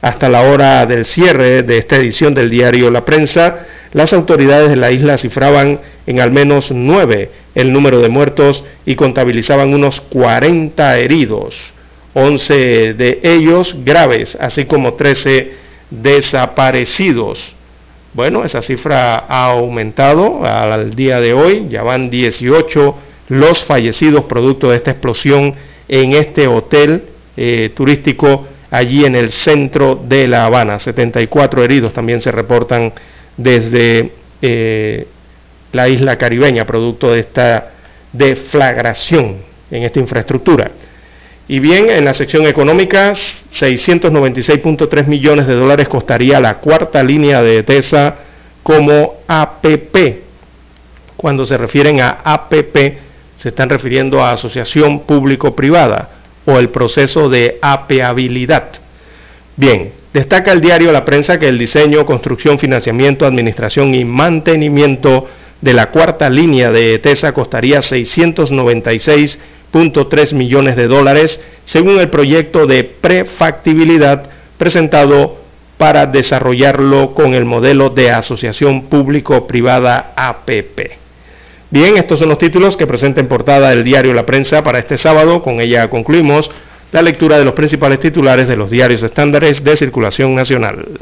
[0.02, 3.64] Hasta la hora del cierre de esta edición del diario La Prensa,
[3.94, 8.96] las autoridades de la isla cifraban en al menos nueve el número de muertos y
[8.96, 11.72] contabilizaban unos 40 heridos,
[12.12, 15.52] 11 de ellos graves, así como 13
[15.90, 17.54] desaparecidos.
[18.12, 22.96] Bueno, esa cifra ha aumentado al día de hoy, ya van 18
[23.28, 25.54] los fallecidos producto de esta explosión
[25.88, 27.04] en este hotel
[27.36, 30.80] eh, turístico allí en el centro de La Habana.
[30.80, 32.92] 74 heridos también se reportan
[33.36, 34.12] desde
[34.42, 35.06] eh,
[35.72, 37.70] la isla caribeña, producto de esta
[38.12, 39.38] deflagración
[39.70, 40.70] en esta infraestructura.
[41.46, 47.62] Y bien, en la sección económica, 696.3 millones de dólares costaría la cuarta línea de
[47.62, 48.14] TESA
[48.62, 50.22] como APP.
[51.16, 52.76] Cuando se refieren a APP,
[53.36, 56.08] se están refiriendo a asociación público-privada
[56.46, 58.68] o el proceso de apeabilidad.
[59.56, 65.26] Bien, destaca el diario La Prensa que el diseño, construcción, financiamiento, administración y mantenimiento
[65.60, 72.84] de la cuarta línea de ETESA costaría 696.3 millones de dólares, según el proyecto de
[72.84, 75.38] prefactibilidad presentado
[75.78, 80.92] para desarrollarlo con el modelo de asociación público-privada APP.
[81.70, 84.96] Bien, estos son los títulos que presenta en portada el diario La Prensa para este
[84.96, 85.42] sábado.
[85.42, 86.52] Con ella concluimos
[86.94, 91.00] la lectura de los principales titulares de los diarios estándares de circulación nacional.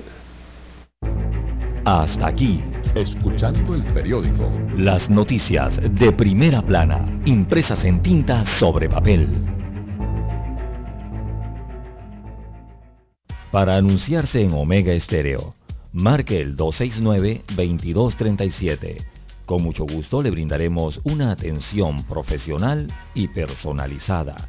[1.85, 2.63] Hasta aquí,
[2.95, 4.51] escuchando el periódico.
[4.75, 9.29] Las noticias de primera plana, impresas en tinta sobre papel.
[13.51, 15.55] Para anunciarse en Omega Estéreo,
[15.93, 19.05] marque el 269-2237.
[19.45, 24.49] Con mucho gusto le brindaremos una atención profesional y personalizada.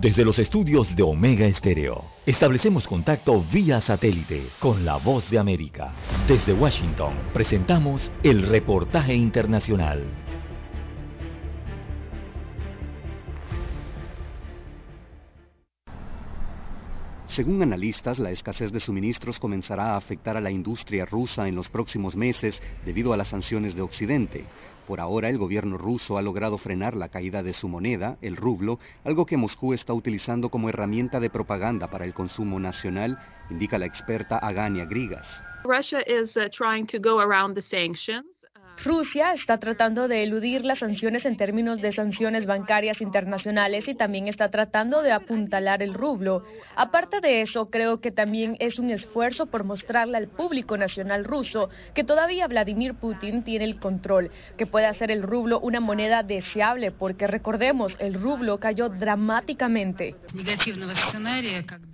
[0.00, 5.92] Desde los estudios de Omega Estéreo, establecemos contacto vía satélite con la voz de América.
[6.26, 10.02] Desde Washington, presentamos el reportaje internacional.
[17.28, 21.68] Según analistas, la escasez de suministros comenzará a afectar a la industria rusa en los
[21.68, 24.46] próximos meses debido a las sanciones de Occidente.
[24.86, 28.78] Por ahora, el gobierno ruso ha logrado frenar la caída de su moneda, el rublo,
[29.04, 33.18] algo que Moscú está utilizando como herramienta de propaganda para el consumo nacional,
[33.50, 35.26] indica la experta Agania Grigas.
[35.62, 36.26] Russia uh.
[38.82, 44.26] Rusia está tratando de eludir las sanciones en términos de sanciones bancarias internacionales y también
[44.26, 46.44] está tratando de apuntalar el rublo.
[46.76, 51.68] Aparte de eso, creo que también es un esfuerzo por mostrarle al público nacional ruso
[51.92, 56.90] que todavía Vladimir Putin tiene el control, que puede hacer el rublo una moneda deseable,
[56.90, 60.14] porque recordemos, el rublo cayó dramáticamente.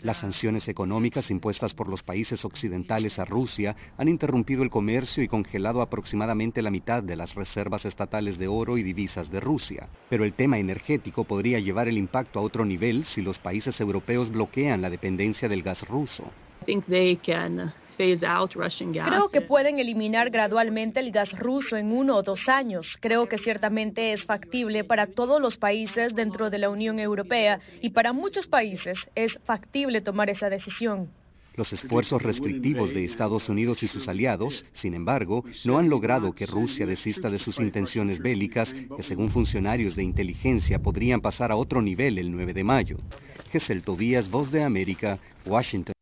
[0.03, 5.29] Las sanciones económicas impuestas por los países occidentales a Rusia han interrumpido el comercio y
[5.29, 9.89] congelado aproximadamente la mitad de las reservas estatales de oro y divisas de Rusia.
[10.11, 14.31] Pero el tema energético podría llevar el impacto a otro nivel si los países europeos
[14.31, 16.25] bloquean la dependencia del gas ruso.
[19.09, 22.99] Creo que pueden eliminar gradualmente el gas ruso en uno o dos años.
[23.01, 27.89] Creo que ciertamente es factible para todos los países dentro de la Unión Europea y
[27.91, 31.09] para muchos países es factible tomar esa decisión.
[31.57, 36.45] Los esfuerzos restrictivos de Estados Unidos y sus aliados, sin embargo, no han logrado que
[36.45, 41.81] Rusia desista de sus intenciones bélicas, que según funcionarios de inteligencia podrían pasar a otro
[41.81, 42.99] nivel el 9 de mayo.
[43.51, 45.95] Gesell Tobías, Voz de América, Washington.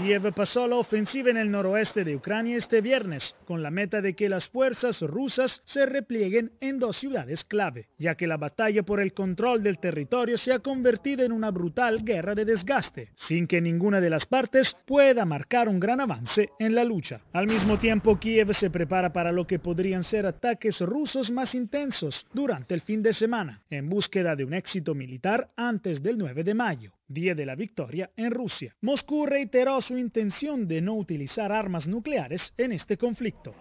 [0.00, 4.14] Kiev pasó la ofensiva en el noroeste de Ucrania este viernes, con la meta de
[4.14, 8.98] que las fuerzas rusas se replieguen en dos ciudades clave, ya que la batalla por
[9.00, 13.60] el control del territorio se ha convertido en una brutal guerra de desgaste, sin que
[13.60, 17.20] ninguna de las partes pueda marcar un gran avance en la lucha.
[17.34, 22.26] Al mismo tiempo, Kiev se prepara para lo que podrían ser ataques rusos más intensos
[22.32, 26.54] durante el fin de semana, en búsqueda de un éxito militar antes del 9 de
[26.54, 28.74] mayo día de la victoria en Rusia.
[28.80, 33.52] Moscú reiteró su intención de no utilizar armas nucleares en este conflicto.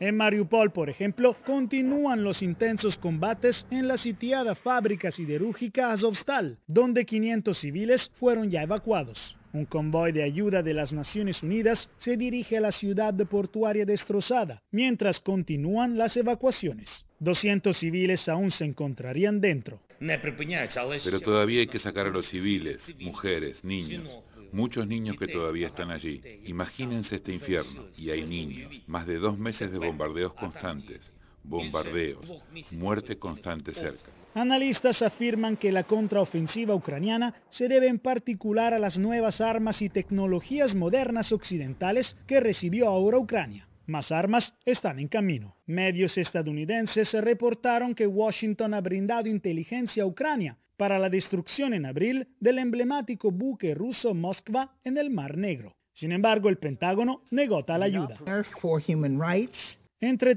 [0.00, 7.06] En Mariupol, por ejemplo, continúan los intensos combates en la sitiada fábrica siderúrgica Azovstal, donde
[7.06, 9.38] 500 civiles fueron ya evacuados.
[9.54, 14.60] Un convoy de ayuda de las Naciones Unidas se dirige a la ciudad portuaria destrozada,
[14.72, 17.06] mientras continúan las evacuaciones.
[17.20, 19.78] 200 civiles aún se encontrarían dentro.
[20.00, 24.10] Pero todavía hay que sacar a los civiles, mujeres, niños.
[24.50, 26.20] Muchos niños que todavía están allí.
[26.46, 27.86] Imagínense este infierno.
[27.96, 28.82] Y hay niños.
[28.88, 31.12] Más de dos meses de bombardeos constantes.
[31.44, 32.26] Bombardeos.
[32.72, 34.10] Muerte constante cerca.
[34.34, 39.88] Analistas afirman que la contraofensiva ucraniana se debe en particular a las nuevas armas y
[39.88, 43.68] tecnologías modernas occidentales que recibió ahora Ucrania.
[43.86, 45.54] Más armas están en camino.
[45.66, 52.26] Medios estadounidenses reportaron que Washington ha brindado inteligencia a Ucrania para la destrucción en abril
[52.40, 55.76] del emblemático buque ruso Moskva en el Mar Negro.
[55.92, 58.16] Sin embargo, el Pentágono negó tal ayuda.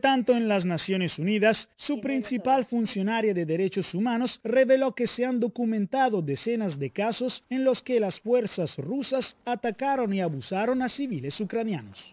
[0.02, 5.42] Tanto, en las Naciones Unidas, su principal funcionaria de derechos humanos reveló que se han
[5.42, 11.40] documentado decenas de casos en los que las fuerzas rusas atacaron y abusaron a civiles
[11.42, 12.12] ucranianos.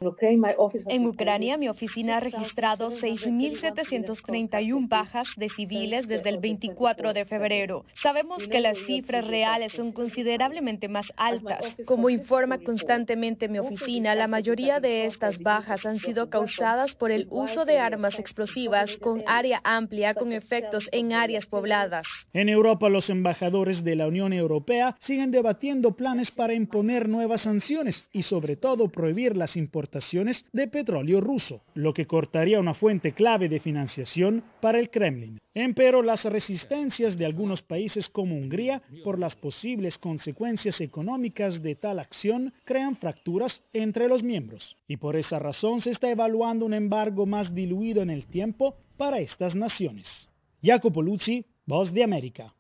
[0.89, 7.85] En Ucrania, mi oficina ha registrado 6.731 bajas de civiles desde el 24 de febrero.
[8.03, 11.63] Sabemos que las cifras reales son considerablemente más altas.
[11.87, 17.29] Como informa constantemente mi oficina, la mayoría de estas bajas han sido causadas por el
[17.31, 22.07] uso de armas explosivas con área amplia con efectos en áreas pobladas.
[22.33, 28.09] En Europa, los embajadores de la Unión Europea siguen debatiendo planes para imponer nuevas sanciones
[28.13, 33.51] y sobre todo prohibir las importaciones de petróleo ruso, lo que cortaría una fuente clave
[33.51, 35.39] de financiación para el Kremlin.
[35.57, 42.01] Empero las resistencias de algunos países como Hungría por las posibles consecuencias económicas de tal
[42.01, 44.77] acción crean fracturas entre los miembros.
[44.89, 49.19] Y por esa razón se está evaluando un embargo más diluido en el tiempo para
[49.19, 50.29] estas naciones.
[50.63, 52.55] Jacopo Luzzi, Voz de América.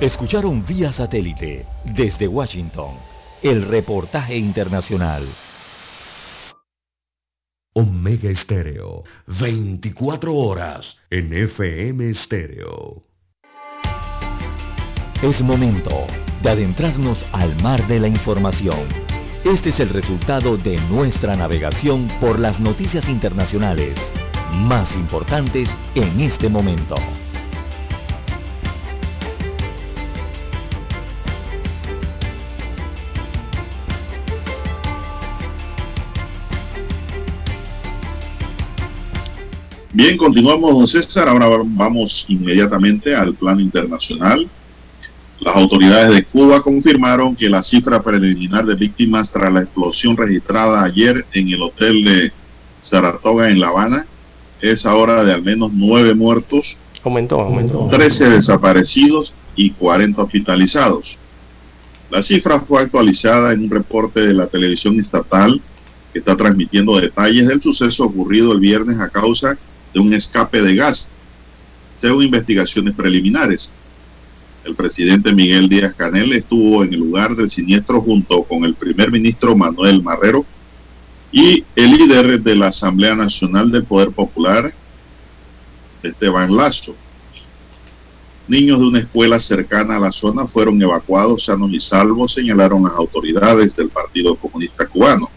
[0.00, 2.96] Escucharon vía satélite desde Washington
[3.42, 5.26] el reportaje internacional.
[7.74, 13.04] Omega Estéreo, 24 horas en FM Estéreo.
[15.22, 16.06] Es momento
[16.42, 19.13] de adentrarnos al mar de la información.
[19.44, 23.98] Este es el resultado de nuestra navegación por las noticias internacionales
[24.54, 26.94] más importantes en este momento.
[39.92, 41.28] Bien, continuamos, don César.
[41.28, 44.48] Ahora vamos inmediatamente al plano internacional.
[45.44, 50.82] Las autoridades de Cuba confirmaron que la cifra preliminar de víctimas tras la explosión registrada
[50.82, 52.32] ayer en el hotel de
[52.80, 54.06] Saratoga en La Habana
[54.62, 57.88] es ahora de al menos nueve muertos, aumentó, aumentó.
[57.90, 61.18] 13 desaparecidos y 40 hospitalizados.
[62.10, 65.60] La cifra fue actualizada en un reporte de la televisión estatal
[66.14, 69.58] que está transmitiendo detalles del suceso ocurrido el viernes a causa
[69.92, 71.10] de un escape de gas,
[71.96, 73.70] según investigaciones preliminares.
[74.64, 79.12] El presidente Miguel Díaz Canel estuvo en el lugar del siniestro junto con el primer
[79.12, 80.46] ministro Manuel Marrero
[81.30, 84.72] y el líder de la Asamblea Nacional del Poder Popular,
[86.02, 86.94] Esteban Lazo.
[88.48, 92.94] Niños de una escuela cercana a la zona fueron evacuados sanos y salvos, señalaron las
[92.94, 95.28] autoridades del Partido Comunista Cubano.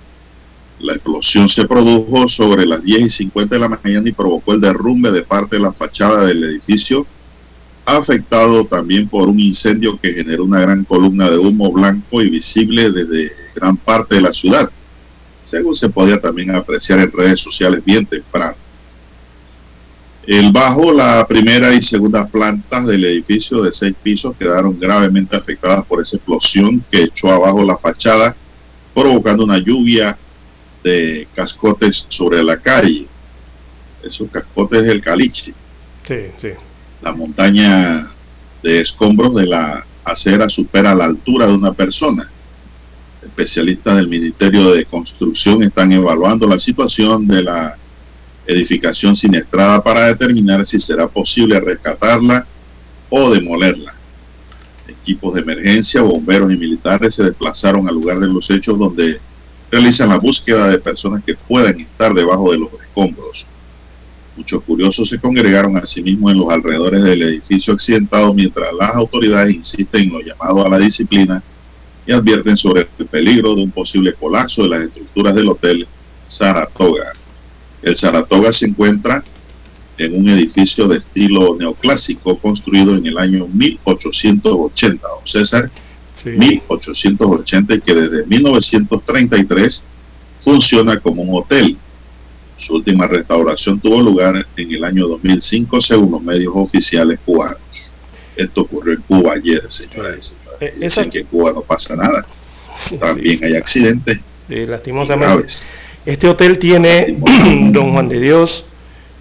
[0.79, 4.61] La explosión se produjo sobre las 10 y 50 de la mañana y provocó el
[4.61, 7.07] derrumbe de parte de la fachada del edificio,
[7.87, 12.91] afectado también por un incendio que generó una gran columna de humo blanco y visible
[12.91, 14.69] desde gran parte de la ciudad,
[15.41, 18.57] según se podía también apreciar en redes sociales bien temprano.
[20.25, 25.85] El bajo, la primera y segunda plantas del edificio de seis pisos quedaron gravemente afectadas
[25.85, 28.35] por esa explosión que echó abajo la fachada,
[28.93, 30.17] provocando una lluvia
[30.83, 33.07] de cascotes sobre la calle.
[34.03, 35.53] Esos cascotes del caliche.
[36.05, 36.49] Sí, sí.
[37.01, 38.11] La montaña
[38.63, 42.29] de escombros de la acera supera la altura de una persona.
[43.23, 47.77] Especialistas del Ministerio de Construcción están evaluando la situación de la
[48.47, 52.47] edificación siniestrada para determinar si será posible rescatarla
[53.09, 53.93] o demolerla.
[54.87, 59.19] Equipos de emergencia, bomberos y militares se desplazaron al lugar de los hechos donde
[59.69, 63.45] realizan la búsqueda de personas que puedan estar debajo de los escombros.
[64.37, 70.03] Muchos curiosos se congregaron asimismo en los alrededores del edificio accidentado mientras las autoridades insisten
[70.03, 71.41] en lo llamado a la disciplina
[72.05, 75.87] y advierten sobre el peligro de un posible colapso de las estructuras del hotel
[76.27, 77.13] Saratoga.
[77.81, 79.23] El Saratoga se encuentra
[79.97, 85.07] en un edificio de estilo neoclásico construido en el año 1880.
[85.07, 85.71] Don César,
[86.23, 89.83] 1880 y que desde 1933
[90.39, 91.77] funciona como un hotel.
[92.57, 97.93] Su última restauración tuvo lugar en el año 2005 según los medios oficiales cubanos.
[98.35, 100.35] Esto ocurrió en Cuba ayer, señores.
[100.79, 102.25] Dicen que en Cuba no pasa nada.
[102.99, 104.19] También hay accidentes.
[104.47, 105.53] lastimosamente.
[106.05, 107.17] Este hotel tiene,
[107.71, 108.65] don Juan de Dios,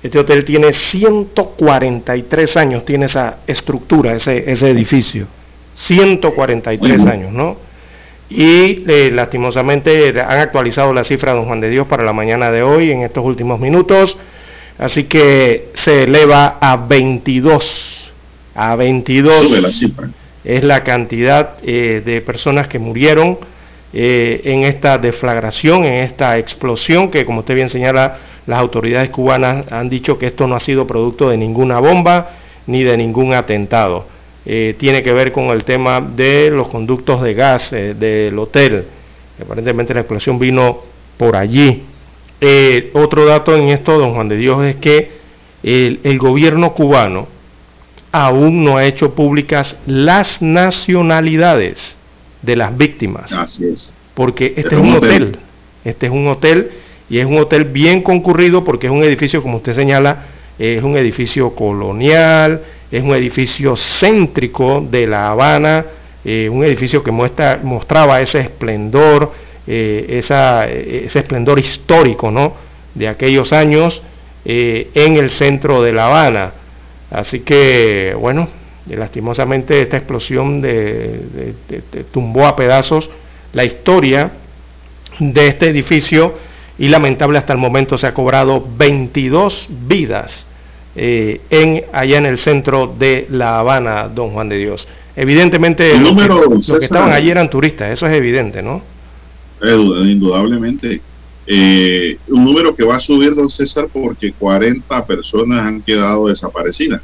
[0.03, 5.27] este hotel tiene 143 años, tiene esa estructura, ese, ese edificio.
[5.77, 7.57] 143 años, ¿no?
[8.29, 12.51] Y eh, lastimosamente han actualizado la cifra de don Juan de Dios para la mañana
[12.51, 14.17] de hoy en estos últimos minutos.
[14.79, 18.13] Así que se eleva a 22.
[18.55, 20.09] A 22 Sube la cifra.
[20.45, 23.39] es la cantidad eh, de personas que murieron
[23.93, 29.71] eh, en esta deflagración, en esta explosión que como usted bien señala, las autoridades cubanas
[29.71, 32.31] han dicho que esto no ha sido producto de ninguna bomba
[32.67, 34.07] ni de ningún atentado.
[34.49, 38.85] Eh, tiene que ver con el tema de los conductos de gas eh, del hotel.
[39.43, 40.83] Aparentemente la explosión vino
[41.17, 41.83] por allí.
[42.93, 45.11] otro dato en esto, don Juan de Dios, es que
[45.63, 47.27] el, el gobierno cubano
[48.13, 51.97] aún no ha hecho públicas las nacionalidades
[52.41, 53.33] de las víctimas.
[53.33, 53.95] Así es.
[54.15, 55.39] Porque este es, un hotel.
[55.85, 56.71] Este es un hotel
[57.11, 60.25] y es un hotel bien concurrido porque es un edificio, como usted señala,
[60.59, 65.85] es un edificio colonial, es un edificio céntrico de La Habana,
[66.25, 69.33] eh, un edificio que muestra, mostraba ese esplendor,
[69.67, 72.55] eh, esa, ese esplendor histórico ¿no?
[72.95, 74.03] de aquellos años
[74.45, 76.53] eh, en el centro de La Habana.
[77.11, 78.49] Así que, bueno,
[78.87, 81.55] lastimosamente esta explosión de,
[82.13, 83.11] tumbó a pedazos
[83.53, 84.31] la historia
[85.19, 86.35] de este edificio
[86.79, 90.46] y lamentable hasta el momento se ha cobrado 22 vidas
[90.97, 94.89] eh, en, allá en el centro de La Habana, don Juan de Dios.
[95.15, 96.15] Evidentemente los
[96.67, 98.83] que, estaban allí eran turistas, eso es evidente, ¿no?
[99.63, 101.01] Indudablemente.
[101.47, 107.01] Eh, un número que va a subir, don César, porque 40 personas han quedado desaparecidas.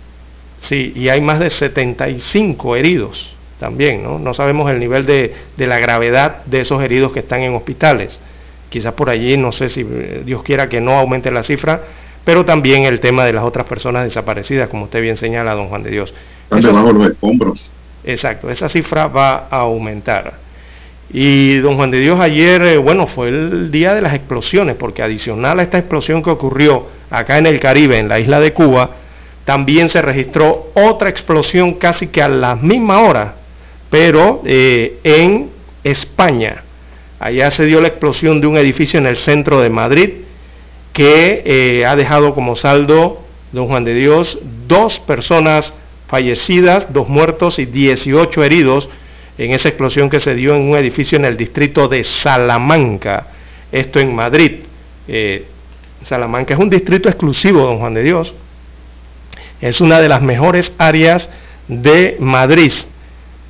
[0.63, 4.19] Sí, y hay más de 75 heridos también, ¿no?
[4.19, 8.21] No sabemos el nivel de, la gravedad de esos heridos que están en hospitales.
[8.69, 11.83] Quizás por allí, no sé si eh, Dios quiera que no aumente la cifra,
[12.25, 15.83] pero también el tema de las otras personas desaparecidas, como usted bien señala, don Juan
[15.83, 16.15] de Dios.
[16.45, 17.73] Están debajo los escombros.
[18.05, 20.35] Exacto, esa cifra va a aumentar.
[21.13, 25.03] Y don Juan de Dios ayer, eh, bueno, fue el día de las explosiones, porque
[25.03, 28.91] adicional a esta explosión que ocurrió acá en el Caribe, en la isla de Cuba,
[29.45, 33.35] también se registró otra explosión casi que a la misma hora,
[33.91, 35.51] pero eh, en
[35.85, 36.63] España.
[37.19, 40.11] Allá se dio la explosión de un edificio en el centro de Madrid
[40.93, 45.75] que eh, ha dejado como saldo, don Juan de Dios, dos personas
[46.07, 48.91] fallecidas, dos muertos y 18 heridos
[49.39, 53.29] en esa explosión que se dio en un edificio en el distrito de Salamanca,
[53.71, 54.61] esto en Madrid.
[55.09, 55.47] Eh,
[56.03, 58.35] Salamanca es un distrito exclusivo, don Juan de Dios,
[59.61, 61.31] es una de las mejores áreas
[61.69, 62.73] de Madrid,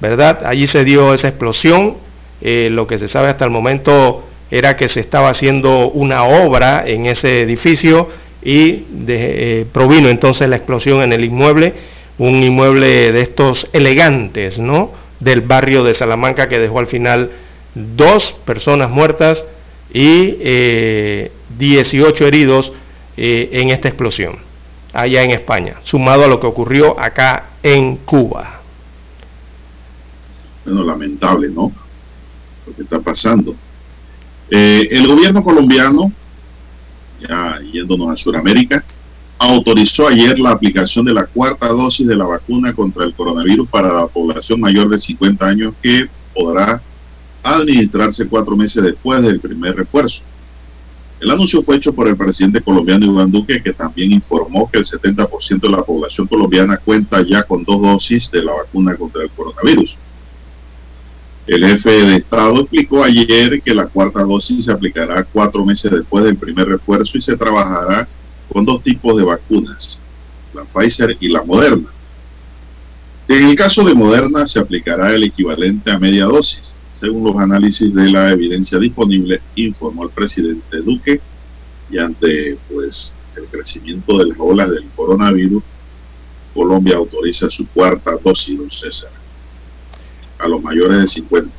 [0.00, 0.44] ¿verdad?
[0.44, 1.96] Allí se dio esa explosión,
[2.40, 6.84] eh, lo que se sabe hasta el momento era que se estaba haciendo una obra
[6.86, 8.10] en ese edificio
[8.42, 11.72] y eh, provino entonces la explosión en el inmueble,
[12.18, 14.92] un inmueble de estos elegantes, ¿no?
[15.20, 17.30] Del barrio de Salamanca que dejó al final
[17.74, 19.42] dos personas muertas
[19.90, 20.36] y
[21.58, 22.74] 18 eh, heridos
[23.16, 24.36] en esta explosión
[24.92, 28.60] allá en España, sumado a lo que ocurrió acá en Cuba.
[30.66, 31.72] Bueno, lamentable, ¿no?
[32.66, 33.56] Lo que está pasando.
[34.54, 36.12] Eh, el gobierno colombiano,
[37.18, 38.84] ya yéndonos a Sudamérica,
[39.38, 43.90] autorizó ayer la aplicación de la cuarta dosis de la vacuna contra el coronavirus para
[43.94, 46.82] la población mayor de 50 años que podrá
[47.42, 50.20] administrarse cuatro meses después del primer refuerzo.
[51.18, 54.84] El anuncio fue hecho por el presidente colombiano Iván Duque, que también informó que el
[54.84, 59.30] 70% de la población colombiana cuenta ya con dos dosis de la vacuna contra el
[59.30, 59.96] coronavirus.
[61.46, 66.24] El jefe de Estado explicó ayer que la cuarta dosis se aplicará cuatro meses después
[66.24, 68.08] del primer refuerzo y se trabajará
[68.48, 70.00] con dos tipos de vacunas,
[70.54, 71.88] la Pfizer y la Moderna.
[73.28, 77.92] En el caso de Moderna se aplicará el equivalente a media dosis según los análisis
[77.92, 81.20] de la evidencia disponible, informó el presidente Duque,
[81.90, 85.64] y ante pues el crecimiento de las olas del coronavirus,
[86.54, 89.10] Colombia autoriza su cuarta dosis, don César,
[90.42, 91.50] a los mayores de 50.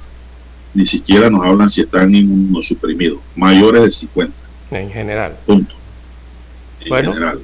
[0.74, 4.34] Ni siquiera nos hablan si están inmunosuprimidos, mayores de 50.
[4.72, 5.38] En general.
[5.46, 5.74] Punto.
[6.82, 7.42] En bueno, general.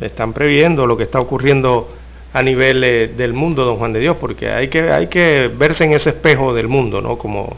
[0.00, 1.90] están previendo lo que está ocurriendo
[2.32, 5.84] a nivel eh, del mundo, don Juan de Dios, porque hay que, hay que verse
[5.84, 7.16] en ese espejo del mundo, ¿no?
[7.16, 7.56] Como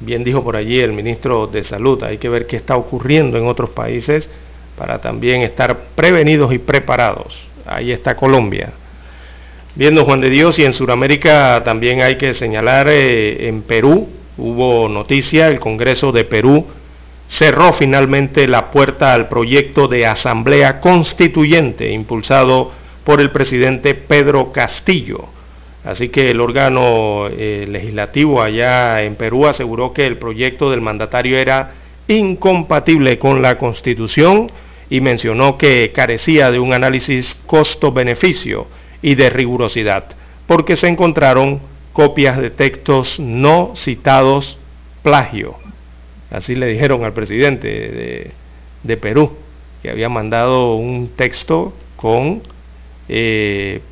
[0.00, 3.46] bien dijo por allí el ministro de Salud, hay que ver qué está ocurriendo en
[3.46, 4.28] otros países
[4.76, 7.38] para también estar prevenidos y preparados.
[7.64, 8.72] Ahí está Colombia.
[9.74, 14.06] Bien, don Juan de Dios, y en Sudamérica también hay que señalar, eh, en Perú
[14.36, 16.66] hubo noticia, el Congreso de Perú
[17.26, 22.70] cerró finalmente la puerta al proyecto de asamblea constituyente impulsado
[23.02, 25.24] por el presidente Pedro Castillo.
[25.84, 31.38] Así que el órgano eh, legislativo allá en Perú aseguró que el proyecto del mandatario
[31.38, 31.72] era
[32.08, 34.52] incompatible con la constitución
[34.90, 38.66] y mencionó que carecía de un análisis costo-beneficio
[39.02, 40.04] y de rigurosidad,
[40.46, 41.60] porque se encontraron
[41.92, 44.56] copias de textos no citados
[45.02, 45.56] plagio.
[46.30, 48.32] Así le dijeron al presidente
[48.82, 49.36] de, Perú,
[49.82, 52.42] que había mandado un texto con
[53.08, 53.82] eh,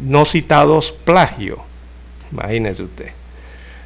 [0.00, 1.62] no citados plagio.
[2.30, 3.10] Imagínese usted.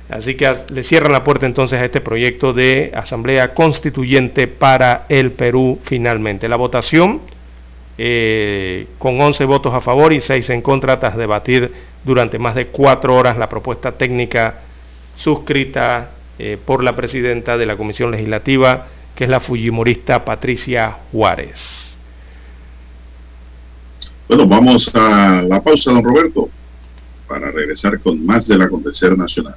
[0.09, 5.33] Así que le cierran la puerta entonces a este proyecto de Asamblea Constituyente para el
[5.33, 6.49] Perú finalmente.
[6.49, 7.23] La votación,
[7.99, 11.73] eh, con 11 votos a favor y 6 en contra, tras debatir
[12.05, 14.63] durante más de cuatro horas la propuesta técnica
[15.17, 21.97] suscrita eh, por la presidenta de la Comisión Legislativa, que es la fujimorista Patricia Juárez.
[24.29, 26.51] Bueno, vamos a la pausa, don Roberto,
[27.27, 29.57] para regresar con más del acontecer nacional.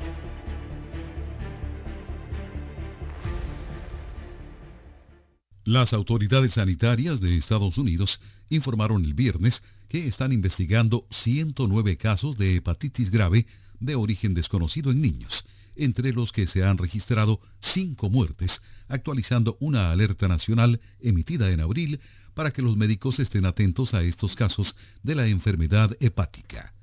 [5.63, 8.19] Las autoridades sanitarias de Estados Unidos
[8.49, 13.45] informaron el viernes que están investigando 109 casos de hepatitis grave
[13.79, 19.91] de origen desconocido en niños, entre los que se han registrado cinco muertes, actualizando una
[19.91, 21.99] alerta nacional emitida en abril
[22.33, 26.73] para que los médicos estén atentos a estos casos de la enfermedad hepática.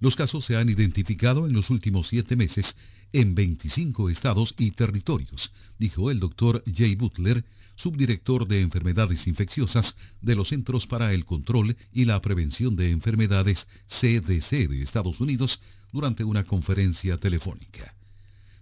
[0.00, 2.74] Los casos se han identificado en los últimos siete meses
[3.12, 7.44] en 25 estados y territorios, dijo el doctor Jay Butler,
[7.80, 13.66] subdirector de enfermedades infecciosas de los Centros para el Control y la Prevención de Enfermedades
[13.88, 17.94] CDC de Estados Unidos durante una conferencia telefónica.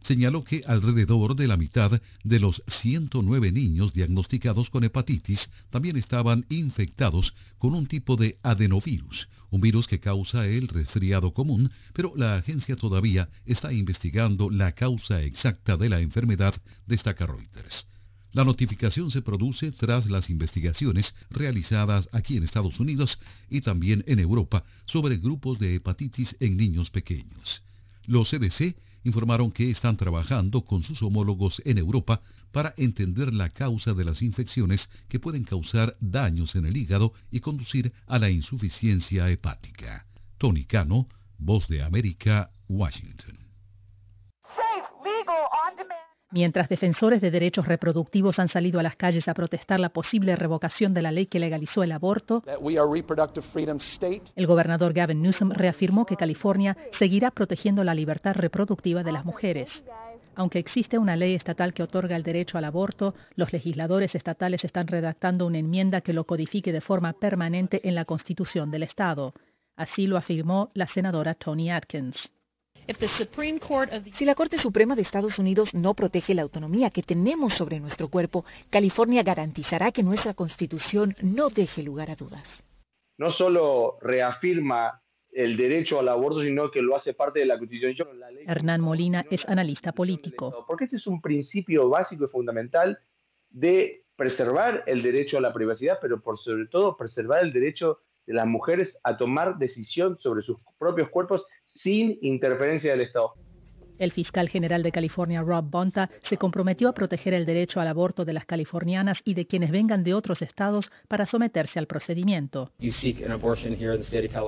[0.03, 6.47] Señaló que alrededor de la mitad de los 109 niños diagnosticados con hepatitis también estaban
[6.49, 12.37] infectados con un tipo de adenovirus, un virus que causa el resfriado común, pero la
[12.37, 16.55] agencia todavía está investigando la causa exacta de la enfermedad,
[16.87, 17.85] destaca Reuters.
[18.33, 23.19] La notificación se produce tras las investigaciones realizadas aquí en Estados Unidos
[23.49, 27.63] y también en Europa sobre grupos de hepatitis en niños pequeños.
[28.07, 32.21] Los CDC informaron que están trabajando con sus homólogos en Europa
[32.53, 37.41] para entender la causa de las infecciones que pueden causar daños en el hígado y
[37.41, 40.07] conducir a la insuficiencia hepática.
[40.37, 43.48] Tony Cano, Voz de América, Washington.
[46.31, 50.93] Mientras defensores de derechos reproductivos han salido a las calles a protestar la posible revocación
[50.93, 52.43] de la ley que legalizó el aborto,
[54.37, 59.71] el gobernador Gavin Newsom reafirmó que California seguirá protegiendo la libertad reproductiva de las mujeres.
[60.35, 64.87] Aunque existe una ley estatal que otorga el derecho al aborto, los legisladores estatales están
[64.87, 69.33] redactando una enmienda que lo codifique de forma permanente en la Constitución del Estado.
[69.77, 72.31] Así lo afirmó la senadora Tony Atkins.
[74.17, 78.09] Si la Corte Suprema de Estados Unidos no protege la autonomía que tenemos sobre nuestro
[78.09, 82.45] cuerpo, California garantizará que nuestra Constitución no deje lugar a dudas.
[83.19, 88.09] No solo reafirma el derecho al aborto, sino que lo hace parte de la Constitución.
[88.47, 90.65] Hernán Molina es analista político.
[90.67, 92.99] Porque este es un principio básico y fundamental
[93.51, 98.35] de preservar el derecho a la privacidad, pero por sobre todo preservar el derecho de
[98.35, 101.45] las mujeres a tomar decisión sobre sus propios cuerpos
[101.79, 103.35] sin interferencia del Estado.
[103.99, 108.25] El fiscal general de California, Rob Bonta, se comprometió a proteger el derecho al aborto
[108.25, 112.71] de las californianas y de quienes vengan de otros estados para someterse al procedimiento.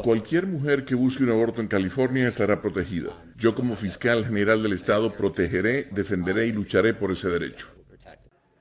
[0.05, 3.11] Cualquier mujer que busque un aborto en California estará protegida.
[3.37, 7.67] Yo como fiscal general del estado protegeré, defenderé y lucharé por ese derecho.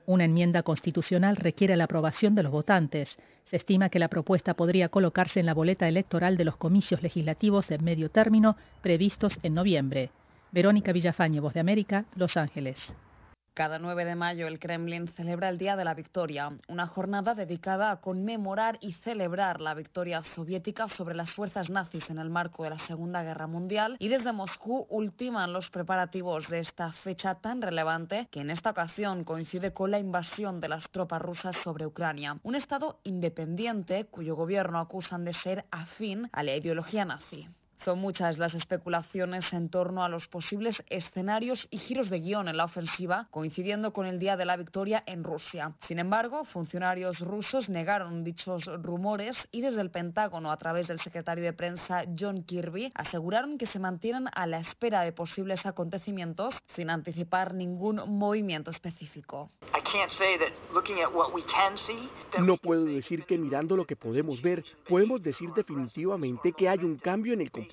[0.06, 3.16] Una enmienda constitucional requiere la aprobación de los votantes.
[3.50, 7.66] Se estima que la propuesta podría colocarse en la boleta electoral de los comicios legislativos
[7.66, 10.12] de medio término previstos en noviembre.
[10.52, 12.78] Verónica Villafañe, Voz de América, Los Ángeles.
[13.52, 17.90] Cada 9 de mayo el Kremlin celebra el Día de la Victoria, una jornada dedicada
[17.90, 22.70] a conmemorar y celebrar la victoria soviética sobre las fuerzas nazis en el marco de
[22.70, 28.28] la Segunda Guerra Mundial y desde Moscú ultiman los preparativos de esta fecha tan relevante
[28.30, 32.54] que en esta ocasión coincide con la invasión de las tropas rusas sobre Ucrania, un
[32.54, 37.48] estado independiente cuyo gobierno acusan de ser afín a la ideología nazi.
[37.84, 42.58] Son muchas las especulaciones en torno a los posibles escenarios y giros de guion en
[42.58, 45.72] la ofensiva, coincidiendo con el día de la victoria en Rusia.
[45.88, 51.42] Sin embargo, funcionarios rusos negaron dichos rumores y desde el Pentágono, a través del secretario
[51.42, 56.90] de prensa John Kirby, aseguraron que se mantienen a la espera de posibles acontecimientos sin
[56.90, 59.48] anticipar ningún movimiento específico.
[62.38, 66.98] No puedo decir que mirando lo que podemos ver, podemos decir definitivamente que hay un
[66.98, 67.69] cambio en el comportamiento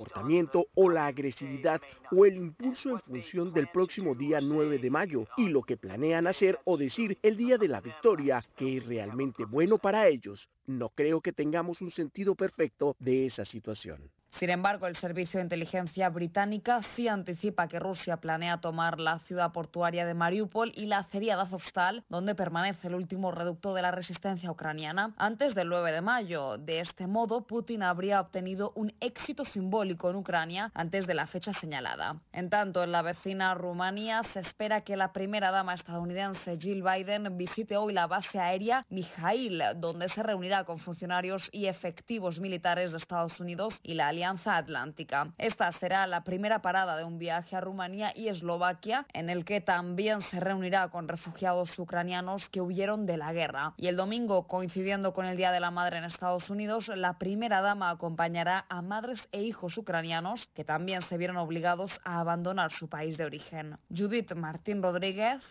[0.75, 5.49] o la agresividad o el impulso en función del próximo día 9 de mayo y
[5.49, 9.77] lo que planean hacer o decir el día de la victoria, que es realmente bueno
[9.77, 10.49] para ellos.
[10.65, 14.11] No creo que tengamos un sentido perfecto de esa situación.
[14.39, 19.51] Sin embargo, el Servicio de Inteligencia británica sí anticipa que Rusia planea tomar la ciudad
[19.51, 23.91] portuaria de Mariupol y la acería de Azovstal, donde permanece el último reducto de la
[23.91, 26.57] resistencia ucraniana, antes del 9 de mayo.
[26.57, 31.53] De este modo, Putin habría obtenido un éxito simbólico en Ucrania antes de la fecha
[31.53, 32.21] señalada.
[32.31, 37.37] En tanto, en la vecina Rumanía se espera que la primera dama estadounidense Jill Biden
[37.37, 42.97] visite hoy la base aérea Mijail, donde se reunirá con funcionarios y efectivos militares de
[42.97, 45.31] Estados Unidos y la Alianza Atlántica.
[45.38, 49.61] Esta será la primera parada de un viaje a Rumanía y Eslovaquia, en el que
[49.61, 53.76] también se reunirá con refugiados ucranianos que huyeron de la guerra.
[53.77, 57.61] Y el domingo, coincidiendo con el Día de la Madre en Estados Unidos, la primera
[57.61, 62.89] dama acompañará a madres e hijos ucranianos que también se vieron obligados a abandonar su
[62.89, 63.77] país de origen.
[63.95, 65.44] Judith Martín Rodríguez,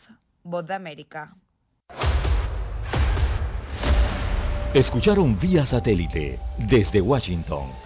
[0.43, 1.37] Voz de América.
[4.75, 7.86] Escucharon vía satélite desde Washington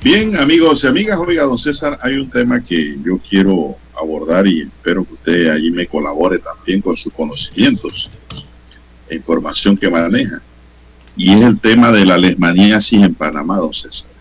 [0.00, 4.60] Bien, amigos y amigas, oiga, don César, hay un tema que yo quiero abordar y
[4.60, 8.08] espero que usted allí me colabore también con sus conocimientos
[9.08, 10.40] e información que maneja.
[11.16, 14.12] Y es el tema de la lesmaniasis en Panamá, don César.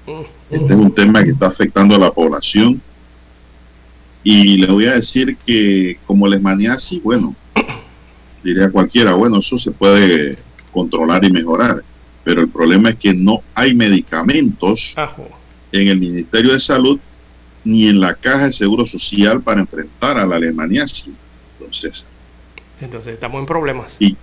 [0.50, 2.82] Este es un tema que está afectando a la población.
[4.24, 7.36] Y le voy a decir que como lesmaniasis, bueno,
[8.44, 10.40] diría cualquiera, bueno, eso se puede
[10.74, 11.84] controlar y mejorar.
[12.24, 14.96] Pero el problema es que no hay medicamentos
[15.82, 17.00] en el Ministerio de Salud
[17.64, 21.10] ni en la Caja de Seguro Social para enfrentar a la alemaniasis.
[21.58, 22.08] Entonces,
[22.80, 23.96] Entonces estamos en problemas.
[24.00, 24.16] ¿Y,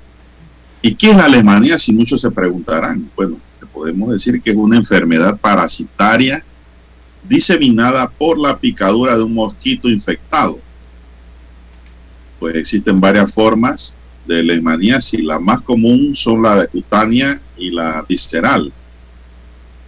[0.80, 1.94] ¿Y qué es la alemaniasis?
[1.94, 3.10] Muchos se preguntarán.
[3.14, 3.38] Bueno,
[3.72, 6.44] podemos decir que es una enfermedad parasitaria
[7.28, 10.58] diseminada por la picadura de un mosquito infectado.
[12.38, 15.22] Pues existen varias formas de leishmaniasis.
[15.22, 18.72] La más común son la de cutánea y la visceral.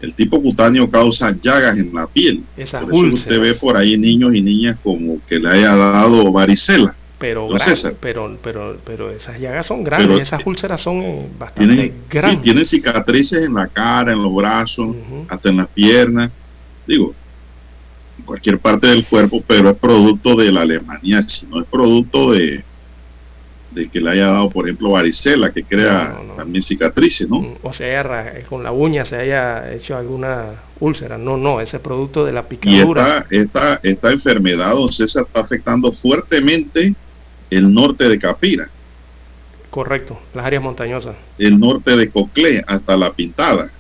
[0.01, 2.45] El tipo cutáneo causa llagas en la piel.
[2.57, 6.31] Esas por eso usted ve por ahí niños y niñas como que le haya dado
[6.31, 6.95] varicela.
[7.19, 7.49] Pero,
[8.01, 12.37] pero, pero, pero esas llagas son grandes, esas úlceras son eh, bastante tienen, grandes.
[12.37, 14.95] Sí, tienen cicatrices en la cara, en los brazos,
[15.29, 16.31] hasta en las piernas.
[16.87, 17.15] Digo,
[18.19, 22.63] en cualquier parte del cuerpo, pero es producto de la Alemania, no es producto de,
[23.71, 26.35] de que le haya dado, por ejemplo, varicela, que crea No, no, no.
[26.35, 27.59] también cicatrices, ¿no?
[27.63, 31.19] O sea, ra- con la uña se haya hecho alguna úlcera.
[31.19, 33.27] No, no, ese producto de la Y picadura.
[33.27, 36.95] esta, esta, esta enfermedad, don César, está afectando fuertemente
[37.51, 38.69] el norte de Capira,
[39.71, 41.17] Correcto, las áreas montañosas.
[41.39, 43.71] el norte de Coclé, hasta La Pintada,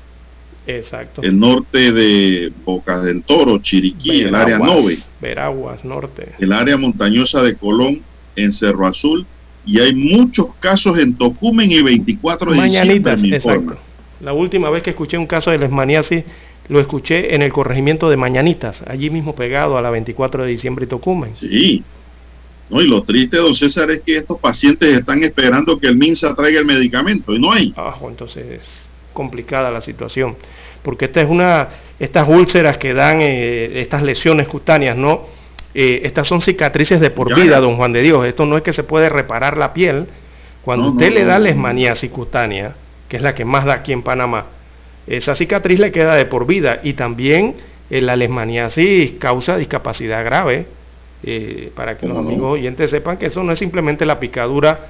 [0.67, 1.23] Exacto.
[1.23, 6.35] el norte de Bocas del Toro, Chiriquí, el área Veraguas, 9, Veraguas, norte.
[6.39, 8.03] el área montañosa de Colón,
[8.35, 9.27] en Cerro Azul,
[9.67, 13.77] y hay muchos casos en Tocumen y 24 de diciembre, Mañanitas, me exacto.
[14.21, 16.25] La última vez que escuché un caso de lesmaniasis
[16.69, 20.87] lo escuché en el corregimiento de Mañanitas, allí mismo pegado a la 24 de diciembre
[20.87, 21.35] y Tocumen.
[21.37, 21.85] Sí.
[22.69, 26.35] No, y lo triste, don César, es que estos pacientes están esperando que el MINSA
[26.35, 27.73] traiga el medicamento y no hay.
[27.77, 28.63] Abajo, entonces es
[29.13, 30.37] complicada la situación.
[30.83, 31.69] Porque esta es una,
[31.99, 35.27] estas úlceras que dan eh, estas lesiones cutáneas, ¿no?
[35.79, 38.25] Eh, estas son cicatrices de por vida, don Juan de Dios.
[38.25, 40.07] Esto no es que se puede reparar la piel.
[40.63, 41.45] Cuando No, usted no, le da no.
[41.45, 42.75] lesmaniasis cutánea,
[43.09, 44.47] que es la que más da aquí en Panamá,
[45.07, 46.81] esa cicatriz le queda de por vida.
[46.83, 47.57] Y también
[47.91, 50.67] eh, la lesmaniasis causa discapacidad grave.
[51.23, 54.87] eh, para que los amigos oyentes sepan que eso no es simplemente la picadura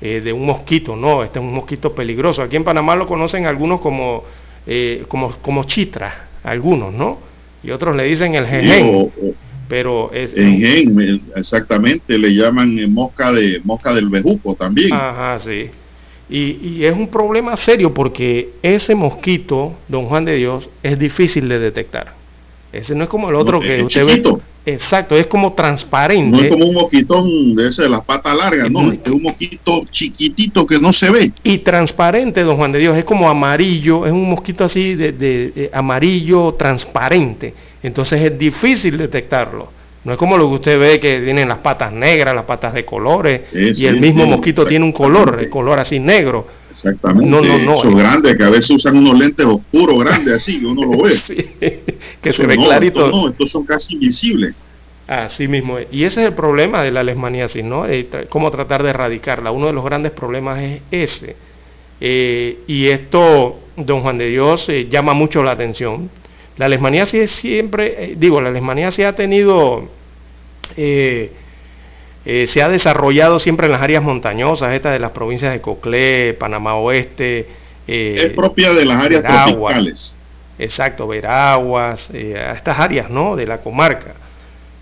[0.00, 2.42] eh, de un mosquito, no, este es un mosquito peligroso.
[2.42, 4.24] Aquí en Panamá lo conocen algunos como,
[4.66, 7.18] eh, como, como chitra, algunos, ¿no?
[7.62, 9.10] y otros le dicen el jejen.
[9.70, 10.32] Pero es,
[11.36, 14.92] exactamente, le llaman mosca de mosca del bejuco también.
[14.92, 15.70] Ajá, sí.
[16.28, 21.48] Y, y, es un problema serio porque ese mosquito, don Juan de Dios, es difícil
[21.48, 22.14] de detectar.
[22.72, 24.40] Ese no es como el otro que usted ve.
[24.66, 26.36] Exacto, es como transparente.
[26.36, 29.84] No es como un mosquitón de ese de las patas largas, no, es un mosquito
[29.90, 31.32] chiquitito que no se ve.
[31.42, 36.54] Y transparente, don Juan de Dios, es como amarillo, es un mosquito así de, amarillo
[36.54, 37.54] transparente.
[37.82, 39.80] Entonces es difícil detectarlo.
[40.02, 42.86] No es como lo que usted ve que tienen las patas negras, las patas de
[42.86, 46.46] colores, y el mismo mosquito tiene un color, el color así negro.
[46.70, 47.28] Exactamente.
[47.30, 47.74] No, no, no.
[47.74, 51.20] Esos grandes que a veces usan unos lentes oscuros grandes así, que uno lo ve.
[52.22, 53.08] que se ve clarito.
[53.08, 54.54] no, estos son casi invisibles.
[55.06, 57.84] Así mismo Y ese es el problema de la lesmaniasis, ¿no?
[58.28, 59.50] cómo tratar de erradicarla.
[59.50, 61.36] Uno de los grandes problemas es ese.
[62.00, 66.08] Eh, y esto, don Juan de Dios, eh, llama mucho la atención.
[66.60, 69.88] La lesmaniasis siempre, eh, digo, la lesmaniasis ha tenido
[72.26, 76.34] eh, se ha desarrollado siempre en las áreas montañosas, estas de las provincias de Coclé,
[76.34, 77.46] Panamá Oeste.
[77.88, 80.18] Eh, es propia de las áreas tropicales.
[80.58, 83.36] Exacto, Veraguas, eh, estas áreas ¿no?
[83.36, 84.12] de la comarca.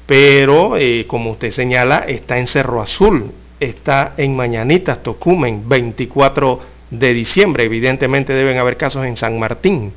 [0.05, 0.73] Pero,
[1.07, 3.31] como usted señala, está en Cerro Azul,
[3.61, 6.61] está en Mañanitas, Tocumen, 24
[6.91, 7.63] de diciembre.
[7.63, 9.93] Evidentemente deben haber casos en San Martín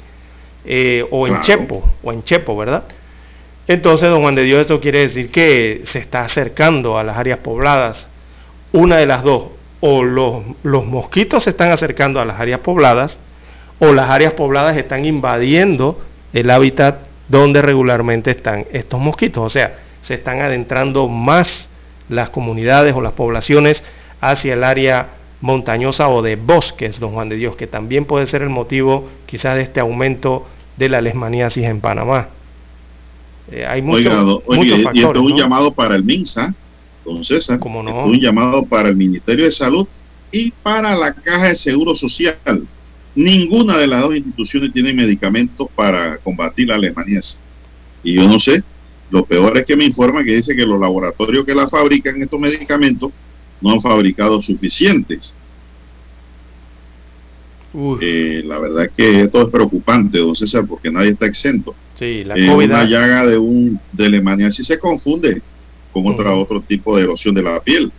[1.12, 2.84] o en Chepo, o en Chepo, ¿verdad?
[3.68, 7.40] Entonces, don Juan de Dios, esto quiere decir que se está acercando a las áreas
[7.40, 8.08] pobladas.
[8.74, 9.46] Una de las dos,
[9.80, 13.20] o los, los mosquitos se están acercando a las áreas pobladas,
[13.80, 16.00] o las áreas pobladas están invadiendo
[16.34, 19.44] el hábitat donde regularmente están estos mosquitos.
[19.44, 21.70] O sea, se están adentrando más
[22.10, 23.84] las comunidades o las poblaciones
[24.20, 25.08] hacia el área
[25.42, 29.56] montañosa o de bosques, don Juan de Dios, que también puede ser el motivo quizás
[29.56, 30.48] de este aumento
[30.78, 32.30] de la lesmaniasis en Panamá.
[33.52, 34.44] Eh, hay mucho,
[34.94, 36.54] y esto es un llamado para el MINSA,
[37.04, 38.06] don César, ¿Cómo no?
[38.06, 39.88] un llamado para el Ministerio de Salud
[40.32, 42.66] y para la Caja de Seguro Social.
[43.14, 47.40] Ninguna de las dos instituciones tiene medicamentos para combatir la alemaniasis.
[48.04, 48.64] Y yo no sé,
[49.10, 52.40] lo peor es que me informa que dice que los laboratorios que la fabrican estos
[52.40, 53.12] medicamentos
[53.62, 55.34] no han fabricado suficientes.
[58.02, 61.74] Eh, la verdad que esto es preocupante, don César, porque nadie está exento.
[61.98, 65.42] Sí, la eh, Una llaga de un de Alemania si se confunde
[65.94, 67.92] con otra, otro tipo de erosión de la piel.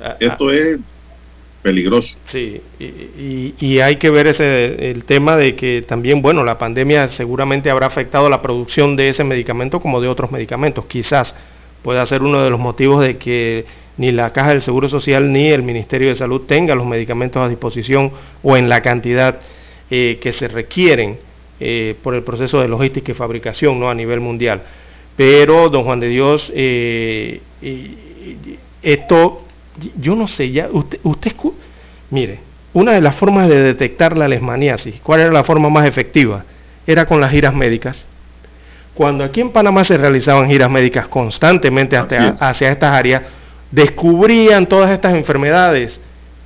[0.00, 0.54] Ah, Esto ah.
[0.54, 0.78] es
[1.62, 2.18] peligroso.
[2.24, 7.70] Sí, y, hay que ver ese el tema de que también, bueno, la pandemia seguramente
[7.70, 10.86] habrá afectado la producción de ese medicamento como de otros medicamentos.
[10.86, 11.34] Quizás
[11.82, 13.64] pueda ser uno de los motivos de que
[13.96, 17.48] ni la Caja del Seguro Social ni el Ministerio de Salud tenga los medicamentos a
[17.48, 18.12] disposición
[18.42, 19.40] o en la cantidad
[19.90, 21.18] eh, que se requieren
[21.58, 23.90] eh, por el proceso de logística y fabricación ¿no?
[23.90, 24.62] a nivel mundial.
[25.16, 27.40] Pero, don Juan de Dios, eh,
[28.82, 29.44] esto,
[30.00, 31.32] yo no sé, ya usted, usted,
[32.08, 32.38] mire,
[32.72, 36.44] una de las formas de detectar la lesmaniasis, ¿cuál era la forma más efectiva?
[36.86, 38.06] Era con las giras médicas.
[39.00, 43.22] Cuando aquí en Panamá se realizaban giras médicas constantemente hacia estas áreas,
[43.70, 46.02] descubrían todas estas enfermedades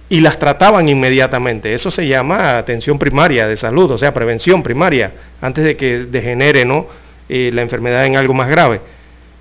[0.08, 1.74] y las trataban inmediatamente.
[1.74, 5.10] Eso se llama atención primaria de salud, o sea, prevención primaria,
[5.40, 6.86] antes de que degenere ¿no?
[7.28, 8.80] Eh, la enfermedad en algo más grave.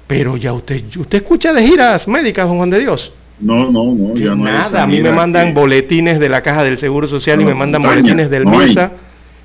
[0.08, 3.14] Pero ya usted, usted escucha de giras médicas, don Juan de Dios.
[3.40, 6.80] No, no, no, ya no Nada, a mí me mandan boletines de la Caja del
[6.80, 8.92] Seguro Social y me mandan boletines del MISA.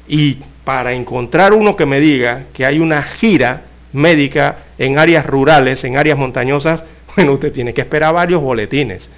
[0.08, 0.38] Y
[0.68, 3.62] para encontrar uno que me diga que hay una gira
[3.94, 6.84] médica en áreas rurales, en áreas montañosas,
[7.16, 9.08] bueno, usted tiene que esperar varios boletines.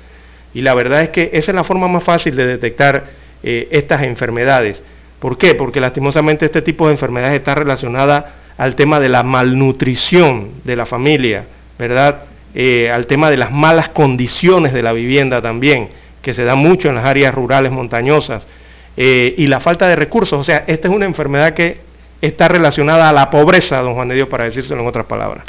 [0.54, 3.04] Y la verdad es que esa es la forma más fácil de detectar
[3.42, 4.80] eh, estas enfermedades.
[5.18, 5.56] ¿Por qué?
[5.56, 10.86] Porque lastimosamente este tipo de enfermedades está relacionada al tema de la malnutrición de la
[10.86, 11.46] familia,
[11.76, 12.26] ¿verdad?
[12.54, 15.88] Eh, al tema de las malas condiciones de la vivienda también,
[16.22, 18.46] que se da mucho en las áreas rurales montañosas,
[19.02, 20.38] eh, y la falta de recursos.
[20.38, 21.78] O sea, esta es una enfermedad que
[22.20, 25.44] está relacionada a la pobreza, don Juan de Dios, para decírselo en otras palabras.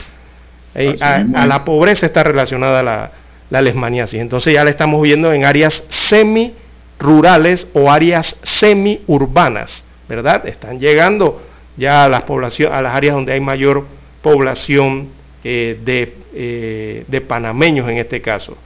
[1.01, 3.11] a, la pobreza está relacionada la,
[3.49, 4.21] la lesmaniasis.
[4.21, 10.47] Entonces ya la estamos viendo en áreas semi-rurales o áreas semi-urbanas, ¿verdad?
[10.47, 11.43] Están llegando
[11.75, 13.85] ya a las, poblaciones, a las áreas donde hay mayor
[14.21, 15.09] población
[15.43, 18.57] eh, de, eh, de, panameños en este caso.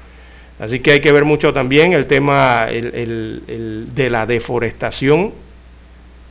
[0.59, 5.33] Así que hay que ver mucho también el tema de la deforestación,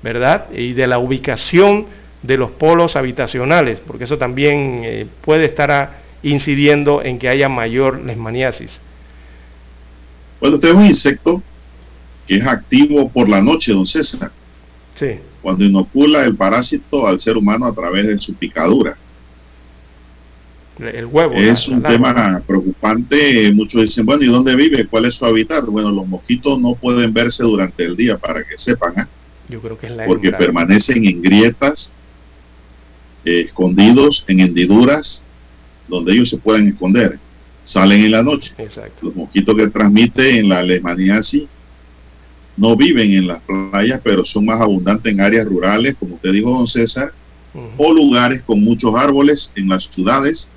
[0.02, 0.46] ¿verdad?
[0.52, 1.86] Y de la ubicación
[2.22, 7.50] de los polos habitacionales, porque eso también eh, puede estar a, incidiendo en que haya
[7.50, 8.80] mayor lesmaniasis.
[10.40, 11.42] Bueno, este es un insecto
[12.26, 14.32] que es activo por la noche, don César.
[15.42, 18.96] cuando inocula el parásito al ser humano a través de su picadura.
[20.78, 21.34] El huevo.
[21.34, 23.52] Es un tema preocupante.
[23.52, 24.86] Muchos dicen, bueno, ¿y dónde vive?
[24.86, 25.64] ¿Cuál es su hábitat?
[25.66, 28.92] Bueno, los mosquitos no pueden verse durante el día para que sepan.
[28.96, 29.08] ¿ah?
[29.48, 31.92] Yo creo que es la Porque permanecen en grietas,
[33.24, 35.24] eh, escondidos en hendiduras,
[35.86, 37.18] donde ellos se pueden esconder.
[37.62, 38.54] Salen en la noche.
[38.58, 39.06] Exacto.
[39.06, 41.44] Los mosquitos que transmiten en la alemaniasis
[42.56, 46.50] no viven en las playas, pero son más abundantes en áreas rurales, como usted dijo,
[46.50, 47.12] don César,
[47.76, 50.50] o lugares con muchos árboles en las ciudades,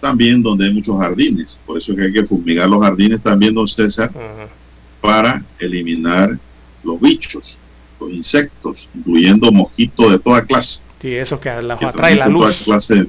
[0.00, 1.60] también donde hay muchos jardines.
[1.66, 4.10] Por eso es que hay que fumigar los jardines también, don César,
[5.00, 6.38] para eliminar
[6.82, 7.58] los bichos,
[8.00, 10.80] los insectos, incluyendo mosquitos de toda clase.
[11.00, 12.56] Sí, eso que los atrae la luz.
[12.64, 13.06] clase de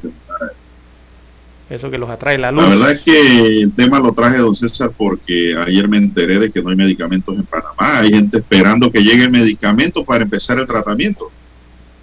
[1.70, 2.64] eso que los atrae la luz.
[2.64, 6.52] La verdad es que el tema lo traje, don César, porque ayer me enteré de
[6.52, 8.00] que no hay medicamentos en Panamá.
[8.00, 11.30] Hay gente esperando que llegue el medicamento para empezar el tratamiento.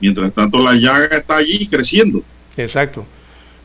[0.01, 2.23] Mientras tanto, la llaga está allí creciendo.
[2.57, 3.07] Exacto.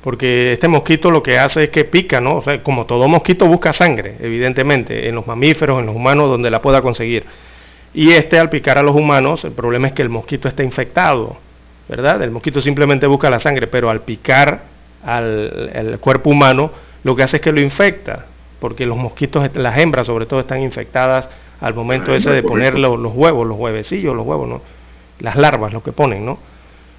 [0.04, 2.38] Porque este mosquito lo que hace es que pica, ¿no?
[2.38, 6.50] O sea, como todo mosquito busca sangre, evidentemente, en los mamíferos, en los humanos, donde
[6.50, 7.26] la pueda conseguir.
[7.94, 11.38] Y este, al picar a los humanos, el problema es que el mosquito está infectado,
[11.88, 12.22] ¿verdad?
[12.22, 14.62] El mosquito simplemente busca la sangre, pero al picar
[15.04, 16.72] al, cuerpo humano,
[17.04, 18.26] lo que hace es que lo infecta,
[18.60, 22.98] porque los mosquitos, las hembras sobre todo, están infectadas al momento ese de poner los,
[23.14, 24.62] huevos, los huevecillos, los huevos, ¿no?
[25.20, 26.38] Las larvas, lo que ponen, ¿no?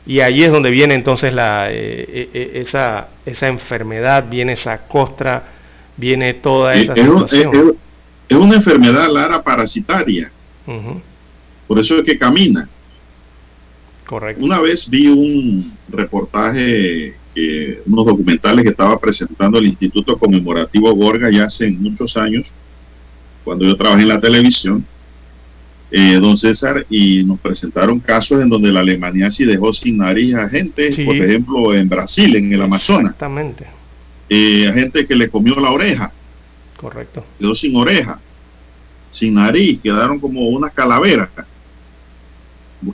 [0.07, 1.75] Y ahí es donde viene entonces la, eh,
[2.09, 5.45] eh, eh, esa, esa enfermedad, viene esa costra,
[5.97, 7.77] viene toda esa situación.
[8.29, 10.31] Es, una enfermedad, Lara, parasitaria.
[11.67, 12.69] Por eso es que camina.
[14.07, 14.45] Correcto.
[14.45, 17.15] Una vez vi un reportaje
[17.87, 22.53] unos documentales que estaba presentando el Instituto Conmemorativo Gorga ya hace muchos años,
[23.45, 24.85] cuando yo trabajé en la televisión,
[25.91, 30.35] eh, don César, y nos presentaron casos en donde la Alemania sí dejó sin nariz
[30.35, 33.13] a gente, por ejemplo, en Brasil, en el Amazonas.
[33.13, 33.67] Exactamente.
[34.29, 36.13] Eh, a gente que le comió la oreja.
[36.77, 37.25] Correcto.
[37.39, 38.21] Quedó sin oreja,
[39.11, 41.29] sin nariz, quedaron como una calavera,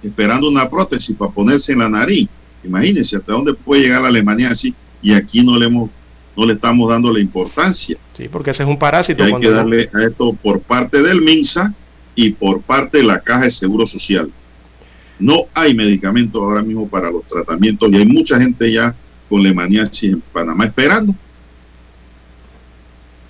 [0.02, 2.28] esperando una prótesis para ponerse en la nariz.
[2.64, 5.90] Imagínense hasta dónde puede llegar la Alemania así y aquí no le hemos
[6.36, 7.96] no le estamos dando la importancia.
[8.16, 9.24] Sí, porque ese es un parásito.
[9.24, 11.74] hay que darle a esto por parte del MINSA
[12.16, 14.32] y por parte de la Caja de Seguro Social.
[15.18, 18.94] No hay medicamentos ahora mismo para los tratamientos y hay mucha gente ya
[19.28, 21.14] con lemaniasis en Panamá esperando.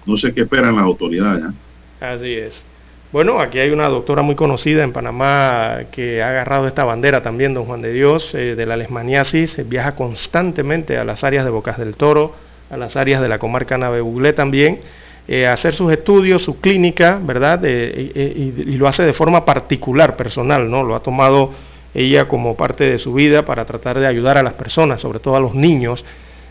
[0.06, 1.44] No sé qué esperan las autoridades.
[1.44, 2.04] ¿eh?
[2.04, 2.64] Así es.
[3.12, 7.54] Bueno, aquí hay una doctora muy conocida en Panamá que ha agarrado esta bandera también,
[7.54, 9.68] don Juan de Dios, eh, de la lesmaniasis.
[9.68, 12.34] Viaja constantemente a las áreas de Bocas del Toro,
[12.68, 14.80] a las áreas de la comarca Navebuglé también,
[15.28, 17.64] eh, hacer sus estudios, su clínica, ¿verdad?
[17.64, 20.82] y, lo hace de forma particular, personal, ¿no?
[20.82, 21.52] Lo ha tomado
[21.94, 25.36] ella como parte de su vida para tratar de ayudar a las personas, sobre todo
[25.36, 26.04] a los niños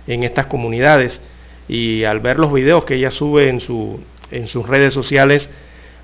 [0.08, 1.22] en estas comunidades.
[1.68, 4.00] Y al ver los videos que ella sube en, su,
[4.32, 5.50] en sus redes sociales,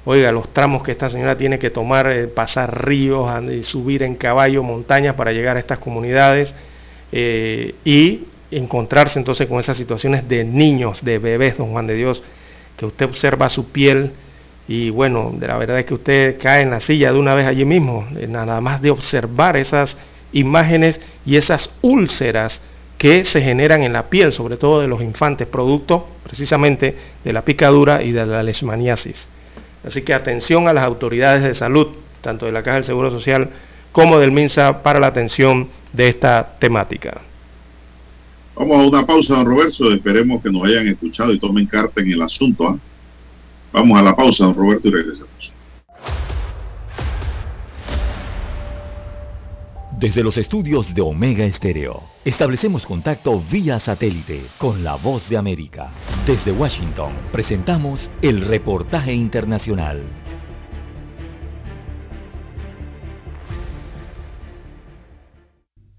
[0.03, 3.29] Oiga, los tramos que esta señora tiene que tomar, eh, pasar ríos,
[3.63, 6.55] subir en caballo, montañas para llegar a estas comunidades
[7.11, 12.23] eh, y encontrarse entonces con esas situaciones de niños, de bebés, don Juan de Dios,
[12.81, 14.11] que usted observa su piel
[14.67, 17.45] y bueno, de la verdad es que usted cae en la silla de una vez
[17.45, 19.97] allí mismo, eh, nada más de observar esas
[20.31, 22.59] imágenes y esas úlceras
[22.97, 27.43] que se generan en la piel, sobre todo de los infantes, producto precisamente de la
[27.45, 29.27] picadura y de la leishmaniasis.
[29.85, 31.87] Así que atención a las autoridades de salud,
[32.21, 33.51] tanto de la Caja del Seguro Social
[33.91, 37.21] como del MINSA, para la atención de esta temática.
[38.55, 39.91] Vamos a una pausa, don Roberto.
[39.91, 42.67] Esperemos que nos hayan escuchado y tomen carta en el asunto.
[42.67, 42.77] ¿ah?
[43.71, 45.53] Vamos a la pausa, don Roberto, y regresamos.
[50.01, 55.91] Desde los estudios de Omega Estéreo, establecemos contacto vía satélite con la voz de América.
[56.25, 60.01] Desde Washington, presentamos el reportaje internacional.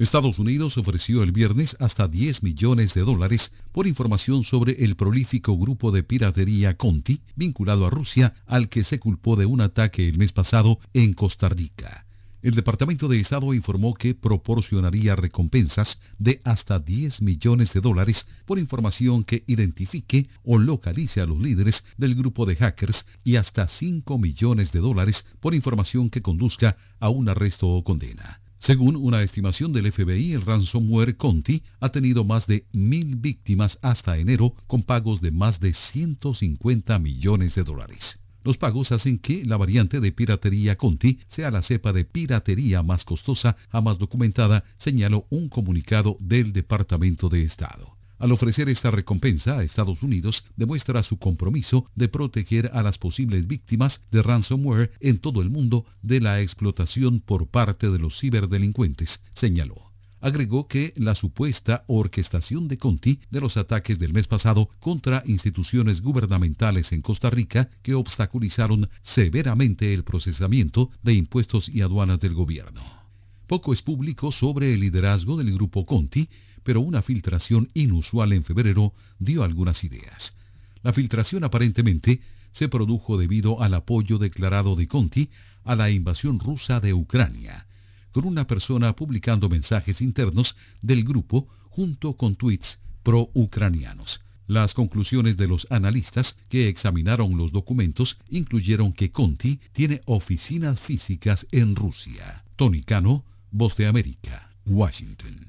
[0.03, 5.57] Estados Unidos ofreció el viernes hasta 10 millones de dólares por información sobre el prolífico
[5.57, 10.19] grupo de piratería Conti vinculado a Rusia al que se culpó de un ataque el
[10.19, 12.05] mes pasado en Costa Rica.
[12.43, 18.59] El Departamento de Estado informó que proporcionaría recompensas de hasta 10 millones de dólares por
[18.59, 24.19] información que identifique o localice a los líderes del grupo de hackers y hasta 5
[24.19, 28.42] millones de dólares por información que conduzca a un arresto o condena.
[28.63, 34.19] Según una estimación del FBI, el ransomware Conti ha tenido más de mil víctimas hasta
[34.19, 38.21] enero con pagos de más de 150 millones de dólares.
[38.45, 43.05] Los pagos hacen que la variante de piratería Conti sea la cepa de piratería más
[43.05, 47.97] costosa jamás documentada, señaló un comunicado del Departamento de Estado.
[48.23, 53.49] Al ofrecer esta recompensa a Estados Unidos, demuestra su compromiso de proteger a las posibles
[53.49, 59.21] víctimas de ransomware en todo el mundo de la explotación por parte de los ciberdelincuentes,
[59.35, 59.91] señaló
[60.21, 66.01] agregó que la supuesta orquestación de Conti de los ataques del mes pasado contra instituciones
[66.01, 73.03] gubernamentales en Costa Rica que obstaculizaron severamente el procesamiento de impuestos y aduanas del gobierno.
[73.49, 76.29] Poco es público sobre el liderazgo del grupo Conti,
[76.63, 80.35] pero una filtración inusual en febrero dio algunas ideas.
[80.83, 82.21] La filtración aparentemente
[82.53, 85.31] se produjo debido al apoyo declarado de Conti
[85.65, 87.67] a la invasión rusa de Ucrania,
[88.13, 94.21] con una persona publicando mensajes internos del grupo junto con tweets pro-ucranianos.
[94.47, 101.47] Las conclusiones de los analistas que examinaron los documentos incluyeron que Conti tiene oficinas físicas
[101.53, 102.45] en Rusia.
[102.57, 105.49] Tony Cano, Voz de América, Washington.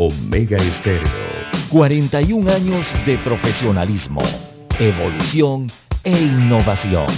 [0.00, 1.10] Omega Estéreo.
[1.70, 4.22] 41 años de profesionalismo,
[4.78, 5.66] evolución
[6.04, 7.08] e innovación.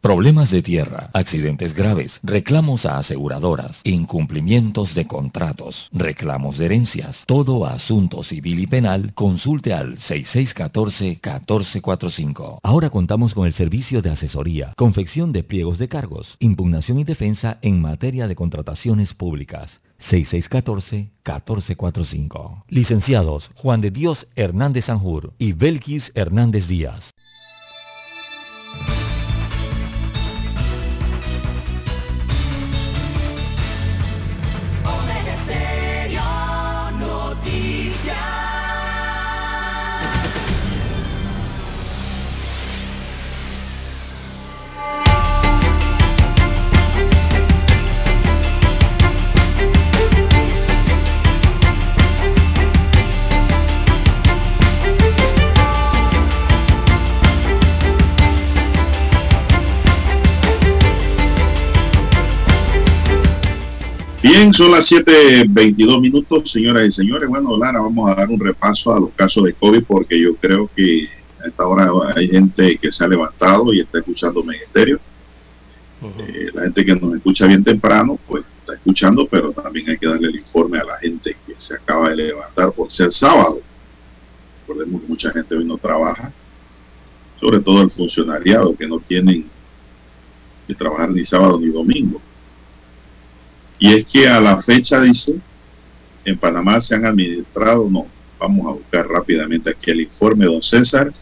[0.00, 7.66] Problemas de tierra, accidentes graves, reclamos a aseguradoras, incumplimientos de contratos, reclamos de herencias, todo
[7.66, 12.60] asunto civil y penal, consulte al 6614-1445.
[12.62, 17.58] Ahora contamos con el servicio de asesoría, confección de pliegos de cargos, impugnación y defensa
[17.60, 19.82] en materia de contrataciones públicas.
[20.00, 22.64] 6614-1445.
[22.68, 27.14] Licenciados Juan de Dios Hernández Sanjur y Belkis Hernández Díaz.
[64.20, 67.28] Bien, son las 7.22 minutos, señoras y señores.
[67.28, 70.68] Bueno, Lara, vamos a dar un repaso a los casos de COVID porque yo creo
[70.74, 71.08] que
[71.40, 74.98] a esta hora hay gente que se ha levantado y está escuchando Ministerio.
[76.18, 80.08] Eh, la gente que nos escucha bien temprano, pues está escuchando, pero también hay que
[80.08, 83.60] darle el informe a la gente que se acaba de levantar por ser sábado.
[84.66, 86.32] Recordemos que mucha gente hoy no trabaja,
[87.38, 89.48] sobre todo el funcionariado que no tienen
[90.66, 92.20] que trabajar ni sábado ni domingo.
[93.78, 95.38] Y es que a la fecha, dice,
[96.24, 98.06] en Panamá se han administrado, no,
[98.38, 101.12] vamos a buscar rápidamente aquí el informe, don César.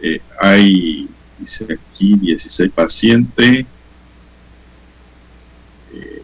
[0.00, 1.08] Eh, hay,
[1.38, 3.66] dice aquí, 16 pacientes.
[5.92, 6.22] Eh,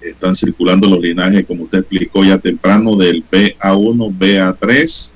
[0.00, 5.12] están circulando los linajes, como usted explicó ya temprano, del BA1, BA3,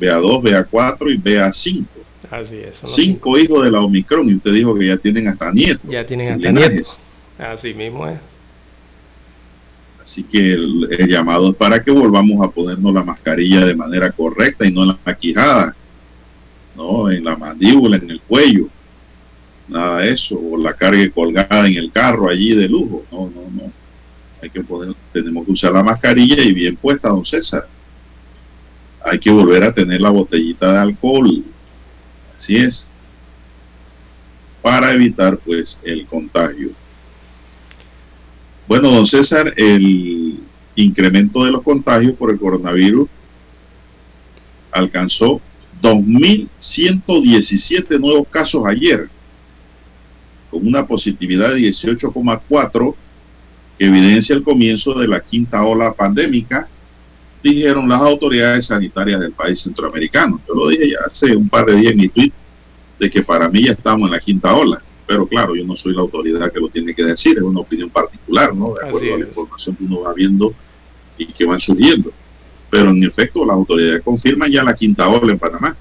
[0.00, 2.01] BA2, BA4 y BA5.
[2.32, 2.80] Así es.
[2.82, 5.82] Cinco hijos de la Omicron y usted dijo que ya tienen hasta nietos.
[5.86, 6.98] Ya tienen hasta nietos.
[7.38, 8.18] Así mismo es.
[10.02, 14.66] Así que el, llamado es para que volvamos a ponernos la mascarilla de manera correcta
[14.66, 15.76] y no en la quijada,
[16.74, 18.68] no en la mandíbula, en el cuello,
[19.68, 23.42] nada de eso, o la carga colgada en el carro allí de lujo, no, no,
[23.50, 23.72] no.
[24.42, 27.68] Hay que poder, tenemos que usar la mascarilla y bien puesta, don César.
[29.04, 31.44] Hay que volver a tener la botellita de alcohol
[32.42, 32.90] Así es.
[34.62, 36.70] Para evitar pues el contagio.
[38.66, 40.40] Bueno, don César, el
[40.74, 43.08] incremento de los contagios por el coronavirus
[44.72, 45.40] alcanzó
[45.80, 49.08] 2.117 nuevos casos ayer,
[50.50, 52.96] con una positividad de 18,4
[53.78, 56.68] que evidencia el comienzo de la quinta ola pandémica,
[57.42, 60.40] dijeron las autoridades sanitarias del país centroamericano.
[60.46, 62.32] Yo lo dije ya hace un par de días en mi tweet
[62.98, 64.80] de que para mí ya estamos en la quinta ola.
[65.06, 67.90] Pero claro, yo no soy la autoridad que lo tiene que decir, es una opinión
[67.90, 68.74] particular, ¿no?
[68.74, 70.54] De acuerdo a la información que uno va viendo
[71.18, 72.10] y que van surgiendo.
[72.70, 75.76] pero en efecto las autoridades confirman ya la quinta ola en Panamá.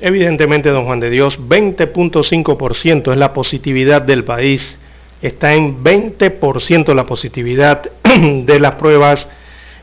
[0.00, 4.78] Evidentemente, don Juan de Dios, 20.5% es la positividad del país.
[5.20, 9.28] Está en 20% la positividad de las pruebas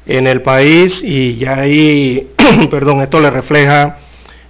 [0.06, 2.30] en el país y ya ahí,
[2.72, 3.98] perdón, esto le refleja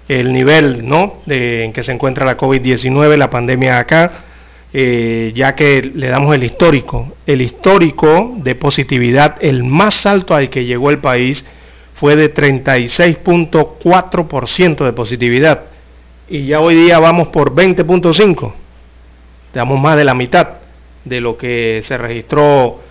[0.07, 1.21] el nivel ¿no?
[1.27, 4.11] en que se encuentra la COVID-19, la pandemia acá,
[4.73, 7.15] eh, ya que le damos el histórico.
[7.25, 11.45] El histórico de positividad, el más alto al que llegó el país,
[11.95, 15.61] fue de 36.4% de positividad.
[16.27, 18.53] Y ya hoy día vamos por 20.5%.
[19.53, 20.49] Damos más de la mitad
[21.05, 22.81] de lo que se registró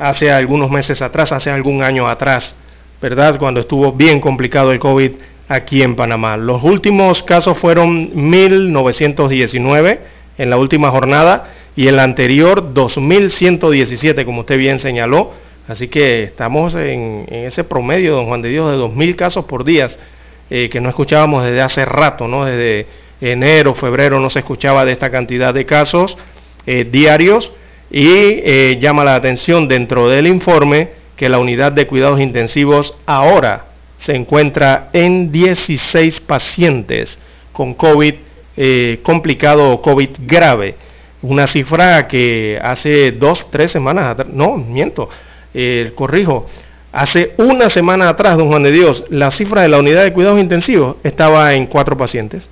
[0.00, 2.56] hace algunos meses atrás, hace algún año atrás,
[3.00, 3.38] ¿verdad?
[3.38, 5.12] Cuando estuvo bien complicado el COVID
[5.46, 6.36] aquí en Panamá.
[6.36, 10.00] Los últimos casos fueron 1919
[10.38, 15.32] en la última jornada y en la anterior 2117, como usted bien señaló.
[15.68, 19.88] Así que estamos en, ese promedio, don Juan de Dios, de 2.000 casos por día,
[20.48, 22.46] eh, que no escuchábamos desde hace rato, ¿no?
[22.46, 22.86] Desde
[23.20, 26.16] enero, febrero no se escuchaba de esta cantidad de casos
[26.66, 27.52] eh, diarios
[27.90, 33.66] y eh, llama la atención dentro del informe que la unidad de cuidados intensivos ahora
[33.98, 37.18] se encuentra en 16 pacientes
[37.52, 38.14] con COVID
[39.02, 40.74] complicado o COVID grave.
[41.22, 45.08] Una cifra que hace dos, tres semanas atrás, no, miento,
[45.52, 46.46] eh, corrijo,
[46.92, 50.40] hace una semana atrás, don Juan de Dios, la cifra de la unidad de cuidados
[50.40, 52.48] intensivos estaba en cuatro pacientes.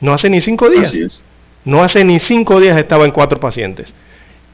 [0.00, 1.24] No hace ni cinco días.
[1.64, 3.94] No hace ni cinco días estaba en cuatro pacientes.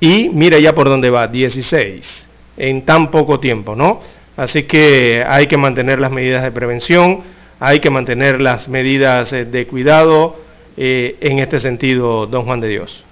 [0.01, 4.01] Y mire ya por dónde va, 16, en tan poco tiempo, ¿no?
[4.36, 7.20] Así que hay que mantener las medidas de prevención,
[7.59, 10.36] hay que mantener las medidas eh, de cuidado
[10.77, 13.02] eh, en este sentido, don Juan de Dios.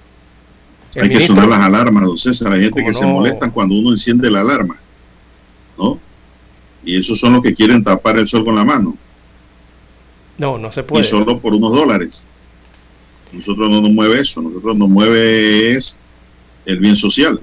[1.00, 2.52] Hay que sonar las alarmas, don César.
[2.52, 4.76] Hay gente que se molestan cuando uno enciende la alarma.
[5.76, 5.98] ¿No?
[6.84, 8.96] Y esos son los que quieren tapar el sol con la mano.
[10.38, 11.04] No, no se puede.
[11.04, 12.24] Y solo por unos dólares.
[13.32, 14.42] Nosotros no nos mueve eso.
[14.42, 15.98] Nosotros nos mueve es
[16.64, 17.40] el bien social.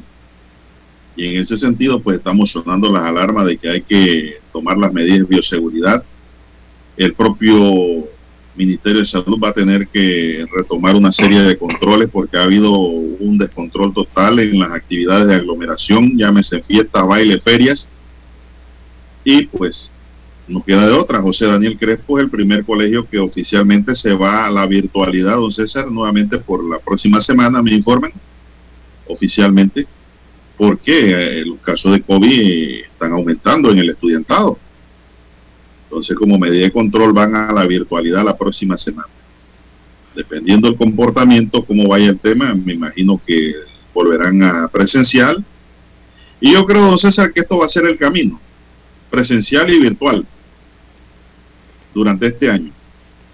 [1.16, 4.94] Y en ese sentido, pues estamos sonando las alarmas de que hay que tomar las
[4.94, 6.04] medidas de bioseguridad.
[6.98, 8.08] El propio
[8.56, 12.72] Ministerio de Salud va a tener que retomar una serie de controles porque ha habido
[12.72, 17.88] un descontrol total en las actividades de aglomeración, llámese fiestas, bailes, ferias.
[19.24, 19.92] Y pues
[20.48, 21.22] no queda de otra.
[21.22, 25.52] José Daniel Crespo es el primer colegio que oficialmente se va a la virtualidad, don
[25.52, 28.12] César, nuevamente por la próxima semana, me informan
[29.08, 29.88] oficialmente,
[30.58, 34.58] porque eh, los casos de COVID están aumentando en el estudiantado.
[35.86, 39.10] Entonces, como medida de control, van a la virtualidad la próxima semana.
[40.16, 43.54] Dependiendo del comportamiento, cómo vaya el tema, me imagino que
[43.94, 45.44] volverán a presencial.
[46.40, 48.40] Y yo creo, don César, que esto va a ser el camino,
[49.10, 50.26] presencial y virtual,
[51.94, 52.72] durante este año.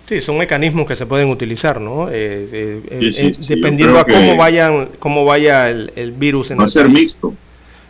[0.08, 2.10] Sí, son mecanismos que se pueden utilizar, ¿no?
[2.10, 6.52] Eh, eh, eh, dependiendo a cómo vayan, cómo vaya el, virus.
[6.52, 7.34] En va a ser mixto.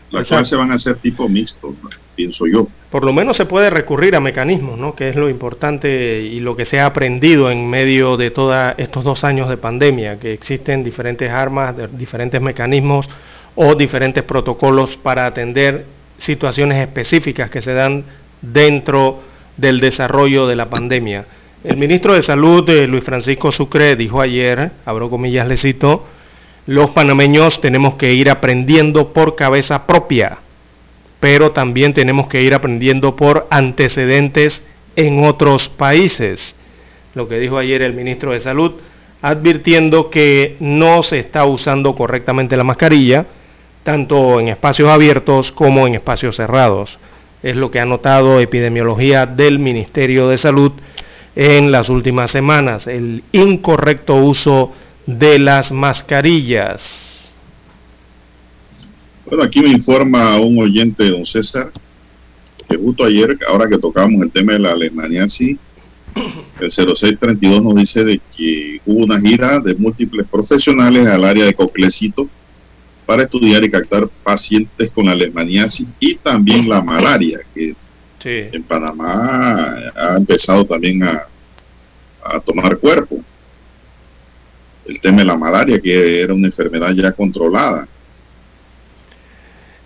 [0.10, 1.76] Las clases van a ser tipo mixto,
[2.15, 4.95] pienso yo por lo menos se puede recurrir a mecanismos, ¿no?
[4.95, 9.03] que es lo importante y lo que se ha aprendido en medio de todos estos
[9.03, 13.07] dos años de pandemia, que existen diferentes armas, diferentes mecanismos
[13.56, 15.85] o diferentes protocolos para atender
[16.18, 18.06] situaciones específicas que se dan
[18.41, 19.19] dentro
[19.57, 21.26] del desarrollo de la pandemia.
[21.63, 26.05] El ministro de Salud, eh, Luis Francisco Sucre, dijo ayer, abro comillas, le cito,
[26.65, 30.39] los panameños tenemos que ir aprendiendo por cabeza propia
[31.19, 34.65] pero también tenemos que ir aprendiendo por antecedentes
[34.95, 36.55] en otros países.
[37.13, 38.73] Lo que dijo ayer el ministro de Salud,
[39.21, 43.25] advirtiendo que no se está usando correctamente la mascarilla,
[43.84, 46.99] tanto en espacios abiertos como en espacios cerrados.
[47.41, 50.73] Es lo que ha notado epidemiología del Ministerio de Salud
[51.39, 54.73] en las últimas semanas, el incorrecto uso
[55.05, 57.31] de las mascarillas.
[59.23, 61.72] Bueno, aquí me informa un oyente, don César,
[62.68, 65.59] que justo ayer, ahora que tocamos el tema de la Alemania, sí,
[66.59, 71.53] el 0632 nos dice de que hubo una gira de múltiples profesionales al área de
[71.53, 72.27] Coclecito
[73.05, 77.76] para estudiar y captar pacientes con la leishmaniasis y también la malaria, que
[78.23, 81.27] en Panamá ha empezado también a,
[82.23, 83.23] a tomar cuerpo.
[84.85, 87.88] El tema de la malaria, que era una enfermedad ya controlada.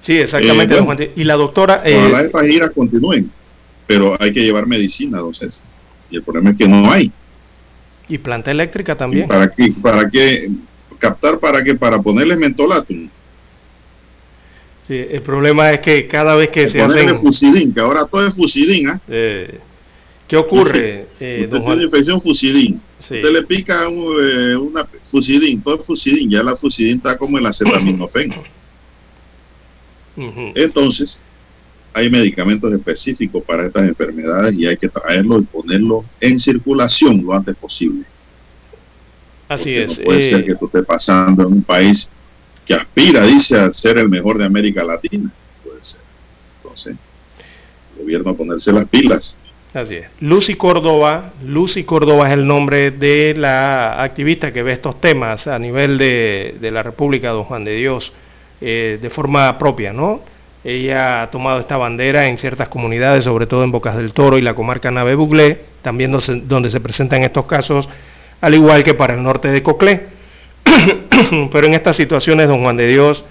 [0.01, 1.03] Sí, exactamente.
[1.03, 1.81] Eh, y la doctora...
[1.85, 3.31] Eh, ojalá estas giras continúen,
[3.87, 5.61] pero hay que llevar medicina, entonces.
[6.09, 7.11] Y el problema es que no hay.
[8.07, 9.27] Y planta eléctrica también.
[9.27, 9.73] ¿Para qué?
[9.81, 10.49] ¿Para qué?
[10.99, 11.75] ¿Captar para qué?
[11.75, 13.09] Para ponerle mentolatum.
[14.87, 18.35] Sí, el problema es que cada vez que se hace Fusidín, que ahora todo es
[18.35, 18.99] fusidín, ¿ah?
[19.07, 19.59] ¿eh?
[20.27, 21.07] ¿Qué ocurre?
[21.19, 22.81] Eh, usted tiene infección fusidín.
[22.99, 26.29] Usted le pica eh, una fusidín, todo es fusidín.
[26.29, 28.33] Ya la fusidín está como el acetaminofén.
[30.15, 31.19] Entonces,
[31.93, 37.33] hay medicamentos específicos para estas enfermedades y hay que traerlos y ponerlos en circulación lo
[37.33, 38.05] antes posible.
[39.49, 39.97] Así es.
[39.97, 42.09] No puede ser eh, que esto esté pasando en un país
[42.65, 45.29] que aspira, dice, a ser el mejor de América Latina.
[45.63, 46.01] Puede ser.
[46.61, 46.95] Entonces,
[47.95, 49.37] el gobierno a ponerse las pilas.
[49.73, 50.07] Así es.
[50.19, 55.57] Lucy Córdoba, Lucy Córdoba es el nombre de la activista que ve estos temas a
[55.57, 58.11] nivel de, la República Don Juan de Dios
[58.59, 60.21] eh, de forma propia, ¿no?
[60.63, 64.41] Ella ha tomado esta bandera en ciertas comunidades, sobre todo en Bocas del Toro y
[64.41, 67.89] la comarca Nave Buglé, también donde se presentan estos casos,
[68.41, 70.20] al igual que para el norte de Coclé.
[71.51, 73.23] Pero en estas situaciones, don Juan de Dios,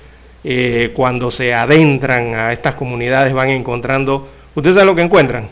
[0.45, 5.49] eh, cuando se adentran a estas comunidades van encontrando, ¿ustedes saben lo que encuentran?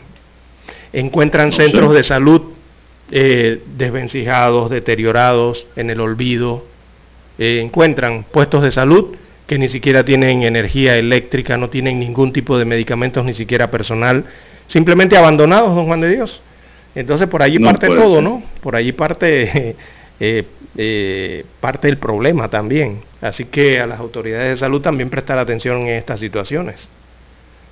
[0.93, 2.41] Encuentran centros de salud
[3.11, 6.65] eh, desvencijados, deteriorados, en el olvido,
[7.37, 12.57] eh, encuentran puestos de salud que ni siquiera tienen energía eléctrica, no tienen ningún tipo
[12.57, 14.25] de medicamentos, ni siquiera personal,
[14.67, 16.41] simplemente abandonados, don Juan de Dios.
[16.93, 18.43] Entonces por allí parte todo, ¿no?
[18.61, 19.75] Por allí parte,
[20.19, 20.45] eh,
[20.77, 23.01] eh, parte el problema también.
[23.21, 26.87] Así que a las autoridades de salud también prestar atención en estas situaciones.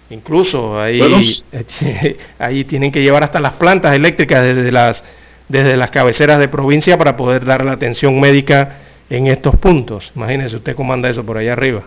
[0.10, 1.02] Incluso ahí,
[2.40, 5.03] ahí tienen que llevar hasta las plantas eléctricas desde las,
[5.49, 8.78] desde las cabeceras de provincia para poder dar la atención médica
[9.10, 10.11] en estos puntos.
[10.15, 11.84] Imagínese usted cómo anda eso por allá arriba.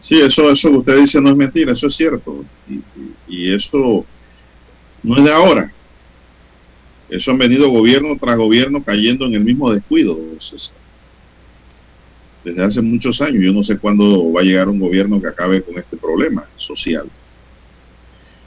[0.00, 2.44] Sí, eso, eso que usted dice no es mentira, eso es cierto.
[3.28, 4.04] Y, eso
[5.02, 5.72] no es de ahora.
[7.08, 10.18] Eso han venido gobierno tras gobierno cayendo en el mismo descuido.
[12.44, 13.42] Desde hace muchos años.
[13.42, 17.08] Yo no sé cuándo va a llegar un gobierno que acabe con este problema social.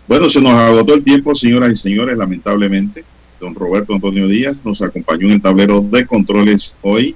[0.08, 3.04] Bueno, se nos agotó el tiempo, señoras y señores, lamentablemente.
[3.40, 7.16] Don Roberto Antonio Díaz nos acompañó en el tablero de controles hoy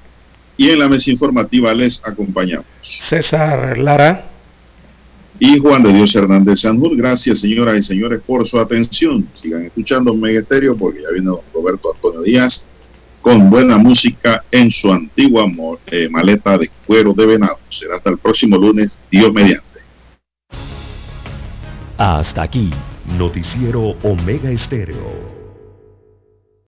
[0.58, 2.66] y en la mesa informativa les acompañamos.
[2.82, 4.35] César Lara.
[5.40, 6.96] Y Juan de Dios Hernández Sanjur.
[6.96, 9.28] Gracias, señoras y señores, por su atención.
[9.34, 12.66] Sigan escuchando Mega Estéreo porque ya viene don Roberto Antonio Díaz
[13.26, 15.48] con buena música en su antigua
[15.88, 17.58] eh, maleta de cuero de venado.
[17.70, 19.80] Será hasta el próximo lunes, Dios mediante.
[21.98, 22.70] Hasta aquí,
[23.18, 25.35] Noticiero Omega Estéreo.